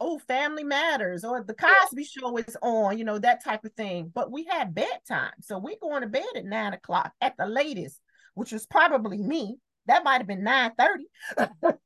oh 0.00 0.18
Family 0.18 0.64
Matters 0.64 1.24
or 1.24 1.44
the 1.44 1.54
Cosby 1.54 2.02
Show 2.02 2.36
is 2.38 2.56
on, 2.60 2.98
you 2.98 3.04
know 3.04 3.20
that 3.20 3.44
type 3.44 3.64
of 3.64 3.72
thing. 3.74 4.10
But 4.12 4.32
we 4.32 4.44
had 4.44 4.74
bedtime, 4.74 5.34
so 5.40 5.58
we 5.58 5.76
going 5.80 6.02
to 6.02 6.08
bed 6.08 6.24
at 6.34 6.44
nine 6.44 6.72
o'clock 6.72 7.12
at 7.20 7.36
the 7.38 7.46
latest, 7.46 8.00
which 8.34 8.50
was 8.50 8.66
probably 8.66 9.18
me. 9.18 9.58
That 9.86 10.02
might 10.02 10.18
have 10.18 10.26
been 10.26 10.42
nine 10.42 10.72
thirty. 10.76 11.06
but 11.60 11.78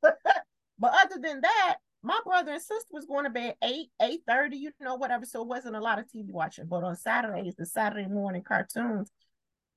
other 0.83 1.19
than 1.21 1.43
that, 1.43 1.77
my 2.05 2.21
brother 2.25 2.53
and 2.53 2.61
sister 2.63 2.89
was 2.93 3.07
going 3.07 3.25
to 3.25 3.31
bed 3.31 3.57
eight, 3.65 3.89
eight 4.01 4.21
thirty, 4.29 4.59
you 4.59 4.71
know, 4.79 4.97
whatever. 4.97 5.25
So 5.25 5.41
it 5.41 5.49
wasn't 5.49 5.77
a 5.77 5.81
lot 5.81 5.99
of 5.99 6.05
TV 6.05 6.31
watching. 6.31 6.67
But 6.67 6.85
on 6.85 6.97
Saturdays, 6.97 7.55
the 7.57 7.65
Saturday 7.65 8.07
morning 8.07 8.43
cartoons, 8.47 9.11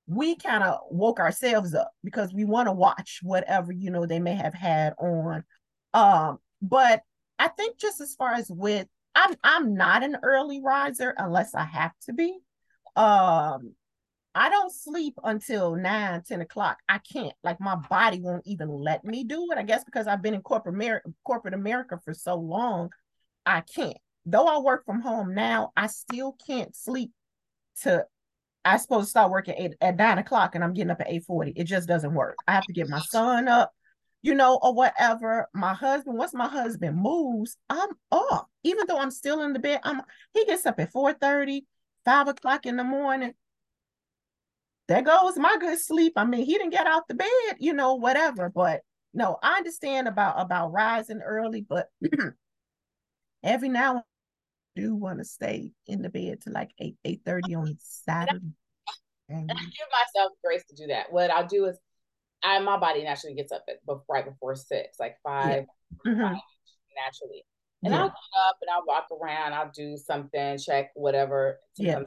we 0.07 0.35
kind 0.35 0.63
of 0.63 0.79
woke 0.91 1.19
ourselves 1.19 1.73
up 1.73 1.91
because 2.03 2.33
we 2.33 2.43
want 2.43 2.67
to 2.67 2.73
watch 2.73 3.21
whatever 3.23 3.71
you 3.71 3.91
know 3.91 4.05
they 4.05 4.19
may 4.19 4.35
have 4.35 4.53
had 4.53 4.93
on. 4.99 5.45
Um, 5.93 6.39
but 6.61 7.01
I 7.39 7.47
think 7.47 7.77
just 7.77 8.01
as 8.01 8.13
far 8.15 8.33
as 8.33 8.49
with, 8.49 8.87
I'm 9.15 9.35
I'm 9.41 9.73
not 9.75 10.03
an 10.03 10.17
early 10.21 10.61
riser 10.61 11.13
unless 11.17 11.55
I 11.55 11.63
have 11.63 11.93
to 12.07 12.13
be. 12.13 12.37
Um, 12.97 13.73
I 14.37 14.49
don't 14.49 14.71
sleep 14.71 15.15
until 15.23 15.75
nine, 15.75 16.21
10 16.21 16.41
o'clock. 16.41 16.77
I 16.87 16.99
can't. 16.99 17.33
Like 17.43 17.59
my 17.59 17.73
body 17.73 18.21
won't 18.21 18.45
even 18.45 18.69
let 18.69 19.03
me 19.03 19.23
do 19.23 19.51
it. 19.51 19.57
I 19.57 19.63
guess 19.63 19.83
because 19.83 20.05
I've 20.05 20.21
been 20.21 20.35
in 20.35 20.43
corporate 20.43 20.75
America, 20.75 21.09
corporate 21.23 21.55
America 21.55 21.99
for 22.05 22.13
so 22.13 22.35
long, 22.35 22.91
I 23.47 23.61
can't. 23.61 23.97
Though 24.27 24.45
I 24.45 24.59
work 24.59 24.85
from 24.85 25.01
home 25.01 25.33
now, 25.33 25.71
I 25.75 25.87
still 25.87 26.37
can't 26.45 26.75
sleep 26.75 27.09
to 27.81 28.05
I 28.63 28.77
supposed 28.77 29.05
to 29.05 29.09
start 29.09 29.31
working 29.31 29.55
at, 29.55 29.71
at 29.81 29.97
nine 29.97 30.19
o'clock 30.19 30.53
and 30.53 30.63
I'm 30.63 30.75
getting 30.75 30.91
up 30.91 31.01
at 31.01 31.09
8:40. 31.09 31.53
It 31.55 31.63
just 31.63 31.87
doesn't 31.87 32.13
work. 32.13 32.35
I 32.47 32.51
have 32.51 32.65
to 32.65 32.73
get 32.73 32.89
my 32.89 32.99
son 32.99 33.47
up, 33.47 33.71
you 34.21 34.35
know, 34.35 34.59
or 34.61 34.75
whatever. 34.75 35.47
My 35.55 35.73
husband, 35.73 36.15
once 36.15 36.35
my 36.35 36.47
husband 36.47 36.95
moves, 36.95 37.57
I'm 37.71 37.89
up. 38.11 38.51
Even 38.63 38.85
though 38.85 38.99
I'm 38.99 39.09
still 39.09 39.41
in 39.41 39.53
the 39.53 39.59
bed, 39.59 39.79
I'm 39.81 40.03
he 40.35 40.45
gets 40.45 40.67
up 40.67 40.79
at 40.79 40.93
4:30, 40.93 41.61
5 42.05 42.27
o'clock 42.27 42.67
in 42.67 42.77
the 42.77 42.83
morning 42.83 43.33
there 44.87 45.01
goes 45.01 45.37
my 45.37 45.57
good 45.59 45.79
sleep. 45.79 46.13
I 46.15 46.25
mean, 46.25 46.45
he 46.45 46.53
didn't 46.53 46.71
get 46.71 46.87
out 46.87 47.07
the 47.07 47.15
bed, 47.15 47.29
you 47.59 47.73
know, 47.73 47.95
whatever. 47.95 48.49
But 48.49 48.81
no, 49.13 49.37
I 49.41 49.57
understand 49.57 50.07
about 50.07 50.35
about 50.39 50.71
rising 50.71 51.21
early, 51.21 51.61
but 51.61 51.87
every 53.43 53.69
now 53.69 53.89
and 53.91 53.97
then 53.97 54.03
I 54.77 54.81
do 54.81 54.95
want 54.95 55.19
to 55.19 55.25
stay 55.25 55.71
in 55.87 56.01
the 56.01 56.09
bed 56.09 56.41
to 56.41 56.51
like 56.51 56.71
8 56.79 56.95
8 57.03 57.21
30 57.25 57.55
on 57.55 57.77
Saturday. 57.79 58.39
And 59.29 59.51
I 59.51 59.55
give 59.55 59.87
myself 59.91 60.31
grace 60.43 60.63
to 60.69 60.75
do 60.75 60.87
that. 60.87 61.11
What 61.11 61.31
I'll 61.31 61.47
do 61.47 61.65
is 61.65 61.77
I 62.43 62.59
my 62.59 62.77
body 62.77 63.03
naturally 63.03 63.35
gets 63.35 63.51
up 63.51 63.65
at 63.67 63.77
right 64.07 64.25
before 64.25 64.55
six, 64.55 64.99
like 64.99 65.17
five, 65.23 65.65
Mhm. 66.05 66.21
five 66.21 66.41
naturally. 66.95 67.43
And 67.83 67.93
Yeah. 67.93 68.01
I'll 68.01 68.07
get 68.07 68.39
up 68.47 68.57
and 68.61 68.69
I'll 68.69 68.85
walk 68.85 69.07
around, 69.11 69.53
I'll 69.53 69.71
do 69.71 69.97
something, 69.97 70.57
check 70.57 70.91
whatever. 70.95 71.59
Yeah. 71.75 72.03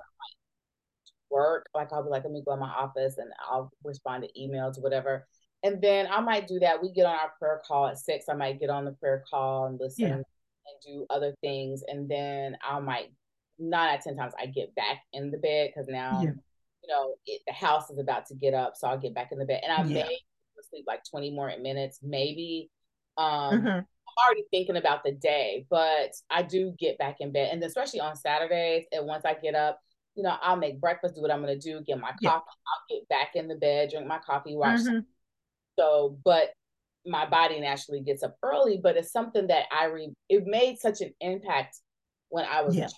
Sometimes 1.31 1.63
I 1.63 1.63
might 1.63 1.65
Work 1.65 1.67
like 1.75 1.93
I'll 1.93 2.03
be 2.05 2.11
like, 2.11 2.25
let 2.25 2.33
me 2.33 2.43
go 2.45 2.55
in 2.55 2.61
my 2.61 2.71
office 2.71 3.19
and 3.19 3.31
I'll 3.51 3.73
respond 3.85 4.25
to 4.25 4.41
emails, 4.41 4.81
whatever. 4.83 5.27
And 5.63 5.83
then 5.83 6.09
I 6.11 6.21
might 6.21 6.49
do 6.49 6.59
that. 6.61 6.83
We 6.83 6.93
get 6.93 7.07
on 7.07 7.15
our 7.17 7.33
prayer 7.39 7.63
call 7.67 7.87
at 7.89 7.99
six. 7.99 8.27
I 8.29 8.35
might 8.35 8.61
get 8.61 8.71
on 8.71 8.85
the 8.85 8.93
prayer 8.93 9.25
call 9.31 9.67
and 9.67 9.81
listen 9.81 10.07
Yeah. 10.09 10.15
and 10.15 10.25
do 10.87 11.07
other 11.11 11.35
things. 11.43 11.83
And 11.89 12.09
then 12.11 12.57
I 12.63 12.81
might 12.81 13.13
nine 13.59 13.91
out 13.91 13.99
of 13.99 14.05
ten 14.05 14.17
times 14.17 14.35
I 14.41 14.47
get 14.47 14.75
back 14.75 15.03
in 15.13 15.31
the 15.31 15.39
bed 15.39 15.71
because 15.75 15.89
now 15.89 16.23
Yeah. 16.23 16.33
you 16.83 16.89
know, 16.89 17.17
it, 17.27 17.43
the 17.47 17.53
house 17.53 17.91
is 17.91 17.99
about 17.99 18.27
to 18.27 18.35
get 18.35 18.55
up, 18.55 18.77
so 18.77 18.89
I'll 18.89 18.99
get 18.99 19.15
back 19.15 19.33
in 19.33 19.39
the 19.39 19.45
bed, 19.45 19.61
and 19.65 19.73
I 19.73 19.83
Yeah. 19.83 20.05
may 20.05 20.19
sleep 20.71 20.85
like 20.87 21.03
twenty 21.11 21.31
more 21.31 21.53
minutes, 21.61 22.01
maybe. 22.03 22.71
Um, 23.19 23.57
Mhm. 23.61 23.67
I'm 23.69 24.27
already 24.27 24.45
thinking 24.51 24.77
about 24.77 25.05
the 25.05 25.13
day, 25.13 25.67
but 25.71 26.13
I 26.31 26.43
do 26.43 26.75
get 26.79 26.99
back 26.99 27.17
in 27.21 27.33
bed, 27.33 27.51
and 27.53 27.63
especially 27.65 28.01
on 28.01 28.17
Saturdays. 28.17 28.87
And 28.93 29.07
once 29.07 29.25
I 29.27 29.35
get 29.35 29.55
up, 29.55 29.81
you 30.15 30.23
know, 30.23 30.37
I'll 30.43 30.57
make 30.57 30.81
breakfast, 30.81 31.15
do 31.15 31.23
what 31.23 31.31
I'm 31.31 31.41
gonna 31.41 31.59
do, 31.59 31.81
get 31.83 31.99
my 31.99 32.13
Yeah. 32.21 32.31
coffee, 32.31 32.45
I'll 32.67 32.97
get 32.99 33.09
back 33.09 33.37
in 33.37 33.49
the 33.49 33.55
bed, 33.57 33.91
drink 33.91 34.07
my 34.07 34.19
coffee, 34.19 34.57
watch. 34.57 34.81
Mhm. 34.81 35.07
So, 35.79 36.19
but 36.25 36.51
my 37.07 37.27
body 37.27 37.61
naturally 37.61 38.01
gets 38.01 38.23
up 38.23 38.37
early, 38.43 38.79
but 38.83 38.97
it's 38.97 39.13
something 39.13 39.47
that 39.49 39.67
I 39.73 39.87
re. 39.87 40.13
It 40.29 40.45
made 40.47 40.79
such 40.79 41.01
an 41.01 41.15
impact 41.21 41.79
when 42.29 42.45
I 42.45 42.63
was 42.63 42.77
Yeah. 42.77 42.87
a 42.87 42.89
child 42.89 42.97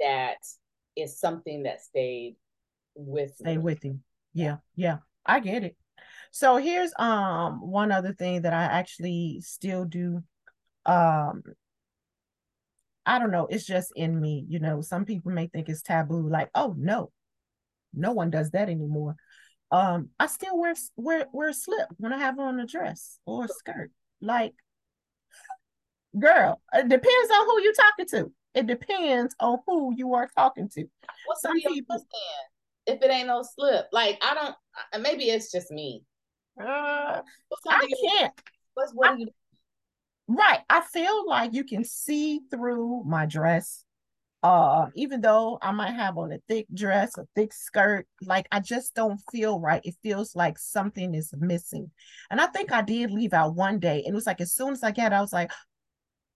that 0.00 0.38
is 0.96 1.18
something 1.18 1.64
that 1.64 1.82
stayed 1.82 2.36
with 2.94 3.32
Stay 3.38 3.56
me. 3.56 3.62
with 3.62 3.84
you. 3.84 4.00
Yeah, 4.34 4.58
yeah. 4.76 4.98
I 5.26 5.40
get 5.40 5.64
it. 5.64 5.76
So 6.30 6.56
here's 6.56 6.92
um 6.98 7.60
one 7.60 7.92
other 7.92 8.12
thing 8.14 8.42
that 8.42 8.52
I 8.54 8.64
actually 8.64 9.40
still 9.42 9.84
do. 9.84 10.22
Um 10.86 11.42
I 13.04 13.18
don't 13.18 13.30
know, 13.32 13.46
it's 13.50 13.66
just 13.66 13.92
in 13.96 14.20
me. 14.20 14.44
You 14.48 14.60
know, 14.60 14.80
some 14.80 15.04
people 15.04 15.32
may 15.32 15.48
think 15.48 15.68
it's 15.68 15.82
taboo, 15.82 16.28
like, 16.28 16.50
oh 16.54 16.74
no, 16.78 17.10
no 17.94 18.12
one 18.12 18.30
does 18.30 18.50
that 18.50 18.68
anymore. 18.68 19.16
Um, 19.70 20.10
I 20.20 20.26
still 20.26 20.58
wear 20.58 20.74
wear 20.96 21.26
wear 21.32 21.48
a 21.48 21.54
slip 21.54 21.88
when 21.96 22.12
I 22.12 22.18
have 22.18 22.38
on 22.38 22.60
a 22.60 22.66
dress 22.66 23.18
or 23.26 23.46
a 23.46 23.48
skirt. 23.48 23.90
Like, 24.20 24.52
girl, 26.18 26.60
it 26.74 26.88
depends 26.88 27.30
on 27.30 27.46
who 27.46 27.62
you're 27.62 27.72
talking 27.72 28.06
to. 28.10 28.32
It 28.54 28.66
depends 28.66 29.34
on 29.40 29.58
who 29.66 29.94
you 29.96 30.14
are 30.14 30.28
talking 30.36 30.68
to. 30.74 30.84
What's 31.26 31.42
Some 31.42 31.58
people- 31.58 31.84
with? 31.88 32.04
If 32.84 33.00
it 33.00 33.10
ain't 33.10 33.28
no 33.28 33.42
slip, 33.42 33.86
like 33.92 34.18
I 34.22 34.34
don't. 34.34 35.02
Maybe 35.02 35.30
it's 35.30 35.52
just 35.52 35.70
me. 35.70 36.02
Uh, 36.60 37.22
I 37.68 37.88
can't. 38.08 38.32
What's 38.74 38.92
what 38.92 39.16
do 39.16 39.22
you? 39.22 39.28
Right. 40.28 40.60
I 40.70 40.80
feel 40.82 41.28
like 41.28 41.52
you 41.52 41.64
can 41.64 41.84
see 41.84 42.40
through 42.50 43.04
my 43.04 43.26
dress. 43.26 43.84
Uh, 44.42 44.86
even 44.96 45.20
though 45.20 45.58
I 45.62 45.70
might 45.72 45.92
have 45.92 46.18
on 46.18 46.32
a 46.32 46.38
thick 46.48 46.66
dress, 46.74 47.16
a 47.16 47.26
thick 47.36 47.52
skirt, 47.52 48.06
like 48.22 48.46
I 48.50 48.58
just 48.60 48.94
don't 48.94 49.20
feel 49.30 49.60
right. 49.60 49.80
It 49.84 49.94
feels 50.02 50.34
like 50.34 50.58
something 50.58 51.14
is 51.14 51.32
missing. 51.38 51.90
And 52.30 52.40
I 52.40 52.46
think 52.46 52.72
I 52.72 52.82
did 52.82 53.10
leave 53.12 53.34
out 53.34 53.54
one 53.54 53.78
day, 53.78 53.98
and 54.04 54.08
it 54.08 54.14
was 54.14 54.26
like 54.26 54.40
as 54.40 54.52
soon 54.52 54.72
as 54.72 54.82
I 54.82 54.90
got, 54.90 55.12
I 55.12 55.20
was 55.20 55.32
like, 55.32 55.52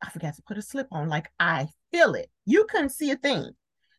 I 0.03 0.11
forgot 0.11 0.35
to 0.37 0.43
put 0.43 0.59
a 0.59 0.63
slip 0.63 0.89
on. 0.93 1.09
Like 1.09 1.31
I 1.41 1.69
feel 1.93 2.15
it. 2.15 2.31
You 2.47 2.67
couldn't 2.71 2.91
see 2.91 3.11
a 3.13 3.17
thing. 3.17 3.51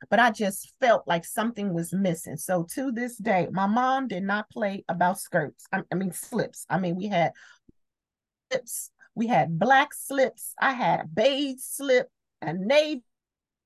but 0.10 0.20
I 0.20 0.32
just 0.32 0.74
felt 0.82 1.08
like 1.08 1.26
something 1.26 1.74
was 1.74 1.94
missing. 1.94 2.38
So 2.38 2.66
to 2.76 2.92
this 2.92 3.18
day, 3.18 3.48
my 3.52 3.68
mom 3.68 4.08
did 4.10 4.24
not 4.24 4.50
play 4.52 4.86
about 4.90 5.20
skirts. 5.20 5.66
I, 5.74 5.84
I 5.92 5.96
mean 5.96 6.12
slips. 6.14 6.66
I 6.70 6.80
mean 6.80 6.96
we 6.98 7.08
had 7.08 7.34
slips, 8.52 8.92
we 9.18 9.26
had 9.26 9.58
black 9.58 9.94
slips. 9.96 10.54
I 10.62 10.74
had 10.74 11.00
a 11.00 11.08
beige 11.08 11.58
slip, 11.60 12.08
a 12.44 12.54
navy 12.54 13.04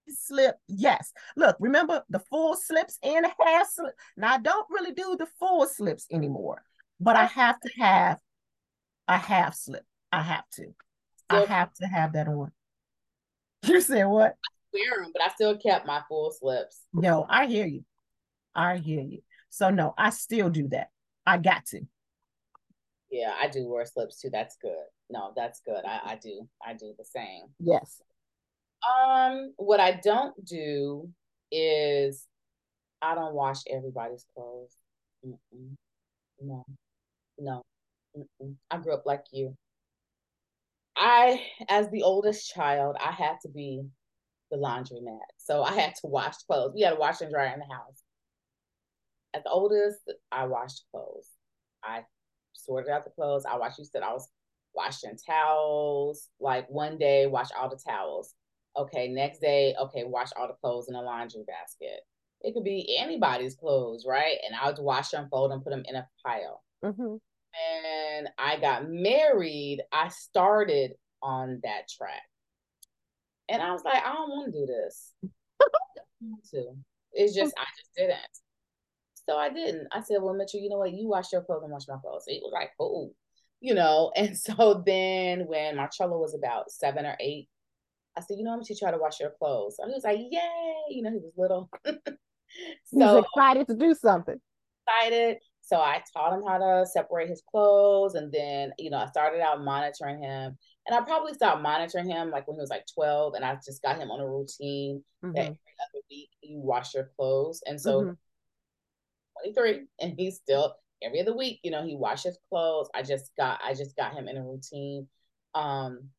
slip. 0.08 0.56
Yes. 0.70 1.12
Look, 1.36 1.58
remember 1.60 2.04
the 2.10 2.20
full 2.20 2.56
slips 2.56 2.98
and 3.04 3.26
a 3.26 3.32
half 3.46 3.70
slip. 3.70 3.94
Now 4.16 4.36
I 4.36 4.38
don't 4.38 4.66
really 4.70 4.94
do 4.94 5.18
the 5.20 5.28
full 5.40 5.68
slips 5.68 6.08
anymore, 6.10 6.64
but 7.02 7.18
I 7.18 7.26
have 7.26 7.60
to 7.60 7.70
have 7.82 8.20
a 9.10 9.18
half 9.18 9.56
slip. 9.56 9.84
I 10.10 10.22
have 10.22 10.50
to. 10.56 10.68
I 11.30 11.42
have 11.42 11.74
to 11.76 11.86
have 11.86 12.14
that 12.14 12.30
on. 12.30 12.52
You 13.64 13.82
said 13.82 14.06
what? 14.06 14.36
wear 14.74 15.04
them, 15.04 15.12
but 15.14 15.22
I 15.22 15.28
still 15.34 15.58
kept 15.58 15.86
my 15.86 16.02
full 16.08 16.32
slips. 16.32 16.80
No, 16.94 17.26
I 17.30 17.48
hear 17.48 17.66
you. 17.66 17.84
I 18.56 18.78
hear 18.78 19.02
you. 19.02 19.20
So 19.50 19.70
no, 19.70 19.94
I 19.98 20.12
still 20.12 20.50
do 20.50 20.70
that. 20.70 20.92
I 21.26 21.38
got 21.38 21.66
to. 21.68 21.82
Yeah, 23.12 23.34
I 23.40 23.50
do 23.50 23.68
wear 23.68 23.86
slips 23.86 24.22
too. 24.22 24.30
That's 24.32 24.56
good. 24.62 24.86
No, 25.10 25.34
that's 25.36 25.62
good. 25.66 25.84
I, 25.86 26.14
I 26.14 26.20
do. 26.22 26.48
I 26.66 26.74
do 26.74 26.94
the 26.98 27.06
same. 27.06 27.44
Yes. 27.60 28.02
Um, 28.88 29.54
what 29.58 29.80
I 29.80 30.00
don't 30.04 30.34
do 30.46 31.10
is 31.52 32.26
I 33.02 33.14
don't 33.16 33.34
wash 33.36 33.58
everybody's 33.70 34.26
clothes. 34.34 34.76
Mm-mm. 35.26 35.76
No, 36.42 36.66
no. 37.38 37.64
Mm-mm. 38.18 38.56
I 38.70 38.78
grew 38.78 38.94
up 38.94 39.06
like 39.06 39.26
you. 39.32 39.56
I, 40.96 41.42
as 41.68 41.90
the 41.90 42.04
oldest 42.04 42.54
child, 42.54 42.96
I 43.00 43.12
had 43.12 43.38
to 43.42 43.50
be 43.50 43.84
the 44.52 44.58
laundromat. 44.58 45.20
So 45.38 45.64
I 45.64 45.74
had 45.74 45.96
to 45.96 46.08
wash 46.08 46.38
clothes. 46.48 46.74
We 46.76 46.82
had 46.82 46.94
a 46.94 47.00
wash 47.00 47.22
and 47.22 47.32
dryer 47.32 47.54
in 47.54 47.60
the 47.60 47.74
house. 47.74 48.04
As 49.34 49.44
the 49.44 49.50
oldest, 49.50 50.00
I 50.32 50.46
washed 50.46 50.84
clothes. 50.92 51.28
I 51.84 52.04
sorted 52.54 52.92
out 52.92 53.04
the 53.04 53.12
clothes. 53.12 53.46
I 53.46 53.58
watched, 53.58 53.80
you 53.80 53.86
said 53.86 54.04
I 54.04 54.14
was 54.14 54.30
washing 54.74 55.18
towels. 55.26 56.30
Like 56.40 56.70
one 56.70 56.98
day, 56.98 57.28
wash 57.28 57.50
all 57.58 57.70
the 57.70 57.80
towels. 57.86 58.34
Okay, 58.78 59.10
next 59.10 59.40
day, 59.40 59.76
okay, 59.80 60.04
wash 60.06 60.30
all 60.38 60.48
the 60.48 60.54
clothes 60.54 60.88
in 60.88 60.96
a 60.96 61.02
laundry 61.02 61.44
basket. 61.46 62.02
It 62.42 62.54
could 62.54 62.64
be 62.64 62.98
anybody's 62.98 63.56
clothes, 63.56 64.06
right? 64.08 64.38
And 64.46 64.56
I 64.56 64.68
would 64.68 64.80
wash 64.80 65.10
them, 65.10 65.28
fold 65.30 65.52
them, 65.52 65.62
put 65.62 65.72
them 65.72 65.84
in 65.88 65.96
a 65.96 66.08
pile. 66.26 66.64
Mm-hmm. 66.84 67.16
And 67.78 68.30
I 68.38 68.58
got 68.58 68.90
married. 68.90 69.82
I 69.92 70.08
started 70.08 70.94
on 71.22 71.60
that 71.64 71.90
track. 71.90 72.24
And 73.50 73.62
I 73.62 73.72
was 73.74 73.84
like, 73.84 74.04
I 74.04 74.14
don't 74.14 74.30
want 74.30 74.54
to 74.54 74.60
do 74.60 74.66
this. 74.66 75.14
to. 76.52 76.76
It's 77.14 77.36
just 77.36 77.54
I 77.58 77.66
just 77.78 77.92
didn't. 77.96 78.18
So 79.28 79.38
I 79.38 79.50
didn't. 79.50 79.88
I 79.92 80.02
said, 80.02 80.18
Well, 80.22 80.34
Mitchell, 80.34 80.60
you 80.60 80.70
know 80.70 80.78
what? 80.78 80.94
You 80.94 81.08
wash 81.08 81.32
your 81.32 81.42
clothes 81.44 81.64
and 81.64 81.72
wash 81.72 81.88
my 81.88 81.98
clothes. 82.02 82.26
So 82.26 82.32
he 82.32 82.42
was 82.44 82.52
like, 82.54 82.72
Oh, 82.80 83.14
you 83.60 83.74
know. 83.74 84.12
And 84.18 84.38
so 84.38 84.84
then 84.86 85.48
when 85.48 85.78
Marcello 85.78 86.18
was 86.20 86.34
about 86.34 86.72
seven 86.72 87.06
or 87.06 87.16
eight, 87.20 87.48
I 88.18 88.22
said, 88.22 88.38
you 88.38 88.44
know, 88.44 88.52
I'm 88.52 88.60
gonna 88.60 88.76
try 88.78 88.92
to 88.92 88.98
wash 88.98 89.20
your 89.20 89.34
clothes. 89.40 89.78
So 89.78 89.88
he 89.88 89.94
was 89.94 90.04
like, 90.04 90.20
Yay, 90.20 90.74
you 90.90 91.02
know, 91.04 91.12
he 91.12 91.18
was 91.18 91.34
little. 91.38 91.70
so 91.86 91.94
he 92.92 92.98
was 92.98 93.26
excited 93.26 93.68
to 93.68 93.76
do 93.76 93.94
something. 93.94 94.40
Excited. 94.88 95.38
So 95.62 95.78
I 95.78 96.02
taught 96.12 96.34
him 96.34 96.44
how 96.46 96.58
to 96.58 96.86
separate 96.86 97.30
his 97.30 97.42
clothes. 97.50 98.16
And 98.16 98.32
then, 98.32 98.74
you 98.78 98.90
know, 98.90 98.98
I 98.98 99.06
started 99.06 99.42
out 99.42 99.64
monitoring 99.64 100.22
him. 100.22 100.58
And 100.88 100.96
I 100.96 101.02
probably 101.02 101.34
stopped 101.34 101.62
monitoring 101.62 102.10
him 102.10 102.32
like 102.32 102.48
when 102.48 102.56
he 102.56 102.62
was 102.62 102.72
like 102.72 102.86
12, 102.94 103.36
and 103.36 103.46
I 103.46 103.56
just 103.56 103.82
got 103.84 103.98
him 103.98 104.10
on 104.10 104.20
a 104.20 104.28
routine 104.28 105.04
mm-hmm. 105.24 105.34
that 105.34 105.42
every 105.42 105.52
other 105.52 106.02
week 106.10 106.30
you 106.42 106.60
wash 106.60 106.96
your 106.96 107.12
clothes. 107.16 107.62
And 107.66 107.80
so 107.80 108.02
mm-hmm. 108.02 108.12
23, 109.44 109.86
and 110.00 110.14
he's 110.18 110.38
still 110.38 110.76
every 111.04 111.20
other 111.20 111.36
week, 111.36 111.60
you 111.64 111.72
know, 111.72 111.86
he 111.86 111.96
washes 111.96 112.38
clothes. 112.50 112.90
I 112.94 113.04
just 113.04 113.32
got 113.38 113.60
I 113.64 113.74
just 113.74 113.96
got 113.96 114.14
him 114.14 114.28
in 114.28 114.38
a 114.38 114.44
routine. 114.44 115.08
Um 115.56 116.10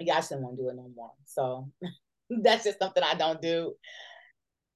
yeah, 0.00 0.16
I 0.16 0.20
didn't 0.20 0.42
want 0.42 0.56
to 0.56 0.62
do 0.62 0.68
it 0.68 0.76
no 0.76 0.90
more. 0.94 1.12
So 1.26 1.70
that's 2.30 2.64
just 2.64 2.78
something 2.78 3.02
I 3.02 3.14
don't 3.14 3.42
do. 3.42 3.74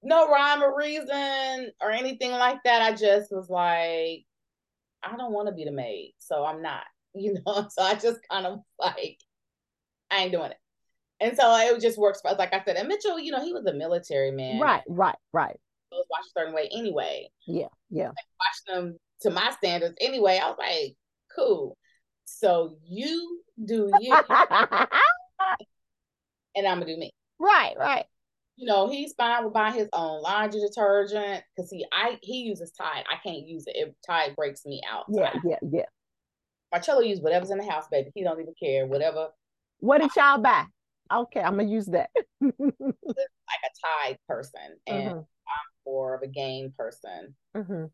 No 0.03 0.29
rhyme 0.29 0.63
or 0.63 0.77
reason 0.77 1.71
or 1.81 1.91
anything 1.91 2.33
like 2.33 2.59
that. 2.65 2.83
I 2.83 2.93
just 2.93 3.31
was 3.31 3.49
like, 3.49 4.25
I 5.05 5.17
don't 5.17 5.33
want 5.33 5.49
to 5.49 5.55
be 5.55 5.65
the 5.65 5.71
maid. 5.71 6.15
So 6.19 6.45
I'm 6.45 6.61
not. 6.61 6.83
you 7.15 7.35
know. 7.47 7.69
So 7.71 7.83
I 7.83 7.95
just 7.95 8.19
kind 8.31 8.47
of 8.47 8.61
like, 8.79 9.19
I 10.11 10.23
ain't 10.23 10.33
doing 10.33 10.51
it. 10.51 10.57
And 11.21 11.37
so 11.37 11.55
it 11.57 11.81
just 11.81 11.99
works 11.99 12.21
for 12.21 12.33
us. 12.33 12.39
Like 12.39 12.53
I 12.53 12.65
said, 12.65 12.77
and 12.77 12.89
Mitchell, 12.89 13.19
you 13.19 13.31
know, 13.31 13.45
he 13.45 13.53
was 13.53 13.65
a 13.67 13.73
military 13.73 14.33
man. 14.33 14.61
Right, 14.61 14.83
right, 14.89 15.15
right. 15.33 15.57
Was 15.93 16.07
watched 16.11 16.29
a 16.29 16.41
certain 16.41 16.55
way 16.55 16.69
anyway. 16.73 17.29
Yeah, 17.47 17.69
yeah. 17.91 18.09
Like, 18.09 18.67
watching 18.67 18.85
them 18.85 18.99
to 19.23 19.31
my 19.31 19.51
standards 19.53 19.95
anyway. 20.01 20.41
I 20.43 20.49
was 20.49 20.59
like, 20.59 20.97
cool. 21.35 21.77
So 22.25 22.77
you 22.85 23.43
do 23.65 23.91
you, 24.01 24.15
and 26.57 26.67
I'm 26.67 26.79
gonna 26.79 26.87
do 26.87 26.97
me. 26.97 27.13
Right, 27.39 27.75
right. 27.79 28.07
You 28.57 28.67
know, 28.67 28.89
he's 28.89 29.15
fine 29.15 29.45
with 29.45 29.53
buying 29.53 29.75
his 29.75 29.89
own 29.93 30.23
laundry 30.23 30.61
detergent 30.61 31.43
because 31.57 31.71
he 31.71 31.87
I 31.93 32.19
he 32.23 32.43
uses 32.43 32.71
Tide. 32.73 33.05
I 33.11 33.17
can't 33.23 33.47
use 33.47 33.65
it. 33.67 33.77
It 33.77 33.95
Tide 34.07 34.37
breaks 34.37 34.65
me 34.65 34.81
out. 34.91 35.05
Yeah, 35.09 35.33
yeah, 35.45 35.59
yeah. 35.63 35.87
Marcello 36.71 37.01
use 37.01 37.21
whatever's 37.21 37.51
in 37.51 37.59
the 37.59 37.69
house, 37.69 37.85
baby. 37.91 38.11
He 38.15 38.23
don't 38.23 38.41
even 38.41 38.55
care. 38.61 38.87
Whatever. 38.87 39.29
What 39.79 40.01
did 40.01 40.11
y'all 40.17 40.39
buy? 40.39 40.65
Okay, 41.13 41.41
I'm 41.41 41.57
gonna 41.57 41.69
use 41.69 41.87
that. 41.87 42.11
like 42.41 42.53
a 42.61 44.07
Tide 44.07 44.19
person, 44.29 44.61
and 44.87 45.11
mm-hmm. 45.11 45.21
More 45.87 46.15
of 46.15 46.23
a 46.23 46.27
Gain 46.27 46.73
person. 46.77 47.35
Mm-hmm. 47.57 47.85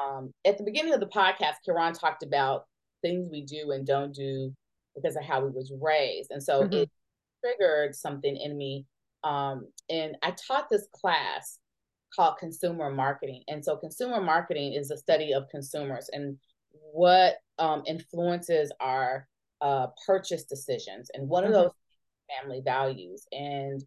Um, 0.00 0.32
at 0.44 0.58
the 0.58 0.64
beginning 0.64 0.92
of 0.92 1.00
the 1.00 1.06
podcast, 1.06 1.54
Kiran 1.66 1.98
talked 1.98 2.22
about 2.22 2.64
things 3.02 3.28
we 3.30 3.42
do 3.42 3.70
and 3.70 3.86
don't 3.86 4.14
do 4.14 4.52
because 4.94 5.16
of 5.16 5.24
how 5.24 5.44
we 5.44 5.50
was 5.50 5.72
raised, 5.80 6.30
and 6.30 6.42
so 6.42 6.62
mm-hmm. 6.62 6.72
it 6.74 6.90
triggered 7.44 7.94
something 7.94 8.36
in 8.36 8.56
me. 8.56 8.86
Um, 9.22 9.68
and 9.88 10.16
I 10.22 10.32
taught 10.32 10.68
this 10.70 10.86
class 10.92 11.58
called 12.14 12.38
consumer 12.38 12.90
marketing, 12.90 13.42
and 13.48 13.64
so 13.64 13.76
consumer 13.76 14.20
marketing 14.20 14.72
is 14.74 14.88
the 14.88 14.98
study 14.98 15.32
of 15.32 15.48
consumers 15.50 16.10
and 16.12 16.36
what 16.92 17.36
um, 17.58 17.82
influences 17.86 18.72
our 18.80 19.28
uh, 19.60 19.86
purchase 20.06 20.44
decisions. 20.44 21.10
And 21.14 21.28
one 21.28 21.44
mm-hmm. 21.44 21.54
of 21.54 21.62
those 21.62 21.72
family 22.40 22.62
values. 22.64 23.26
And, 23.32 23.84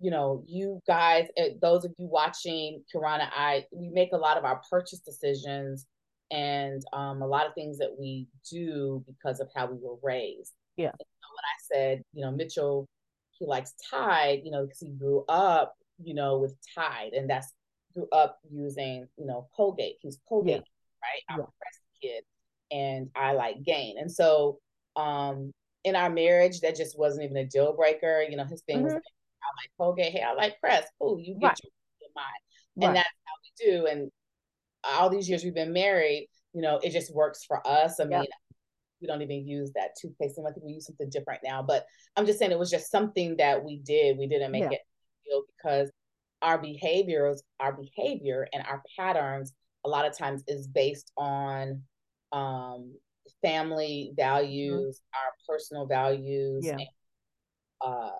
you 0.00 0.10
know, 0.10 0.42
you 0.46 0.80
guys, 0.86 1.28
eh, 1.36 1.50
those 1.60 1.84
of 1.84 1.92
you 1.98 2.06
watching 2.06 2.82
Kirana, 2.92 3.28
I, 3.34 3.66
we 3.70 3.88
make 3.88 4.12
a 4.12 4.16
lot 4.16 4.38
of 4.38 4.44
our 4.44 4.60
purchase 4.70 5.00
decisions 5.00 5.86
and 6.30 6.82
um, 6.92 7.22
a 7.22 7.26
lot 7.26 7.46
of 7.46 7.54
things 7.54 7.78
that 7.78 7.94
we 7.98 8.28
do 8.50 9.04
because 9.06 9.40
of 9.40 9.48
how 9.54 9.66
we 9.66 9.78
were 9.80 9.96
raised. 10.02 10.52
Yeah. 10.76 10.92
So 10.92 11.28
when 11.30 11.44
I 11.44 11.58
said, 11.74 12.02
you 12.14 12.24
know, 12.24 12.30
Mitchell, 12.30 12.88
he 13.32 13.46
likes 13.46 13.74
Tide, 13.90 14.40
you 14.44 14.50
know, 14.50 14.64
because 14.64 14.80
he 14.80 14.90
grew 14.90 15.24
up, 15.28 15.74
you 16.02 16.14
know, 16.14 16.38
with 16.38 16.54
Tide, 16.74 17.12
and 17.12 17.28
that's 17.28 17.52
grew 17.94 18.08
up 18.12 18.38
using, 18.50 19.06
you 19.16 19.26
know, 19.26 19.48
Colgate. 19.56 19.96
He's 20.00 20.18
Colgate, 20.28 20.56
yeah. 20.56 20.60
right? 21.02 21.22
I'm 21.28 21.38
yeah. 21.40 21.44
a 21.44 22.06
kid 22.06 22.24
and 22.70 23.10
I 23.16 23.32
like 23.32 23.62
Gain. 23.64 23.96
And 23.98 24.10
so 24.10 24.58
um 24.96 25.52
in 25.84 25.96
our 25.96 26.10
marriage, 26.10 26.60
that 26.60 26.76
just 26.76 26.98
wasn't 26.98 27.24
even 27.24 27.38
a 27.38 27.46
deal 27.46 27.74
breaker. 27.74 28.22
You 28.28 28.36
know, 28.36 28.44
his 28.44 28.62
thing 28.62 28.78
mm-hmm. 28.78 28.94
was 28.94 29.02
I 29.42 29.48
like 29.62 29.70
Colgate, 29.78 30.12
hey, 30.12 30.22
I 30.22 30.34
like 30.34 30.60
Crest. 30.60 30.88
Cool, 31.00 31.18
you 31.20 31.34
get 31.40 31.48
right. 31.48 31.60
your 32.00 32.10
mind. 32.14 32.26
Right. 32.76 32.86
And 32.86 32.96
that's 32.96 33.08
how 33.24 33.34
we 33.42 33.72
do. 33.72 33.86
And 33.86 34.10
all 34.84 35.10
these 35.10 35.28
years 35.28 35.44
we've 35.44 35.54
been 35.54 35.72
married, 35.72 36.28
you 36.52 36.62
know, 36.62 36.78
it 36.82 36.90
just 36.90 37.14
works 37.14 37.44
for 37.44 37.66
us. 37.66 38.00
I 38.00 38.04
mean, 38.04 38.24
we 39.00 39.06
don't 39.06 39.22
even 39.22 39.46
use 39.46 39.72
that 39.74 39.90
toothpaste. 40.00 40.38
And 40.38 40.46
I 40.46 40.50
think 40.52 40.64
we 40.64 40.72
use 40.72 40.86
something 40.86 41.10
different 41.10 41.40
now. 41.44 41.62
But 41.62 41.84
I'm 42.16 42.26
just 42.26 42.38
saying 42.38 42.52
it 42.52 42.58
was 42.58 42.70
just 42.70 42.90
something 42.90 43.36
that 43.36 43.64
we 43.64 43.78
did. 43.78 44.18
We 44.18 44.26
didn't 44.26 44.52
make 44.52 44.62
yeah. 44.62 44.72
it 44.72 45.44
because 45.56 45.90
our 46.42 46.58
behaviors, 46.58 47.42
our 47.58 47.72
behavior 47.72 48.46
and 48.52 48.64
our 48.66 48.82
patterns 48.98 49.52
a 49.84 49.88
lot 49.88 50.06
of 50.06 50.16
times 50.16 50.42
is 50.46 50.66
based 50.66 51.12
on 51.16 51.82
um, 52.32 52.94
family 53.42 54.10
mm-hmm. 54.10 54.20
values, 54.20 55.00
mm-hmm. 55.00 55.26
our 55.26 55.32
personal 55.48 55.86
values, 55.86 56.64
yeah. 56.66 56.72
and, 56.72 56.82
uh, 57.80 58.10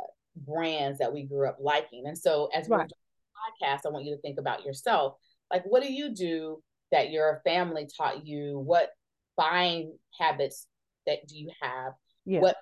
brands 0.46 0.98
that 0.98 1.12
we 1.12 1.24
grew 1.24 1.48
up 1.48 1.58
liking. 1.60 2.04
And 2.06 2.16
so, 2.16 2.48
as 2.54 2.68
right. 2.68 2.88
the 2.88 3.66
podcast, 3.66 3.80
I 3.86 3.90
want 3.90 4.04
you 4.04 4.14
to 4.14 4.20
think 4.20 4.38
about 4.38 4.64
yourself. 4.64 5.14
Like, 5.50 5.64
what 5.64 5.82
do 5.82 5.92
you 5.92 6.14
do 6.14 6.62
that 6.92 7.10
your 7.10 7.40
family 7.44 7.88
taught 7.96 8.26
you? 8.26 8.58
What 8.58 8.90
buying 9.36 9.96
habits 10.18 10.66
that 11.06 11.26
do 11.28 11.36
you 11.36 11.50
have? 11.60 11.92
Yeah. 12.24 12.40
What 12.40 12.56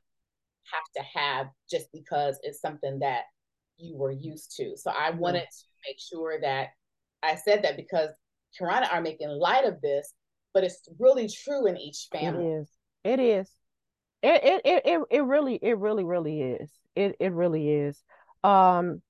have 0.73 1.05
to 1.05 1.19
have 1.19 1.47
just 1.71 1.87
because 1.93 2.39
it's 2.43 2.61
something 2.61 2.99
that 3.01 3.23
you 3.79 3.97
were 3.97 4.13
used 4.13 4.55
to. 4.57 4.77
So 4.77 4.91
I 4.91 5.11
mm-hmm. 5.11 5.19
wanted 5.19 5.45
to 5.45 5.65
make 5.87 5.99
sure 5.99 6.41
that 6.41 6.69
I 7.23 7.37
said 7.37 7.63
that 7.63 7.77
because 7.77 8.11
Karana 8.59 8.93
are 8.93 9.01
making 9.01 9.29
light 9.29 9.65
of 9.65 9.81
this, 9.81 10.13
but 10.55 10.65
it's 10.65 10.89
really 10.99 11.29
true 11.29 11.67
in 11.67 11.77
each 11.77 12.09
family. 12.13 12.47
It 12.47 12.61
is. 12.61 12.69
It 13.05 13.21
is. 13.21 13.51
It 14.23 14.63
it 14.65 14.85
it 14.87 15.03
it, 15.11 15.21
really 15.21 15.59
it 15.63 15.79
really 15.79 16.05
really 16.05 16.43
is. 16.43 16.71
It 16.97 17.17
it 17.21 17.33
really 17.33 17.69
is. 17.69 18.03
Um 18.43 19.01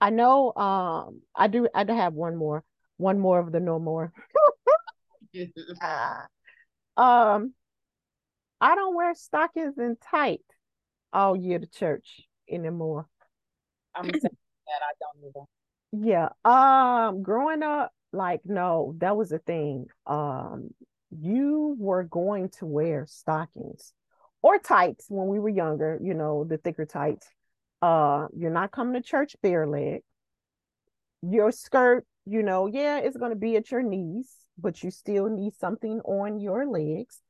I 0.00 0.10
know 0.10 0.52
um 0.54 1.22
I 1.34 1.46
do 1.46 1.68
I 1.74 1.84
do 1.84 1.94
have 1.94 2.14
one 2.14 2.36
more. 2.36 2.64
One 2.96 3.18
more 3.18 3.38
of 3.38 3.52
the 3.52 3.60
no 3.60 3.78
more. 3.78 4.12
uh, 5.80 6.16
um 7.00 7.54
I 8.60 8.74
don't 8.74 8.94
wear 8.94 9.14
stockings 9.14 9.78
and 9.78 10.00
tight 10.00 10.42
all 11.12 11.36
year 11.36 11.58
to 11.58 11.66
church 11.66 12.22
anymore. 12.50 13.06
I'm 13.94 14.04
saying 14.10 14.20
that 14.22 14.82
I 14.82 14.92
don't 15.00 15.28
either. 15.28 15.46
Yeah. 15.92 16.28
Um, 16.44 17.22
growing 17.22 17.62
up, 17.62 17.92
like 18.12 18.40
no, 18.44 18.94
that 18.98 19.16
was 19.16 19.32
a 19.32 19.38
thing. 19.38 19.86
Um, 20.06 20.70
you 21.10 21.76
were 21.78 22.04
going 22.04 22.48
to 22.58 22.66
wear 22.66 23.06
stockings 23.06 23.92
or 24.42 24.58
tights 24.58 25.06
when 25.08 25.28
we 25.28 25.38
were 25.38 25.48
younger, 25.48 25.98
you 26.02 26.14
know, 26.14 26.44
the 26.44 26.58
thicker 26.58 26.84
tights. 26.84 27.26
Uh, 27.80 28.26
you're 28.36 28.50
not 28.50 28.72
coming 28.72 28.94
to 28.94 29.06
church 29.06 29.36
bare 29.42 29.66
leg. 29.66 30.02
Your 31.22 31.52
skirt, 31.52 32.04
you 32.26 32.42
know, 32.42 32.66
yeah, 32.66 32.98
it's 32.98 33.16
gonna 33.16 33.36
be 33.36 33.56
at 33.56 33.70
your 33.70 33.82
knees, 33.82 34.30
but 34.58 34.82
you 34.82 34.90
still 34.90 35.28
need 35.28 35.54
something 35.54 36.00
on 36.00 36.38
your 36.38 36.66
legs 36.66 37.20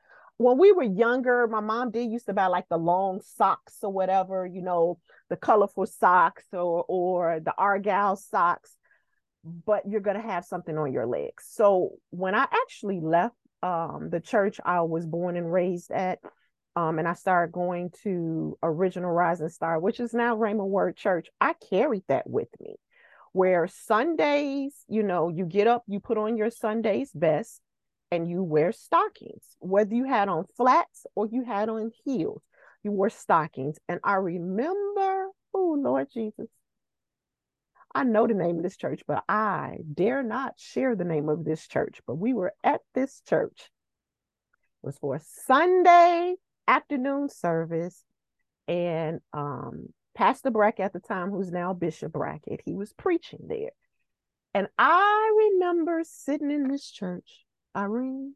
when 0.43 0.59
we 0.59 0.73
were 0.73 0.83
younger, 0.83 1.47
my 1.47 1.61
mom 1.61 1.91
did 1.91 2.11
used 2.11 2.27
to 2.27 2.33
buy 2.33 2.47
like 2.47 2.69
the 2.69 2.77
long 2.77 3.21
socks 3.23 3.79
or 3.83 3.93
whatever, 3.93 4.47
you 4.47 4.63
know, 4.63 4.99
the 5.29 5.37
colorful 5.37 5.87
socks 5.87 6.45
or 6.53 6.85
or 6.89 7.41
the 7.41 7.55
argyle 7.57 8.17
socks, 8.17 8.77
but 9.45 9.83
you're 9.89 10.01
gonna 10.01 10.21
have 10.21 10.45
something 10.45 10.77
on 10.77 10.93
your 10.93 11.07
legs. 11.07 11.47
So 11.49 11.93
when 12.11 12.35
I 12.35 12.47
actually 12.51 13.01
left 13.01 13.37
um, 13.63 14.09
the 14.11 14.21
church 14.21 14.61
I 14.65 14.81
was 14.83 15.07
born 15.07 15.37
and 15.37 15.53
raised 15.53 15.93
at, 15.93 16.19
um, 16.75 16.99
and 16.99 17.07
I 17.07 17.15
started 17.15 17.53
going 17.53 17.91
to 18.03 18.57
Original 18.63 19.11
Rising 19.11 19.49
Star, 19.51 19.79
which 19.79 20.01
is 20.01 20.15
now 20.15 20.37
Rhema 20.37 20.67
Word 20.67 20.97
Church, 20.97 21.29
I 21.41 21.55
carried 21.71 22.05
that 22.09 22.29
with 22.29 22.49
me. 22.61 22.77
Where 23.33 23.67
Sundays, 23.67 24.75
you 24.89 25.03
know, 25.03 25.29
you 25.31 25.47
get 25.47 25.67
up, 25.67 25.85
you 25.87 26.01
put 26.01 26.19
on 26.19 26.37
your 26.37 26.51
Sunday's 26.51 27.11
best, 27.13 27.61
and 28.11 28.29
you 28.29 28.43
wear 28.43 28.73
stockings, 28.73 29.57
whether 29.59 29.95
you 29.95 30.05
had 30.05 30.29
on 30.29 30.45
flats 30.55 31.07
or 31.15 31.27
you 31.27 31.45
had 31.45 31.71
on 31.71 31.91
heels, 32.05 32.43
you 32.83 32.93
wore 32.93 33.09
stockings. 33.09 33.79
And 33.89 34.01
I 34.05 34.17
remember, 34.17 35.29
oh, 35.55 35.79
Lord 35.79 36.09
Jesus, 36.13 36.49
I 37.95 38.05
know 38.05 38.27
the 38.27 38.35
name 38.35 38.59
of 38.59 38.63
this 38.65 38.77
church, 38.77 39.03
but 39.07 39.25
I 39.31 39.79
dare 39.95 40.23
not 40.23 40.55
share 40.59 40.95
the 40.95 41.05
name 41.05 41.31
of 41.31 41.45
this 41.45 41.67
church. 41.67 42.01
But 42.07 42.17
we 42.17 42.35
were 42.35 42.53
at 42.63 42.83
this 42.95 43.23
church. 43.27 43.71
It 44.83 44.87
was 44.87 44.99
for 44.99 45.19
Sunday 45.47 46.35
afternoon 46.73 47.29
service. 47.29 48.03
And 48.67 49.21
um, 49.33 49.89
Pastor 50.15 50.51
Brackett 50.51 50.87
at 50.87 50.93
the 50.93 51.01
time, 51.01 51.31
who's 51.31 51.51
now 51.51 51.75
Bishop 51.75 52.13
Brackett, 52.13 52.63
he 52.65 52.73
was 52.75 52.93
preaching 52.95 53.41
there. 53.47 53.71
And 54.55 54.69
I 54.79 55.51
remember 55.53 56.01
sitting 56.05 56.51
in 56.51 56.69
this 56.69 56.91
church 56.91 57.45
Irene, 57.77 58.35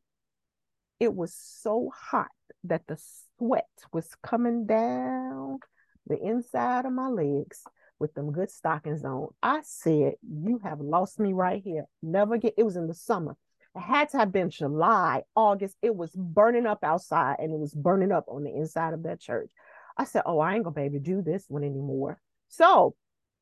it 1.00 1.14
was 1.14 1.34
so 1.34 1.90
hot 1.94 2.28
that 2.64 2.82
the 2.86 2.98
sweat 3.38 3.68
was 3.92 4.08
coming 4.22 4.66
down 4.66 5.58
the 6.06 6.18
inside 6.18 6.84
of 6.84 6.92
my 6.92 7.08
legs 7.08 7.62
with 7.98 8.14
them 8.14 8.32
good 8.32 8.50
stockings 8.50 9.04
on. 9.04 9.28
I 9.42 9.60
said, 9.62 10.14
You 10.22 10.60
have 10.62 10.80
lost 10.80 11.18
me 11.18 11.32
right 11.32 11.62
here. 11.62 11.84
Never 12.02 12.38
get 12.38 12.54
it 12.56 12.62
was 12.62 12.76
in 12.76 12.86
the 12.86 12.94
summer. 12.94 13.36
Had 13.78 14.10
to 14.10 14.18
have 14.18 14.32
been 14.32 14.50
July, 14.50 15.22
August. 15.34 15.76
It 15.82 15.94
was 15.94 16.10
burning 16.14 16.66
up 16.66 16.80
outside 16.82 17.36
and 17.38 17.52
it 17.52 17.58
was 17.58 17.74
burning 17.74 18.12
up 18.12 18.24
on 18.28 18.44
the 18.44 18.54
inside 18.54 18.94
of 18.94 19.02
that 19.02 19.20
church. 19.20 19.50
I 19.96 20.04
said, 20.04 20.22
Oh, 20.26 20.38
I 20.38 20.54
ain't 20.54 20.64
gonna 20.64 20.74
be 20.74 20.82
able 20.82 20.94
to 20.94 21.00
do 21.00 21.22
this 21.22 21.44
one 21.48 21.64
anymore. 21.64 22.20
So 22.48 22.94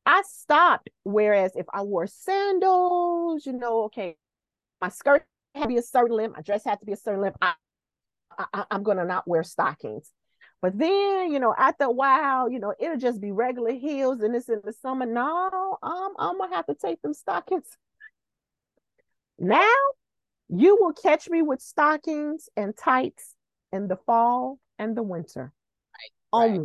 I 0.05 0.23
stopped. 0.27 0.89
Whereas 1.03 1.55
if 1.55 1.65
I 1.73 1.81
wore 1.83 2.07
sandals, 2.07 3.45
you 3.45 3.53
know, 3.53 3.83
okay, 3.85 4.17
my 4.81 4.89
skirt 4.89 5.25
had 5.53 5.63
to 5.63 5.67
be 5.67 5.77
a 5.77 5.81
certain 5.81 6.15
length. 6.15 6.35
My 6.35 6.41
dress 6.41 6.63
had 6.63 6.79
to 6.79 6.85
be 6.85 6.93
a 6.93 6.97
certain 6.97 7.21
length. 7.21 7.37
I, 7.41 7.53
I, 8.37 8.65
I'm 8.71 8.83
to 8.83 9.05
not 9.05 9.27
wear 9.27 9.43
stockings. 9.43 10.11
But 10.61 10.77
then, 10.77 11.31
you 11.31 11.39
know, 11.39 11.53
after 11.57 11.85
a 11.85 11.91
while, 11.91 12.49
you 12.49 12.59
know, 12.59 12.73
it'll 12.79 12.97
just 12.97 13.21
be 13.21 13.31
regular 13.31 13.71
heels 13.71 14.21
and 14.21 14.35
it's 14.35 14.49
in 14.49 14.61
the 14.63 14.73
summer. 14.73 15.05
No, 15.05 15.77
um, 15.83 16.13
I'm 16.17 16.37
to 16.39 16.55
have 16.55 16.65
to 16.67 16.75
take 16.75 17.01
them 17.01 17.13
stockings. 17.13 17.67
Now, 19.37 19.71
you 20.49 20.77
will 20.79 20.93
catch 20.93 21.29
me 21.29 21.41
with 21.41 21.61
stockings 21.61 22.49
and 22.55 22.75
tights 22.75 23.33
in 23.71 23.87
the 23.87 23.97
fall 23.97 24.59
and 24.77 24.95
the 24.95 25.03
winter 25.03 25.51
right, 25.93 26.11
only. 26.33 26.59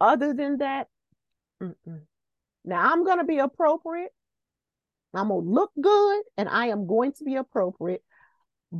Right. 0.00 0.12
Other 0.12 0.34
than 0.34 0.58
that, 0.58 0.88
mm-mm. 1.62 2.00
now 2.64 2.92
I'm 2.92 3.04
going 3.04 3.18
to 3.18 3.24
be 3.24 3.38
appropriate. 3.38 4.12
I'm 5.14 5.28
going 5.28 5.44
to 5.44 5.50
look 5.50 5.70
good 5.80 6.22
and 6.36 6.48
I 6.48 6.66
am 6.66 6.86
going 6.86 7.12
to 7.14 7.24
be 7.24 7.36
appropriate. 7.36 8.02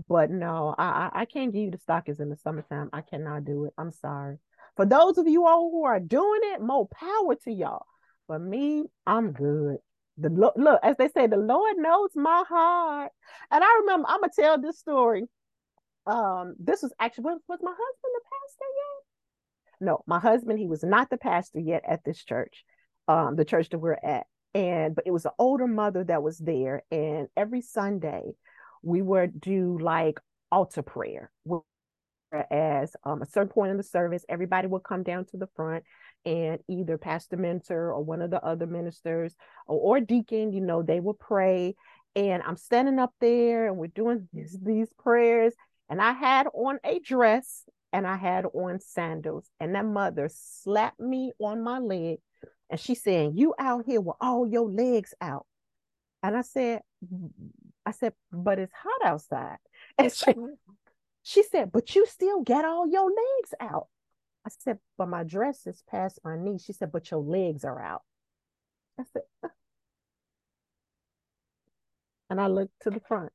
But 0.09 0.31
no, 0.31 0.75
I 0.77 1.11
I 1.13 1.25
can't 1.25 1.53
give 1.53 1.63
you 1.63 1.71
the 1.71 1.79
stockings 1.79 2.21
in 2.21 2.29
the 2.29 2.37
summertime. 2.37 2.91
I 2.93 3.01
cannot 3.01 3.45
do 3.45 3.65
it. 3.65 3.73
I'm 3.79 3.93
sorry. 3.93 4.39
For 4.77 4.85
those 4.85 5.17
of 5.17 5.27
you 5.27 5.47
all 5.47 5.71
who 5.71 5.85
are 5.85 6.01
doing 6.01 6.41
it, 6.43 6.61
more 6.61 6.89
power 6.89 7.35
to 7.45 7.53
y'all. 7.53 7.87
For 8.27 8.39
me, 8.39 8.85
I'm 9.07 9.33
good. 9.33 9.79
The 10.19 10.31
look, 10.31 10.81
as 10.83 10.97
they 10.97 11.09
say, 11.09 11.27
the 11.27 11.37
Lord 11.37 11.77
knows 11.77 12.11
my 12.15 12.43
heart. 12.49 13.13
And 13.51 13.63
I 13.63 13.79
remember, 13.81 14.09
I'm 14.09 14.21
gonna 14.21 14.33
tell 14.35 14.61
this 14.61 14.79
story. 14.79 15.25
Um, 16.07 16.55
this 16.59 16.83
was 16.83 16.93
actually 17.01 17.25
was, 17.25 17.41
was 17.49 17.59
my 17.63 17.73
husband 17.73 18.15
the 18.15 18.21
pastor 18.23 18.65
yet? 18.77 19.87
No, 19.87 20.05
my 20.07 20.19
husband, 20.19 20.59
he 20.59 20.67
was 20.67 20.83
not 20.83 21.11
the 21.11 21.19
pastor 21.19 21.61
yet 21.61 21.83
at 21.87 22.05
this 22.05 22.25
church, 22.25 22.65
um, 23.09 23.37
the 23.37 23.45
church 23.45 23.69
that 23.71 23.79
we're 23.79 23.99
at. 24.03 24.27
And 24.55 24.95
but 24.95 25.07
it 25.07 25.11
was 25.11 25.27
an 25.27 25.33
older 25.39 25.67
mother 25.67 26.03
that 26.05 26.23
was 26.23 26.39
there, 26.39 26.83
and 26.91 27.29
every 27.37 27.61
Sunday 27.61 28.33
we 28.83 29.03
would 29.03 29.39
do 29.39 29.79
like 29.79 30.19
altar 30.51 30.83
prayer. 30.83 31.31
As 32.51 32.97
um, 33.05 33.23
a 33.23 33.27
certain 33.27 33.49
point 33.49 33.71
in 33.71 33.77
the 33.77 33.83
service, 33.83 34.25
everybody 34.29 34.67
would 34.67 34.83
come 34.83 35.03
down 35.03 35.27
to 35.27 35.37
the 35.37 35.49
front 35.55 35.85
and 36.25 36.59
either 36.69 36.99
Pastor 36.99 37.37
Mentor 37.37 37.93
or 37.93 38.03
one 38.03 38.23
of 38.23 38.31
the 38.31 38.43
other 38.45 38.67
ministers 38.67 39.35
or, 39.67 39.97
or 39.97 40.01
deacon, 40.01 40.53
you 40.53 40.61
know, 40.61 40.83
they 40.83 41.01
would 41.01 41.19
pray. 41.19 41.75
And 42.15 42.43
I'm 42.43 42.57
standing 42.57 42.99
up 42.99 43.13
there 43.21 43.67
and 43.67 43.77
we're 43.77 43.89
doing 43.89 44.29
these, 44.33 44.59
these 44.61 44.93
prayers. 44.99 45.55
And 45.89 46.01
I 46.01 46.13
had 46.13 46.49
on 46.53 46.79
a 46.85 46.99
dress 46.99 47.65
and 47.93 48.07
I 48.07 48.17
had 48.17 48.47
on 48.47 48.81
sandals. 48.81 49.49
And 49.61 49.75
that 49.75 49.85
mother 49.85 50.29
slapped 50.33 50.99
me 50.99 51.33
on 51.39 51.63
my 51.63 51.79
leg 51.79 52.19
and 52.71 52.81
she's 52.81 53.03
saying, 53.03 53.37
You 53.37 53.55
out 53.59 53.85
here 53.87 54.01
with 54.01 54.17
all 54.21 54.47
your 54.47 54.69
legs 54.69 55.15
out. 55.21 55.47
And 56.23 56.37
I 56.37 56.43
said, 56.43 56.81
I 57.87 57.93
said, 57.93 58.15
but 58.33 58.59
it's 58.59 58.73
hot 58.75 59.09
outside. 59.09 59.59
And 59.99 60.13
she, 60.13 60.35
she 61.23 61.43
said, 61.43 61.73
but 61.73 61.95
you 61.95 62.05
still 62.07 62.43
get 62.43 62.65
all 62.67 62.87
your 62.87 63.07
legs 63.07 63.55
out. 63.61 63.87
I 64.47 64.51
said, 64.61 64.79
but 64.97 65.09
my 65.09 65.25
dress 65.25 65.67
is 65.67 65.83
past 65.91 66.21
my 66.25 66.37
knee. 66.39 66.59
She 66.59 66.73
said, 66.73 66.93
but 66.93 67.11
your 67.11 67.21
legs 67.21 67.65
are 67.65 67.81
out. 67.81 68.03
I 68.99 69.05
said, 69.13 69.51
and 72.31 72.41
I 72.41 72.47
looked 72.47 72.81
to 72.83 72.91
the 72.91 73.01
front. 73.01 73.33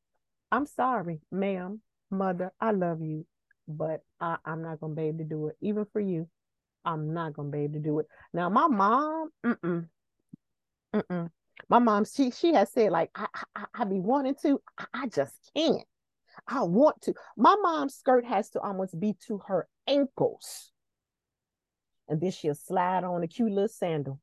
I'm 0.52 0.66
sorry, 0.66 1.20
ma'am, 1.32 1.82
mother, 2.10 2.52
I 2.60 2.72
love 2.72 3.02
you, 3.02 3.26
but 3.68 4.02
I, 4.20 4.38
I'm 4.46 4.62
not 4.62 4.80
gonna 4.80 4.96
be 4.96 5.04
able 5.04 5.20
to 5.20 5.24
do 5.26 5.48
it. 5.48 5.58
Even 5.62 5.86
for 5.92 6.00
you, 6.00 6.28
I'm 6.86 7.14
not 7.14 7.34
gonna 7.34 7.50
be 7.50 7.60
able 7.60 7.74
to 7.74 7.80
do 7.80 8.00
it. 8.00 8.08
Now, 8.34 8.50
my 8.50 8.68
mom, 8.68 9.30
mm-mm, 9.46 9.88
mm-mm 10.96 11.30
my 11.70 11.80
mom 11.80 12.06
she 12.06 12.32
she 12.32 12.54
has 12.54 12.72
said 12.72 12.92
like 12.92 13.10
I 13.16 13.28
I, 13.56 13.66
I 13.74 13.84
be 13.86 14.00
wanting 14.00 14.36
to 14.44 14.62
I, 14.78 14.86
I 14.94 15.08
just 15.08 15.34
can't 15.56 15.86
I 16.48 16.64
want 16.64 17.02
to 17.04 17.14
my 17.38 17.56
mom's 17.62 17.96
skirt 17.96 18.26
has 18.26 18.50
to 18.52 18.60
almost 18.60 19.00
be 19.00 19.16
to 19.28 19.40
her 19.48 19.68
ankles 19.88 20.72
and 22.12 22.22
then 22.22 22.30
she'll 22.30 22.54
slide 22.54 23.04
on 23.04 23.24
a 23.24 23.28
cute 23.28 23.52
little 23.52 23.68
sandal 23.68 24.20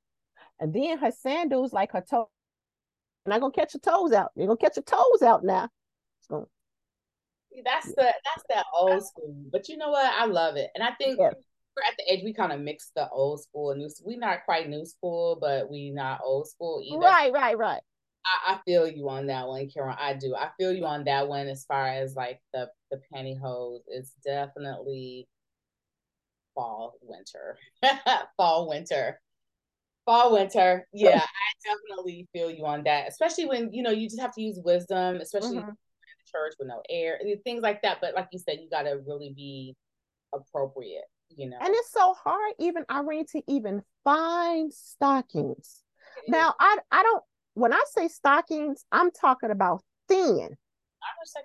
and 0.60 0.72
then 0.72 0.98
her 0.98 1.10
sandals 1.10 1.72
like 1.72 1.90
her 1.92 2.04
toe 2.08 2.28
not 3.26 3.40
gonna 3.40 3.52
catch 3.52 3.74
your 3.74 3.80
toes 3.80 4.12
out 4.12 4.30
you're 4.36 4.46
gonna 4.46 4.56
catch 4.56 4.76
your 4.76 4.84
toes 4.84 5.22
out 5.22 5.42
now 5.42 5.68
gonna, 6.30 6.44
that's 7.64 7.88
yeah. 7.88 7.92
the 7.96 8.14
that's 8.24 8.44
that 8.48 8.64
old 8.72 9.04
school 9.04 9.34
but 9.50 9.68
you 9.68 9.76
know 9.76 9.90
what 9.90 10.04
I 10.04 10.26
love 10.26 10.56
it 10.56 10.70
and 10.76 10.84
I 10.84 10.92
think 10.92 11.18
yeah 11.18 11.30
at 11.86 11.96
the 11.96 12.12
age 12.12 12.24
we 12.24 12.32
kind 12.32 12.52
of 12.52 12.60
mix 12.60 12.90
the 12.94 13.08
old 13.10 13.42
school 13.42 13.70
and 13.70 13.80
new. 13.80 13.88
We're 14.02 14.18
not 14.18 14.44
quite 14.44 14.68
new 14.68 14.84
school, 14.84 15.38
but 15.40 15.70
we 15.70 15.90
not 15.90 16.20
old 16.24 16.48
school 16.48 16.82
either. 16.84 16.98
Right, 16.98 17.32
right, 17.32 17.56
right. 17.56 17.80
I, 18.26 18.54
I 18.54 18.58
feel 18.64 18.88
you 18.88 19.08
on 19.08 19.26
that 19.26 19.46
one, 19.46 19.68
Karen. 19.70 19.96
I 19.98 20.14
do. 20.14 20.34
I 20.34 20.50
feel 20.58 20.72
you 20.72 20.84
on 20.84 21.04
that 21.04 21.28
one 21.28 21.48
as 21.48 21.64
far 21.64 21.88
as 21.88 22.14
like 22.14 22.40
the 22.52 22.68
the 22.90 23.00
pantyhose. 23.12 23.80
It's 23.86 24.12
definitely 24.24 25.28
fall, 26.58 26.94
winter, 27.02 27.56
fall, 28.36 28.68
winter, 28.68 29.20
fall, 30.04 30.32
winter. 30.32 30.86
Yeah, 30.92 31.22
I 31.22 31.50
definitely 31.64 32.26
feel 32.32 32.50
you 32.50 32.66
on 32.66 32.82
that. 32.84 33.08
Especially 33.08 33.46
when 33.46 33.72
you 33.72 33.82
know 33.82 33.90
you 33.90 34.08
just 34.08 34.20
have 34.20 34.34
to 34.34 34.42
use 34.42 34.58
wisdom, 34.64 35.16
especially 35.16 35.58
mm-hmm. 35.58 35.68
in 35.70 35.76
the 35.76 36.30
church 36.30 36.54
with 36.58 36.68
no 36.68 36.82
air, 36.90 37.20
things 37.44 37.62
like 37.62 37.82
that. 37.82 37.98
But 38.00 38.14
like 38.14 38.28
you 38.32 38.38
said, 38.38 38.58
you 38.60 38.68
got 38.68 38.82
to 38.82 39.00
really 39.06 39.32
be 39.34 39.76
appropriate 40.34 41.04
you 41.36 41.48
know. 41.48 41.58
And 41.60 41.74
it's 41.74 41.92
so 41.92 42.14
hard, 42.14 42.54
even 42.58 42.84
Irene, 42.90 43.26
to 43.32 43.42
even 43.46 43.82
find 44.04 44.72
stockings. 44.72 45.82
now 46.26 46.54
I 46.58 46.78
I 46.90 47.02
don't 47.02 47.22
when 47.54 47.72
I 47.72 47.82
say 47.86 48.08
stockings, 48.08 48.84
I'm 48.92 49.10
talking 49.10 49.50
about 49.50 49.82
thin. 50.08 50.56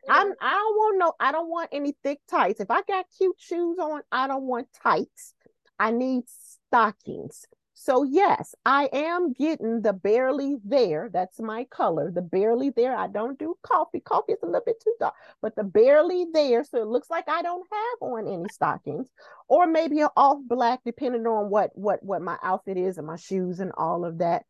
I'm 0.09 0.33
I 0.41 0.51
don't 0.51 0.75
want 0.75 0.97
no 0.99 1.13
I 1.19 1.31
don't 1.31 1.49
want 1.49 1.69
any 1.71 1.95
thick 2.03 2.19
tights. 2.29 2.59
If 2.59 2.71
I 2.71 2.81
got 2.83 3.05
cute 3.17 3.37
shoes 3.39 3.77
on, 3.79 4.01
I 4.11 4.27
don't 4.27 4.43
want 4.43 4.67
tights. 4.81 5.33
I 5.79 5.91
need 5.91 6.23
stockings. 6.27 7.45
So 7.75 8.03
yes, 8.03 8.55
I 8.65 8.87
am 8.93 9.33
getting 9.33 9.81
the 9.81 9.93
barely 9.93 10.57
there. 10.63 11.09
That's 11.11 11.39
my 11.39 11.65
color. 11.65 12.11
The 12.11 12.21
barely 12.21 12.69
there. 12.69 12.95
I 12.95 13.07
don't 13.07 13.37
do 13.37 13.57
coffee. 13.63 13.99
Coffee 13.99 14.33
is 14.33 14.39
a 14.43 14.45
little 14.45 14.61
bit 14.65 14.81
too 14.81 14.93
dark, 14.99 15.15
but 15.41 15.55
the 15.55 15.63
barely 15.63 16.27
there. 16.31 16.63
So 16.63 16.81
it 16.81 16.87
looks 16.87 17.09
like 17.09 17.27
I 17.27 17.41
don't 17.41 17.67
have 17.71 18.09
on 18.09 18.27
any 18.27 18.47
stockings, 18.51 19.07
or 19.47 19.67
maybe 19.67 19.99
an 20.01 20.09
off 20.15 20.39
black, 20.45 20.81
depending 20.85 21.25
on 21.27 21.49
what 21.49 21.71
what 21.73 22.01
what 22.03 22.21
my 22.21 22.37
outfit 22.43 22.77
is 22.77 22.97
and 22.97 23.07
my 23.07 23.17
shoes 23.17 23.59
and 23.59 23.71
all 23.75 24.05
of 24.05 24.19
that. 24.19 24.43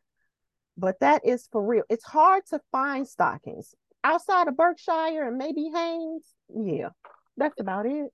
But 0.78 1.00
that 1.00 1.26
is 1.26 1.48
for 1.52 1.66
real. 1.66 1.84
It's 1.90 2.04
hard 2.04 2.46
to 2.48 2.60
find 2.72 3.08
stockings 3.08 3.74
outside 4.04 4.48
of 4.48 4.58
Berkshire 4.58 5.28
and 5.28 5.38
maybe 5.38 5.70
Hanes. 5.74 6.24
Yeah, 6.54 6.90
that's 7.38 7.60
about 7.60 7.86
it. 7.86 8.12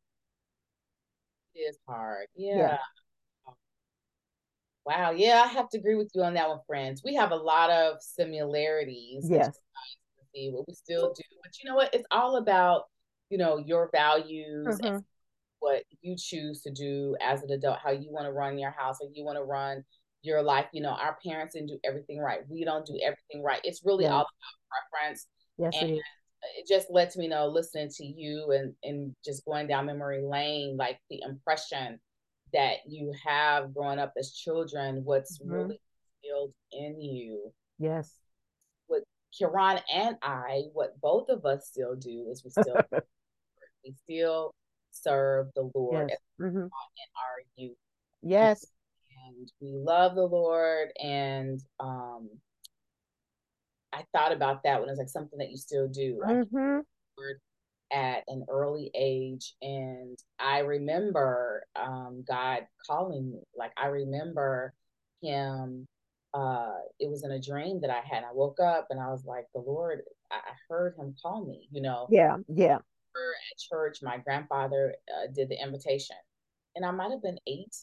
It 1.55 1.59
is 1.59 1.77
hard. 1.87 2.27
Yeah. 2.35 2.57
yeah. 2.57 2.77
Wow. 4.85 5.11
Yeah, 5.11 5.43
I 5.45 5.47
have 5.47 5.69
to 5.69 5.77
agree 5.77 5.95
with 5.95 6.09
you 6.15 6.23
on 6.23 6.33
that 6.35 6.49
one, 6.49 6.59
friends. 6.65 7.01
We 7.03 7.15
have 7.15 7.31
a 7.31 7.35
lot 7.35 7.69
of 7.69 7.97
similarities. 8.01 9.27
Yes. 9.29 9.57
See 10.33 10.49
what 10.51 10.67
we 10.67 10.73
still 10.73 11.13
do. 11.13 11.23
But 11.43 11.51
you 11.61 11.69
know 11.69 11.75
what? 11.75 11.93
It's 11.93 12.07
all 12.11 12.37
about, 12.37 12.83
you 13.29 13.37
know, 13.37 13.57
your 13.57 13.89
values 13.91 14.67
mm-hmm. 14.67 14.85
and 14.85 15.03
what 15.59 15.83
you 16.01 16.15
choose 16.17 16.61
to 16.61 16.71
do 16.71 17.15
as 17.21 17.43
an 17.43 17.51
adult, 17.51 17.79
how 17.83 17.91
you 17.91 18.11
want 18.11 18.25
to 18.25 18.31
run 18.31 18.57
your 18.57 18.71
house, 18.71 18.97
or 19.01 19.09
you 19.13 19.23
want 19.23 19.37
to 19.37 19.43
run 19.43 19.83
your 20.21 20.41
life. 20.41 20.67
You 20.71 20.81
know, 20.81 20.91
our 20.91 21.17
parents 21.25 21.55
didn't 21.55 21.69
do 21.69 21.79
everything 21.83 22.19
right. 22.19 22.39
We 22.47 22.63
don't 22.63 22.85
do 22.85 22.99
everything 23.03 23.43
right. 23.43 23.61
It's 23.63 23.81
really 23.83 24.05
all 24.05 24.21
about 24.21 24.91
preference. 24.91 25.27
Yes, 25.59 25.75
and 25.79 25.91
it, 25.91 26.01
it 26.57 26.67
just 26.67 26.89
lets 26.89 27.17
me 27.17 27.27
know, 27.27 27.47
listening 27.47 27.89
to 27.97 28.05
you 28.05 28.51
and 28.51 28.73
and 28.83 29.15
just 29.23 29.45
going 29.45 29.67
down 29.67 29.85
memory 29.85 30.23
lane, 30.23 30.77
like 30.77 30.99
the 31.09 31.21
impression 31.27 31.99
that 32.53 32.77
you 32.87 33.13
have 33.25 33.73
growing 33.73 33.99
up 33.99 34.13
as 34.17 34.31
children, 34.31 35.03
what's 35.03 35.39
mm-hmm. 35.39 35.51
really 35.51 35.81
instilled 36.23 36.53
in 36.71 37.01
you. 37.01 37.51
Yes. 37.77 38.13
What 38.87 39.03
Kiran 39.39 39.81
and 39.93 40.15
I, 40.21 40.63
what 40.73 40.99
both 41.01 41.29
of 41.29 41.45
us 41.45 41.67
still 41.67 41.95
do 41.95 42.27
is 42.31 42.43
we 42.43 42.49
still 42.51 42.77
we 43.85 43.93
still 44.03 44.53
serve 44.91 45.47
the 45.55 45.69
Lord 45.75 46.09
yes. 46.09 46.19
mm-hmm. 46.39 46.57
in 46.57 46.67
our 46.67 47.39
youth. 47.55 47.77
Yes. 48.21 48.65
And 49.27 49.49
we 49.59 49.71
love 49.73 50.15
the 50.15 50.25
Lord 50.25 50.89
and 51.01 51.61
um 51.79 52.29
I 53.93 54.03
thought 54.13 54.31
about 54.31 54.63
that 54.63 54.79
when 54.79 54.89
it's 54.89 54.99
like 54.99 55.09
something 55.09 55.39
that 55.39 55.51
you 55.51 55.57
still 55.57 55.87
do. 55.87 56.21
Mm-hmm 56.25 56.79
at 57.91 58.23
an 58.27 58.45
early 58.49 58.91
age 58.93 59.55
and 59.61 60.17
i 60.39 60.59
remember 60.59 61.63
um, 61.75 62.23
god 62.27 62.67
calling 62.85 63.31
me 63.31 63.39
like 63.55 63.71
i 63.77 63.87
remember 63.87 64.73
him 65.21 65.87
uh, 66.35 66.77
it 66.99 67.09
was 67.09 67.23
in 67.23 67.31
a 67.31 67.41
dream 67.41 67.81
that 67.81 67.89
i 67.89 68.01
had 68.07 68.23
i 68.23 68.31
woke 68.31 68.59
up 68.59 68.87
and 68.91 68.99
i 68.99 69.07
was 69.07 69.25
like 69.25 69.45
the 69.55 69.61
lord 69.61 70.01
i 70.31 70.37
heard 70.69 70.93
him 70.95 71.15
call 71.21 71.43
me 71.45 71.67
you 71.71 71.81
know 71.81 72.07
yeah 72.11 72.37
yeah 72.47 72.75
at 72.75 73.57
church 73.57 73.99
my 74.03 74.17
grandfather 74.19 74.93
uh, 75.09 75.27
did 75.33 75.49
the 75.49 75.61
invitation 75.61 76.15
and 76.75 76.85
i 76.85 76.91
might 76.91 77.09
have 77.11 77.23
been 77.23 77.39
eight 77.47 77.75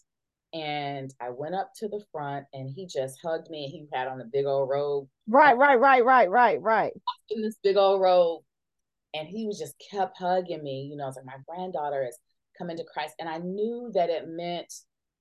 and 0.53 1.12
I 1.20 1.30
went 1.30 1.55
up 1.55 1.72
to 1.78 1.88
the 1.88 2.03
front 2.12 2.47
and 2.53 2.68
he 2.68 2.86
just 2.86 3.18
hugged 3.22 3.51
me 3.51 3.66
he 3.66 3.86
had 3.92 4.09
on 4.09 4.20
a 4.20 4.24
big 4.24 4.47
old 4.47 4.68
robe. 4.68 5.09
Right, 5.28 5.57
right, 5.57 5.78
right, 5.78 6.05
right, 6.05 6.30
right, 6.30 6.61
right. 6.62 6.92
In 7.30 7.42
this 7.42 7.57
big 7.62 7.76
old 7.76 8.01
robe 8.01 8.42
and 9.16 9.28
he 9.28 9.47
was 9.47 9.59
just 9.59 9.74
kept 9.90 10.18
hugging 10.18 10.62
me. 10.62 10.88
You 10.90 10.97
know, 10.97 11.09
it's 11.09 11.16
like 11.16 11.26
my 11.26 11.38
granddaughter 11.49 12.07
is 12.07 12.18
coming 12.57 12.76
to 12.76 12.84
Christ, 12.84 13.14
and 13.18 13.28
I 13.28 13.38
knew 13.38 13.90
that 13.94 14.11
it 14.11 14.28
meant 14.28 14.72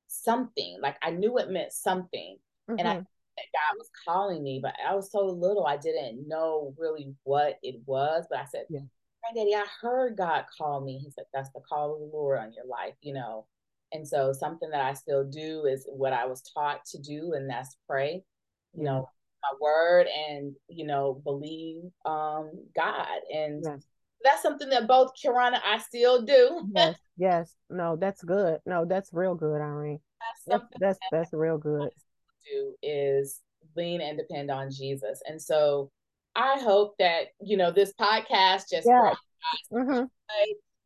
something. 0.08 0.78
Like 0.82 0.98
I 1.02 1.12
knew 1.12 1.38
it 1.38 1.50
meant 1.50 1.72
something, 1.72 2.38
mm-hmm. 2.70 2.80
and 2.80 2.88
I 2.88 2.94
mm-hmm. 2.94 3.04
that 3.04 3.54
God 3.54 3.78
was 3.78 3.90
calling 4.06 4.44
me, 4.44 4.60
but 4.62 4.76
I 4.86 4.96
was 4.96 5.12
so 5.12 5.26
little, 5.26 5.66
I 5.66 5.78
didn't 5.78 6.28
know 6.28 6.74
really 6.78 7.14
what 7.24 7.58
it 7.64 7.82
was. 7.86 8.26
But 8.30 8.40
I 8.40 8.46
said, 8.46 8.66
yeah. 8.70 8.82
Granddaddy, 9.24 9.56
I 9.56 9.66
heard 9.82 10.18
God 10.18 10.46
call 10.58 10.82
me. 10.82 11.00
He 11.00 11.10
said, 11.10 11.26
That's 11.34 11.50
the 11.50 11.62
call 11.68 11.94
of 11.94 12.00
the 12.00 12.16
Lord 12.16 12.40
on 12.40 12.54
your 12.54 12.66
life, 12.66 12.94
you 13.02 13.14
know. 13.14 13.46
And 13.96 14.08
so 14.08 14.34
something 14.34 14.70
that 14.72 14.82
I 14.82 14.94
still 14.94 15.24
do 15.24 15.66
is 15.66 15.88
what 15.90 16.14
I 16.14 16.26
was 16.26 16.42
taught 16.54 16.86
to 16.88 17.00
do, 17.00 17.34
and 17.34 17.50
that's 17.50 17.78
pray. 17.88 18.24
You 18.74 18.84
yeah. 18.84 18.92
know, 18.92 19.10
my 19.42 19.58
word 19.62 20.08
and 20.08 20.54
you 20.68 20.86
know 20.86 21.22
believe 21.24 21.84
um 22.06 22.52
God 22.76 23.20
and 23.34 23.64
that's 24.24 24.42
something 24.42 24.70
that 24.70 24.88
both 24.88 25.12
Kirana 25.24 25.60
I 25.64 25.78
still 25.78 26.24
do. 26.24 26.68
yes, 26.76 26.98
yes. 27.16 27.56
No, 27.70 27.96
that's 27.96 28.24
good. 28.24 28.60
No, 28.66 28.84
that's 28.86 29.12
real 29.14 29.36
good, 29.36 29.62
Irene. 29.62 30.00
That's 30.48 30.64
that's, 30.80 30.80
that's, 30.80 31.00
that's 31.12 31.34
real 31.34 31.58
good. 31.58 31.90
Do 32.46 32.76
is 32.82 33.42
lean 33.76 34.02
and 34.02 34.18
depend 34.18 34.52
on 34.52 34.72
Jesus. 34.72 35.22
And 35.28 35.42
so 35.42 35.92
I 36.36 36.60
hope 36.60 36.96
that 37.00 37.28
you 37.40 37.56
know 37.56 37.72
this 37.72 37.94
podcast 38.00 38.64
just 38.72 38.88
yeah. 38.88 39.14
mm-hmm. 39.72 40.06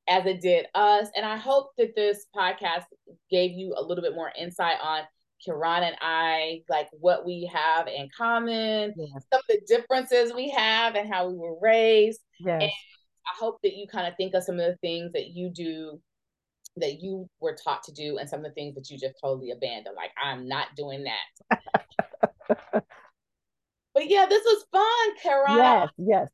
As 0.09 0.25
it 0.25 0.41
did 0.41 0.65
us. 0.75 1.07
And 1.15 1.25
I 1.25 1.37
hope 1.37 1.71
that 1.77 1.95
this 1.95 2.25
podcast 2.35 2.85
gave 3.29 3.51
you 3.51 3.75
a 3.77 3.83
little 3.83 4.03
bit 4.03 4.15
more 4.15 4.31
insight 4.37 4.77
on 4.81 5.03
Kiran 5.47 5.83
and 5.83 5.95
I, 6.01 6.63
like 6.69 6.89
what 6.99 7.25
we 7.25 7.49
have 7.53 7.87
in 7.87 8.09
common, 8.15 8.93
yes. 8.97 9.25
some 9.31 9.39
of 9.39 9.45
the 9.47 9.61
differences 9.67 10.33
we 10.33 10.49
have 10.49 10.95
and 10.95 11.11
how 11.11 11.29
we 11.29 11.35
were 11.35 11.57
raised. 11.61 12.19
Yes. 12.39 12.63
And 12.63 12.71
I 12.71 13.37
hope 13.39 13.59
that 13.63 13.75
you 13.75 13.87
kind 13.87 14.07
of 14.07 14.15
think 14.17 14.33
of 14.33 14.43
some 14.43 14.59
of 14.59 14.65
the 14.65 14.77
things 14.81 15.13
that 15.13 15.27
you 15.27 15.49
do 15.49 16.01
that 16.77 17.01
you 17.01 17.29
were 17.39 17.55
taught 17.61 17.83
to 17.83 17.91
do 17.91 18.17
and 18.17 18.29
some 18.29 18.39
of 18.39 18.45
the 18.45 18.51
things 18.51 18.75
that 18.75 18.89
you 18.89 18.97
just 18.97 19.15
totally 19.21 19.51
abandoned. 19.51 19.95
Like, 19.95 20.11
I'm 20.21 20.47
not 20.47 20.67
doing 20.75 21.05
that. 21.05 21.59
but 23.93 24.09
yeah, 24.09 24.25
this 24.27 24.43
was 24.43 24.65
fun, 24.71 25.17
Kiran. 25.23 25.57
Yes, 25.57 25.89
yes. 25.97 26.29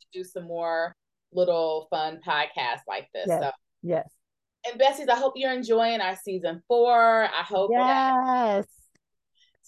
To 0.00 0.18
do 0.18 0.24
some 0.24 0.44
more 0.44 0.96
little 1.32 1.86
fun 1.90 2.20
podcast 2.26 2.80
like 2.88 3.08
this. 3.12 3.26
Yes, 3.28 3.42
so 3.42 3.50
yes 3.82 4.08
and 4.66 4.80
Besties, 4.80 5.08
I 5.08 5.16
hope 5.16 5.34
you're 5.36 5.52
enjoying 5.52 6.00
our 6.00 6.16
season 6.16 6.62
four. 6.68 7.24
I 7.24 7.42
hope 7.42 7.70
yes. 7.72 8.66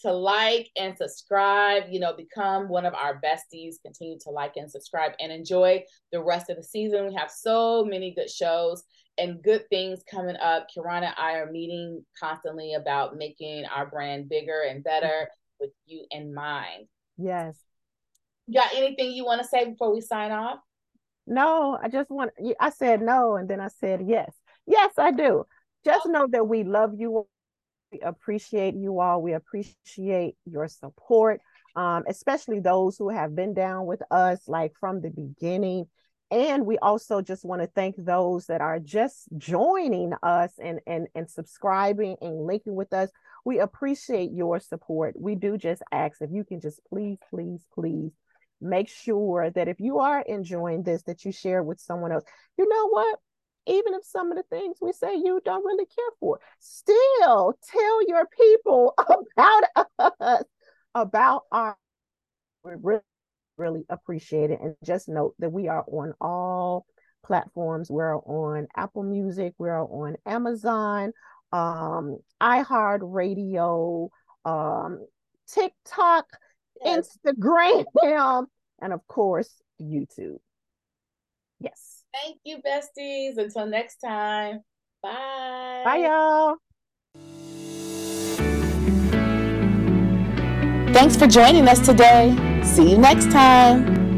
to 0.03 0.13
like 0.13 0.69
and 0.77 0.97
subscribe, 0.97 1.85
you 1.91 2.01
know, 2.01 2.15
become 2.15 2.69
one 2.69 2.87
of 2.87 2.95
our 2.95 3.21
besties, 3.21 3.77
continue 3.85 4.19
to 4.23 4.31
like 4.31 4.57
and 4.57 4.71
subscribe 4.71 5.13
and 5.21 5.31
enjoy 5.33 5.85
the 6.13 6.23
rest 6.23 6.51
of 6.51 6.57
the 6.57 6.63
season. 6.63 7.07
We 7.07 7.15
have 7.15 7.31
so 7.31 7.85
many 7.85 8.15
good 8.15 8.31
shows 8.31 8.83
and 9.19 9.43
good 9.43 9.69
things 9.69 10.03
coming 10.11 10.37
up. 10.37 10.69
Kirana 10.75 11.09
and 11.09 11.15
I 11.17 11.35
are 11.35 11.51
meeting 11.51 12.05
constantly 12.19 12.75
about 12.75 13.17
making 13.17 13.65
our 13.67 13.87
brand 13.87 14.29
bigger 14.29 14.63
and 14.69 14.83
better 14.83 15.29
with 15.61 15.71
you 15.87 16.05
in 16.11 16.35
mind. 16.35 16.87
Yes. 17.17 17.57
You 18.47 18.55
got 18.55 18.75
anything 18.75 19.13
you 19.13 19.25
want 19.25 19.43
to 19.43 19.47
say 19.47 19.67
before 19.67 19.95
we 19.95 20.01
sign 20.01 20.33
off? 20.33 20.59
No, 21.31 21.79
I 21.81 21.89
just 21.89 22.11
want 22.11 22.33
I 22.59 22.71
said 22.71 23.01
no 23.01 23.37
and 23.37 23.49
then 23.49 23.61
I 23.61 23.69
said 23.69 24.03
yes. 24.05 24.35
Yes, 24.67 24.93
I 24.99 25.13
do. 25.13 25.45
Just 25.85 26.07
know 26.07 26.27
that 26.33 26.49
we 26.49 26.65
love 26.65 26.93
you. 26.99 27.29
We 27.93 28.01
appreciate 28.01 28.75
you 28.75 28.99
all. 28.99 29.23
We 29.23 29.33
appreciate 29.35 30.35
your 30.45 30.67
support, 30.67 31.41
um, 31.77 32.03
especially 32.09 32.59
those 32.59 32.99
who 32.99 33.11
have 33.11 33.37
been 33.37 33.55
down 33.55 33.87
with 33.87 34.03
us 34.11 34.49
like 34.49 34.73
from 34.81 35.01
the 35.01 35.11
beginning. 35.11 35.87
And 36.33 36.67
we 36.67 36.79
also 36.79 37.23
just 37.23 37.45
want 37.45 37.63
to 37.63 37.69
thank 37.69 37.95
those 37.97 38.47
that 38.47 38.61
are 38.61 38.81
just 38.81 39.29
joining 39.39 40.13
us 40.25 40.53
and, 40.61 40.81
and, 40.85 41.07
and 41.15 41.31
subscribing 41.31 42.17
and 42.21 42.45
linking 42.45 42.75
with 42.75 42.93
us. 42.93 43.09
We 43.45 43.61
appreciate 43.61 44.33
your 44.33 44.59
support. 44.59 45.15
We 45.19 45.37
do 45.37 45.57
just 45.57 45.83
ask 45.93 46.21
if 46.21 46.31
you 46.33 46.43
can 46.43 46.61
just 46.61 46.81
please, 46.89 47.19
please, 47.31 47.65
please 47.73 48.11
make 48.61 48.89
sure 48.89 49.51
that 49.51 49.69
if 49.69 49.81
you 49.81 49.99
are 49.99 50.21
enjoying 50.21 50.83
this, 50.83 51.03
that 51.05 51.25
you 51.25 51.33
share 51.33 51.63
with 51.63 51.81
someone 51.81 52.13
else. 52.13 52.25
You 52.59 52.69
know 52.69 52.89
what? 52.89 53.19
even 53.67 53.95
if 53.95 54.05
some 54.05 54.31
of 54.31 54.37
the 54.37 54.43
things 54.45 54.79
we 54.81 54.93
say 54.93 55.15
you 55.15 55.41
don't 55.45 55.65
really 55.65 55.87
care 55.87 56.11
for, 56.19 56.41
still 56.59 57.55
tell 57.71 58.09
your 58.09 58.27
people 58.27 58.95
about 58.99 59.65
us, 60.21 60.45
about 60.95 61.43
our. 61.53 61.77
We 62.65 62.73
really, 62.83 63.03
really 63.57 63.85
appreciate 63.89 64.51
it. 64.51 64.61
And 64.61 64.75
just 64.85 65.09
note 65.09 65.35
that 65.39 65.53
we 65.53 65.69
are 65.69 65.85
on 65.87 66.15
all 66.21 66.85
platforms. 67.25 67.91
We're 67.91 68.19
on 68.19 68.67
Apple 68.77 69.05
Music, 69.05 69.55
we're 69.59 69.83
on 69.83 70.17
Amazon, 70.27 71.13
um, 71.53 72.19
iHeartRadio, 72.43 74.09
um, 74.45 75.07
TikTok, 75.49 76.27
yes. 76.83 77.17
Instagram, 77.27 78.47
and 78.81 78.93
of 78.93 79.07
course, 79.07 79.51
YouTube. 79.81 80.39
Yes. 81.61 82.05
Thank 82.13 82.39
you, 82.45 82.59
besties. 82.59 83.39
Until 83.39 83.67
next 83.67 83.97
time. 83.97 84.61
Bye. 85.03 85.83
Bye, 85.85 85.97
y'all. 86.07 86.57
Thanks 90.93 91.17
for 91.17 91.27
joining 91.27 91.69
us 91.69 91.85
today. 91.87 92.37
See 92.65 92.91
you 92.91 92.99
next 92.99 93.31
time. 93.31 94.10